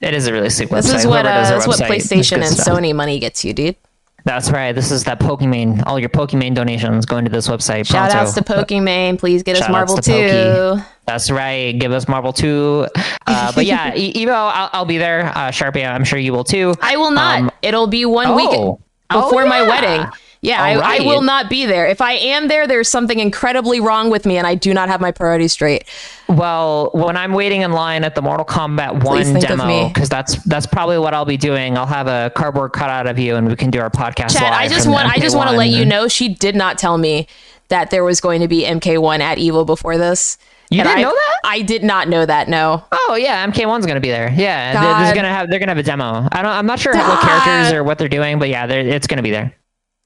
It 0.00 0.14
is 0.14 0.26
a 0.26 0.32
really 0.32 0.50
sleek 0.50 0.68
website. 0.70 0.92
This 0.92 1.04
is 1.04 1.06
what 1.06 1.26
uh, 1.26 1.50
this 1.50 1.62
is 1.62 1.68
what 1.68 1.78
PlayStation 1.78 2.42
and 2.42 2.46
stuff. 2.46 2.78
Sony 2.78 2.94
money 2.94 3.18
gets 3.18 3.44
you, 3.44 3.52
dude. 3.52 3.76
That's 4.24 4.50
right. 4.50 4.72
This 4.72 4.90
is 4.90 5.04
that 5.04 5.20
Pokimane. 5.20 5.86
All 5.86 6.00
your 6.00 6.08
Pokimane 6.08 6.52
donations 6.52 7.06
going 7.06 7.24
to 7.24 7.30
this 7.30 7.46
website. 7.46 7.86
Shout 7.86 8.10
outs 8.10 8.34
to 8.34 8.40
Pokimane. 8.40 9.20
Please 9.20 9.44
get 9.44 9.56
us 9.56 9.68
Marvel 9.68 9.98
2. 9.98 10.82
That's 11.06 11.30
right. 11.30 11.70
Give 11.78 11.92
us 11.92 12.08
Marvel 12.08 12.32
2. 12.32 12.88
Uh, 13.28 13.52
but 13.54 13.66
yeah, 13.66 13.94
Evo, 13.94 14.30
I'll, 14.30 14.68
I'll, 14.72 14.84
be 14.84 14.98
there. 14.98 15.26
Uh, 15.26 15.52
Sharpie, 15.52 15.88
I'm 15.88 16.02
sure 16.02 16.18
you 16.18 16.32
will 16.32 16.42
too. 16.42 16.74
I 16.80 16.96
will 16.96 17.12
not. 17.12 17.38
Um, 17.38 17.50
It'll 17.62 17.86
be 17.86 18.04
one 18.04 18.26
oh. 18.26 18.34
week 18.34 18.85
before 19.10 19.42
oh, 19.42 19.44
yeah. 19.44 19.48
my 19.48 19.62
wedding. 19.62 20.12
Yeah, 20.42 20.62
I, 20.62 20.76
right. 20.78 21.00
I, 21.00 21.04
will 21.04 21.22
not 21.22 21.50
be 21.50 21.66
there. 21.66 21.86
If 21.86 22.00
I 22.00 22.12
am 22.12 22.46
there, 22.46 22.66
there's 22.66 22.88
something 22.88 23.18
incredibly 23.18 23.80
wrong 23.80 24.10
with 24.10 24.26
me, 24.26 24.36
and 24.36 24.46
I 24.46 24.54
do 24.54 24.72
not 24.72 24.88
have 24.88 25.00
my 25.00 25.10
priorities 25.10 25.52
straight. 25.52 25.84
Well, 26.28 26.90
when 26.92 27.16
I'm 27.16 27.32
waiting 27.32 27.62
in 27.62 27.72
line 27.72 28.04
at 28.04 28.14
the 28.14 28.22
Mortal 28.22 28.44
Kombat 28.44 29.02
One 29.02 29.40
demo, 29.40 29.88
because 29.88 30.08
that's 30.08 30.36
that's 30.44 30.66
probably 30.66 30.98
what 30.98 31.14
I'll 31.14 31.24
be 31.24 31.36
doing. 31.36 31.76
I'll 31.76 31.86
have 31.86 32.06
a 32.06 32.30
cardboard 32.36 32.72
cutout 32.72 33.06
of 33.06 33.18
you, 33.18 33.34
and 33.36 33.48
we 33.48 33.56
can 33.56 33.70
do 33.70 33.80
our 33.80 33.90
podcast. 33.90 34.38
Chad, 34.38 34.52
I 34.52 34.68
just 34.68 34.86
want 34.86 35.08
I 35.08 35.18
just 35.18 35.36
want 35.36 35.50
to 35.50 35.56
let 35.56 35.70
you 35.70 35.84
know 35.84 36.06
she 36.06 36.28
did 36.28 36.54
not 36.54 36.78
tell 36.78 36.98
me 36.98 37.26
that 37.68 37.90
there 37.90 38.04
was 38.04 38.20
going 38.20 38.40
to 38.40 38.48
be 38.48 38.62
MK1 38.62 39.18
at 39.20 39.38
Evo 39.38 39.66
before 39.66 39.98
this. 39.98 40.38
You 40.70 40.80
and 40.80 40.88
didn't 40.88 40.98
I, 40.98 41.02
know 41.02 41.14
that? 41.14 41.40
I 41.44 41.62
did 41.62 41.84
not 41.84 42.08
know 42.08 42.26
that. 42.26 42.48
No. 42.48 42.84
Oh 42.92 43.16
yeah, 43.18 43.46
MK1's 43.46 43.86
gonna 43.86 44.00
be 44.00 44.10
there. 44.10 44.32
Yeah, 44.34 44.72
God. 44.72 45.06
they're, 45.06 45.14
gonna 45.14 45.28
have 45.28 45.48
they're 45.48 45.58
gonna 45.58 45.70
have 45.70 45.78
a 45.78 45.82
demo. 45.82 46.28
I 46.32 46.42
don't. 46.42 46.50
I'm 46.52 46.66
not 46.66 46.80
sure 46.80 46.92
God. 46.92 47.08
what 47.08 47.20
characters 47.20 47.72
or 47.72 47.84
what 47.84 47.98
they're 47.98 48.08
doing, 48.08 48.38
but 48.38 48.48
yeah, 48.48 48.66
it's 48.66 49.06
gonna 49.06 49.22
be 49.22 49.30
there. 49.30 49.54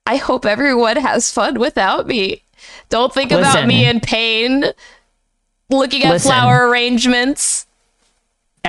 I 0.06 0.16
hope 0.16 0.44
everyone 0.44 0.96
has 0.96 1.30
fun 1.30 1.58
without 1.58 2.06
me. 2.06 2.42
Don't 2.88 3.12
think 3.12 3.30
Listen. 3.30 3.50
about 3.50 3.66
me 3.66 3.86
in 3.86 4.00
pain. 4.00 4.64
Looking 5.70 6.02
at 6.02 6.10
Listen. 6.10 6.30
flower 6.30 6.68
arrangements 6.68 7.66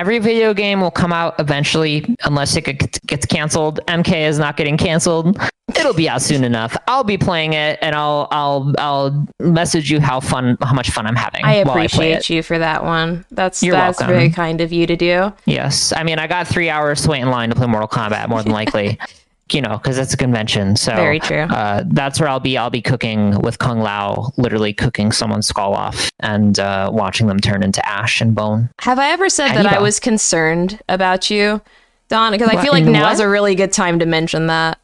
every 0.01 0.17
video 0.17 0.51
game 0.51 0.81
will 0.81 0.89
come 0.89 1.13
out 1.13 1.35
eventually 1.39 2.03
unless 2.23 2.55
it 2.55 2.63
gets 3.05 3.25
canceled. 3.27 3.79
Mk 3.87 4.11
is 4.11 4.39
not 4.39 4.57
getting 4.57 4.75
canceled. 4.75 5.39
It'll 5.77 5.93
be 5.93 6.09
out 6.09 6.23
soon 6.23 6.43
enough. 6.43 6.75
I'll 6.87 7.03
be 7.03 7.19
playing 7.19 7.53
it 7.53 7.77
and 7.83 7.95
i'll 7.95 8.27
i'll 8.31 8.73
i'll 8.79 9.27
message 9.39 9.91
you 9.91 10.01
how 10.01 10.19
fun 10.19 10.57
how 10.61 10.73
much 10.73 10.89
fun 10.89 11.05
i'm 11.05 11.15
having 11.15 11.45
i 11.45 11.53
appreciate 11.53 12.29
I 12.29 12.33
you 12.33 12.41
for 12.41 12.57
that 12.57 12.83
one. 12.83 13.25
That's 13.29 13.61
You're 13.61 13.75
that's 13.75 13.99
welcome. 13.99 14.15
very 14.15 14.29
kind 14.31 14.59
of 14.59 14.73
you 14.73 14.87
to 14.87 14.95
do. 14.95 15.31
Yes. 15.45 15.93
I 15.95 16.03
mean 16.03 16.17
i 16.17 16.25
got 16.25 16.47
three 16.47 16.69
hours 16.69 17.03
to 17.03 17.09
wait 17.11 17.21
in 17.21 17.29
line 17.29 17.49
to 17.49 17.55
play 17.55 17.67
mortal 17.67 17.87
kombat 17.87 18.27
more 18.27 18.41
than 18.41 18.51
likely 18.51 18.99
you 19.53 19.61
know, 19.61 19.77
because 19.77 19.97
it's 19.97 20.13
a 20.13 20.17
convention. 20.17 20.75
So 20.75 20.95
very 20.95 21.19
true. 21.19 21.41
Uh, 21.43 21.83
that's 21.87 22.19
where 22.19 22.29
I'll 22.29 22.39
be. 22.39 22.57
I'll 22.57 22.69
be 22.69 22.81
cooking 22.81 23.39
with 23.41 23.59
Kung 23.59 23.81
Lao, 23.81 24.31
literally 24.37 24.73
cooking 24.73 25.11
someone's 25.11 25.47
skull 25.47 25.73
off 25.73 26.09
and 26.19 26.59
uh, 26.59 26.89
watching 26.93 27.27
them 27.27 27.39
turn 27.39 27.63
into 27.63 27.85
ash 27.87 28.21
and 28.21 28.33
bone. 28.35 28.69
Have 28.79 28.99
I 28.99 29.09
ever 29.11 29.29
said 29.29 29.53
that 29.55 29.65
I 29.65 29.79
was 29.79 29.99
concerned 29.99 30.81
about 30.89 31.29
you, 31.29 31.61
Don? 32.09 32.31
Because 32.31 32.49
I 32.49 32.61
feel 32.61 32.71
like 32.71 32.85
now's 32.85 33.19
what? 33.19 33.25
a 33.25 33.29
really 33.29 33.55
good 33.55 33.71
time 33.71 33.99
to 33.99 34.05
mention 34.05 34.47
that. 34.47 34.79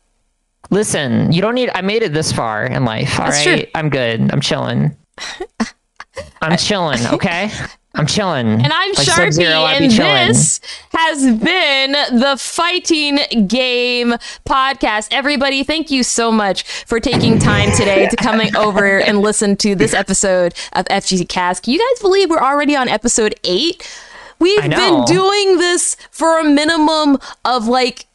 Listen, 0.70 1.32
you 1.32 1.41
don't 1.41 1.55
need. 1.55 1.70
I 1.74 1.82
made 1.82 2.03
it 2.03 2.13
this 2.13 2.32
far 2.32 2.65
in 2.65 2.84
life. 2.84 3.20
All 3.20 3.26
That's 3.26 3.45
right? 3.45 3.63
true. 3.63 3.72
I'm 3.74 3.89
good. 3.89 4.32
I'm 4.32 4.41
chilling. 4.41 4.95
I'm 6.41 6.57
chilling. 6.57 7.05
Okay. 7.07 7.51
I'm 7.98 8.06
chilling. 8.06 8.48
And 8.48 8.72
I'm 8.72 8.93
like 8.93 9.08
Sharpie, 9.08 9.43
and 9.43 9.91
this 9.91 10.60
has 10.91 11.24
been 11.39 11.91
the 12.20 12.36
Fighting 12.38 13.48
Game 13.48 14.14
Podcast. 14.48 15.08
Everybody, 15.12 15.64
thank 15.64 15.89
you 15.89 16.04
so 16.04 16.32
much 16.32 16.62
for 16.86 17.00
taking 17.00 17.39
time 17.39 17.72
today 17.72 18.08
to 18.08 18.16
coming 18.16 18.56
over 18.56 19.00
and 19.00 19.22
listen 19.22 19.56
to 19.58 19.74
this 19.74 19.95
episode 19.95 20.54
of 20.74 20.86
FGC 20.86 21.28
Cast. 21.28 21.64
Can 21.64 21.74
you 21.74 21.80
guys 21.80 22.02
believe 22.02 22.30
we're 22.30 22.38
already 22.38 22.76
on 22.76 22.88
episode 22.88 23.34
eight? 23.43 23.82
We've 24.39 24.62
been 24.62 25.04
doing 25.06 25.58
this 25.58 25.98
for 26.12 26.39
a 26.39 26.43
minimum 26.43 27.18
of 27.43 27.68
like 27.68 28.06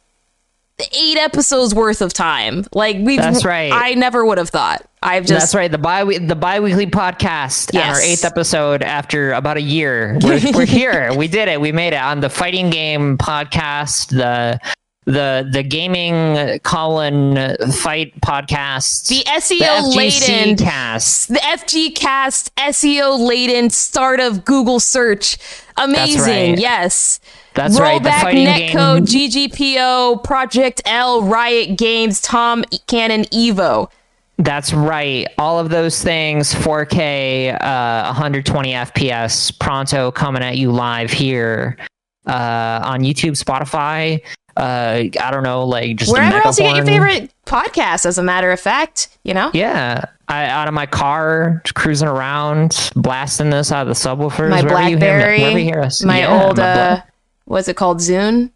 eight 0.91 1.17
episodes 1.17 1.73
worth 1.73 2.01
of 2.01 2.13
time. 2.13 2.65
Like 2.73 2.97
we 2.99 3.17
That's 3.17 3.45
right. 3.45 3.71
I 3.71 3.93
never 3.93 4.25
would 4.25 4.37
have 4.37 4.49
thought. 4.49 4.85
I've 5.01 5.25
just 5.25 5.41
That's 5.41 5.55
right. 5.55 5.71
The 5.71 5.77
bi 5.77 6.03
the 6.03 6.35
bi-weekly 6.35 6.87
podcast 6.87 7.73
yes. 7.73 7.95
our 7.95 8.01
eighth 8.01 8.23
episode 8.23 8.81
after 8.81 9.33
about 9.33 9.57
a 9.57 9.61
year. 9.61 10.17
We're, 10.21 10.39
we're 10.53 10.65
here. 10.67 11.13
We 11.13 11.27
did 11.27 11.49
it. 11.49 11.59
We 11.59 11.71
made 11.71 11.93
it 11.93 12.01
on 12.01 12.21
the 12.21 12.29
fighting 12.29 12.69
game 12.69 13.17
podcast, 13.17 14.09
the 14.09 14.59
the 15.05 15.47
the 15.51 15.63
gaming 15.63 16.59
Colin 16.59 17.35
fight 17.73 18.19
podcast, 18.21 19.09
the 19.09 19.23
SEO 19.25 19.95
laden 19.95 20.55
cast, 20.55 21.27
the 21.27 21.39
FG 21.39 21.95
cast 21.95 22.55
SEO 22.55 23.19
laden 23.19 23.69
start 23.69 24.19
of 24.19 24.45
Google 24.45 24.79
search. 24.79 25.37
Amazing. 25.77 26.51
Right. 26.51 26.59
Yes. 26.59 27.19
That's 27.53 27.79
right. 27.79 28.01
Rollback 28.01 28.23
right. 28.23 28.35
Netcode, 28.35 29.01
GGPO, 29.05 30.23
Project 30.23 30.81
L, 30.85 31.23
Riot 31.23 31.77
Games, 31.77 32.21
Tom 32.21 32.63
Cannon, 32.87 33.23
Evo. 33.25 33.89
That's 34.37 34.73
right. 34.73 35.27
All 35.37 35.59
of 35.59 35.69
those 35.69 36.01
things, 36.01 36.53
4K, 36.53 37.53
uh, 37.53 38.05
120 38.05 38.71
FPS, 38.71 39.57
pronto 39.59 40.11
coming 40.11 40.41
at 40.41 40.57
you 40.57 40.71
live 40.71 41.11
here 41.11 41.77
uh, 42.25 42.81
on 42.83 43.01
YouTube, 43.01 43.41
Spotify, 43.41 44.21
uh, 44.55 45.05
I 45.19 45.31
don't 45.31 45.43
know, 45.43 45.65
like 45.65 45.97
just 45.97 46.11
wherever 46.11 46.37
else 46.37 46.59
you 46.59 46.65
get 46.65 46.75
your 46.75 46.85
favorite 46.85 47.31
podcast. 47.45 48.05
As 48.05 48.17
a 48.17 48.23
matter 48.23 48.51
of 48.51 48.59
fact, 48.59 49.17
you 49.23 49.33
know. 49.33 49.49
Yeah, 49.53 50.05
I, 50.27 50.45
out 50.45 50.67
of 50.67 50.73
my 50.73 50.85
car, 50.85 51.61
cruising 51.73 52.07
around, 52.07 52.91
blasting 52.95 53.49
this 53.49 53.71
out 53.71 53.87
of 53.87 53.87
the 53.87 53.93
subwoofers. 53.93 54.49
My 54.49 54.61
BlackBerry, 54.61 55.39
you 55.39 55.45
hear, 55.47 55.57
you 55.57 55.63
hear 55.63 55.81
us. 55.81 56.03
My 56.03 56.19
yeah, 56.19 56.43
old, 56.43 56.57
my 56.57 56.63
uh, 56.63 57.01
what's 57.45 57.67
it 57.67 57.75
called, 57.75 57.99
Zune? 57.99 58.51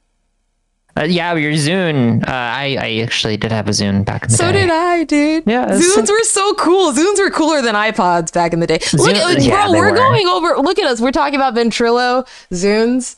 Uh, 0.97 1.03
yeah, 1.03 1.35
your 1.35 1.51
Zune. 1.53 2.27
Uh, 2.27 2.31
I, 2.31 2.77
I 2.79 3.03
actually 3.03 3.37
did 3.37 3.51
have 3.51 3.67
a 3.67 3.71
Zune 3.71 4.03
back 4.03 4.23
in 4.23 4.29
the 4.29 4.35
so 4.35 4.51
day. 4.51 4.61
So 4.61 4.67
did 4.67 4.71
I, 4.71 5.03
dude. 5.03 5.43
Yeah, 5.45 5.67
Zunes 5.69 6.09
were 6.09 6.23
so 6.23 6.53
cool. 6.55 6.91
Zunes 6.91 7.19
were 7.19 7.29
cooler 7.29 7.61
than 7.61 7.75
iPods 7.75 8.33
back 8.33 8.51
in 8.53 8.59
the 8.61 8.67
day. 8.67 8.79
Look, 8.93 9.15
Zune, 9.15 9.45
yeah, 9.45 9.67
bro, 9.67 9.73
we're 9.73 9.91
were. 9.91 9.97
going 9.97 10.27
over. 10.27 10.57
Look 10.57 10.79
at 10.79 10.85
us. 10.85 10.99
We're 10.99 11.11
talking 11.11 11.35
about 11.35 11.53
Ventrilo, 11.53 12.27
Zunes. 12.51 13.15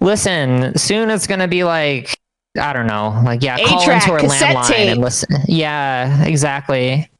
Listen, 0.00 0.76
soon 0.78 1.10
it's 1.10 1.26
gonna 1.26 1.48
be 1.48 1.64
like 1.64 2.16
I 2.58 2.72
don't 2.72 2.86
know, 2.86 3.20
like 3.24 3.42
yeah, 3.42 3.58
call 3.58 3.82
into 3.82 4.12
our 4.12 4.20
landline 4.20 4.66
tape. 4.68 4.88
and 4.90 5.00
listen. 5.00 5.28
Yeah, 5.46 6.24
exactly. 6.24 7.10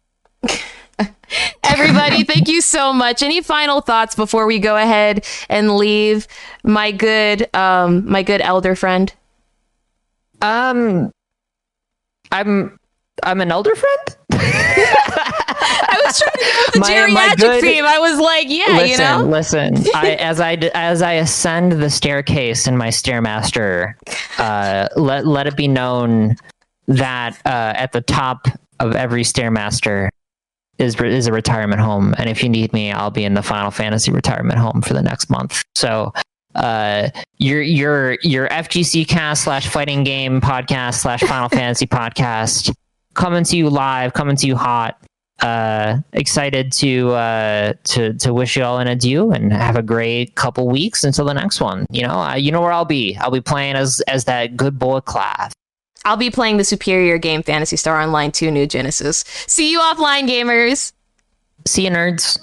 Everybody, 1.65 2.25
thank 2.25 2.49
you 2.49 2.61
so 2.61 2.93
much. 2.93 3.23
Any 3.23 3.41
final 3.41 3.81
thoughts 3.81 4.15
before 4.15 4.47
we 4.47 4.59
go 4.59 4.77
ahead 4.77 5.25
and 5.49 5.77
leave 5.77 6.27
my 6.65 6.91
good 6.93 7.49
um 7.55 8.11
my 8.11 8.23
good 8.23 8.41
elder 8.41 8.75
friend? 8.75 9.13
Um 10.43 11.13
I'm 12.33 12.79
I'm 13.23 13.41
an 13.41 13.51
elder 13.51 13.75
friend? 13.75 14.17
I 14.33 16.01
was 16.05 16.19
trying 16.19 16.33
to 16.33 16.39
go 16.39 16.63
with 16.67 16.75
the 16.75 16.81
my, 16.81 16.89
geriatric 16.89 17.15
my 17.15 17.35
good, 17.37 17.61
theme. 17.61 17.85
I 17.85 17.99
was 17.99 18.19
like, 18.19 18.47
yeah, 18.49 18.77
listen, 18.77 18.91
you 18.91 18.97
know. 18.99 19.25
Listen, 19.25 19.75
I, 19.95 20.11
as 20.15 20.41
I 20.41 20.55
as 20.75 21.03
I 21.03 21.13
ascend 21.15 21.73
the 21.73 21.91
staircase 21.91 22.67
in 22.67 22.77
my 22.77 22.89
stairmaster, 22.89 23.95
uh, 24.39 24.89
let 24.97 25.27
let 25.27 25.47
it 25.47 25.57
be 25.57 25.69
known 25.69 26.37
that 26.87 27.39
uh, 27.45 27.75
at 27.77 27.93
the 27.93 28.01
top 28.01 28.47
of 28.79 28.95
every 28.95 29.23
stairmaster 29.23 30.09
is 30.81 31.01
is 31.01 31.26
a 31.26 31.33
retirement 31.33 31.81
home, 31.81 32.14
and 32.18 32.28
if 32.28 32.43
you 32.43 32.49
need 32.49 32.72
me, 32.72 32.91
I'll 32.93 33.11
be 33.11 33.24
in 33.24 33.35
the 33.35 33.43
Final 33.43 33.70
Fantasy 33.70 34.11
retirement 34.11 34.59
home 34.59 34.83
for 34.83 34.95
the 34.95 35.03
next 35.03 35.31
month. 35.31 35.62
So 35.74 36.12
uh 36.57 37.09
your 37.39 37.62
your 37.62 38.18
your 38.22 38.49
FGC 38.49 39.07
cast 39.07 39.45
slash 39.45 39.68
fighting 39.68 40.03
game 40.03 40.41
podcast 40.41 40.95
slash 40.95 41.20
Final 41.20 41.49
Fantasy 41.59 41.87
podcast 41.87 42.74
coming 43.14 43.45
to 43.45 43.57
you 43.57 43.70
live, 43.70 44.12
coming 44.14 44.37
to 44.37 44.47
you 44.47 44.57
hot. 44.57 45.01
Uh, 45.41 45.99
excited 46.12 46.70
to 46.70 47.12
uh, 47.12 47.72
to 47.85 48.12
to 48.14 48.35
wish 48.35 48.59
you 48.59 48.62
all 48.62 48.78
an 48.78 48.87
adieu 48.87 49.31
and 49.31 49.53
have 49.53 49.74
a 49.74 49.83
great 49.83 50.35
couple 50.35 50.68
weeks 50.68 51.03
until 51.03 51.24
the 51.24 51.33
next 51.33 51.62
one. 51.62 51.87
You 51.91 52.03
know, 52.03 52.20
uh, 52.20 52.35
you 52.35 52.53
know 52.53 52.61
where 52.61 52.72
I'll 52.72 52.85
be. 52.85 53.16
I'll 53.16 53.31
be 53.31 53.41
playing 53.41 53.74
as 53.76 54.03
as 54.03 54.24
that 54.24 54.55
good 54.55 54.78
boy 54.78 55.01
Clive. 55.01 55.53
I'll 56.05 56.17
be 56.17 56.31
playing 56.31 56.57
the 56.57 56.65
superior 56.65 57.19
game 57.19 57.43
Phantasy 57.43 57.77
Star 57.77 58.01
Online 58.01 58.33
2 58.33 58.51
New 58.51 58.67
Genesis. 58.67 59.25
See 59.47 59.71
you 59.71 59.81
offline, 59.81 60.29
gamers. 60.29 60.93
See 61.67 61.85
you, 61.85 61.91
nerds. 61.91 62.39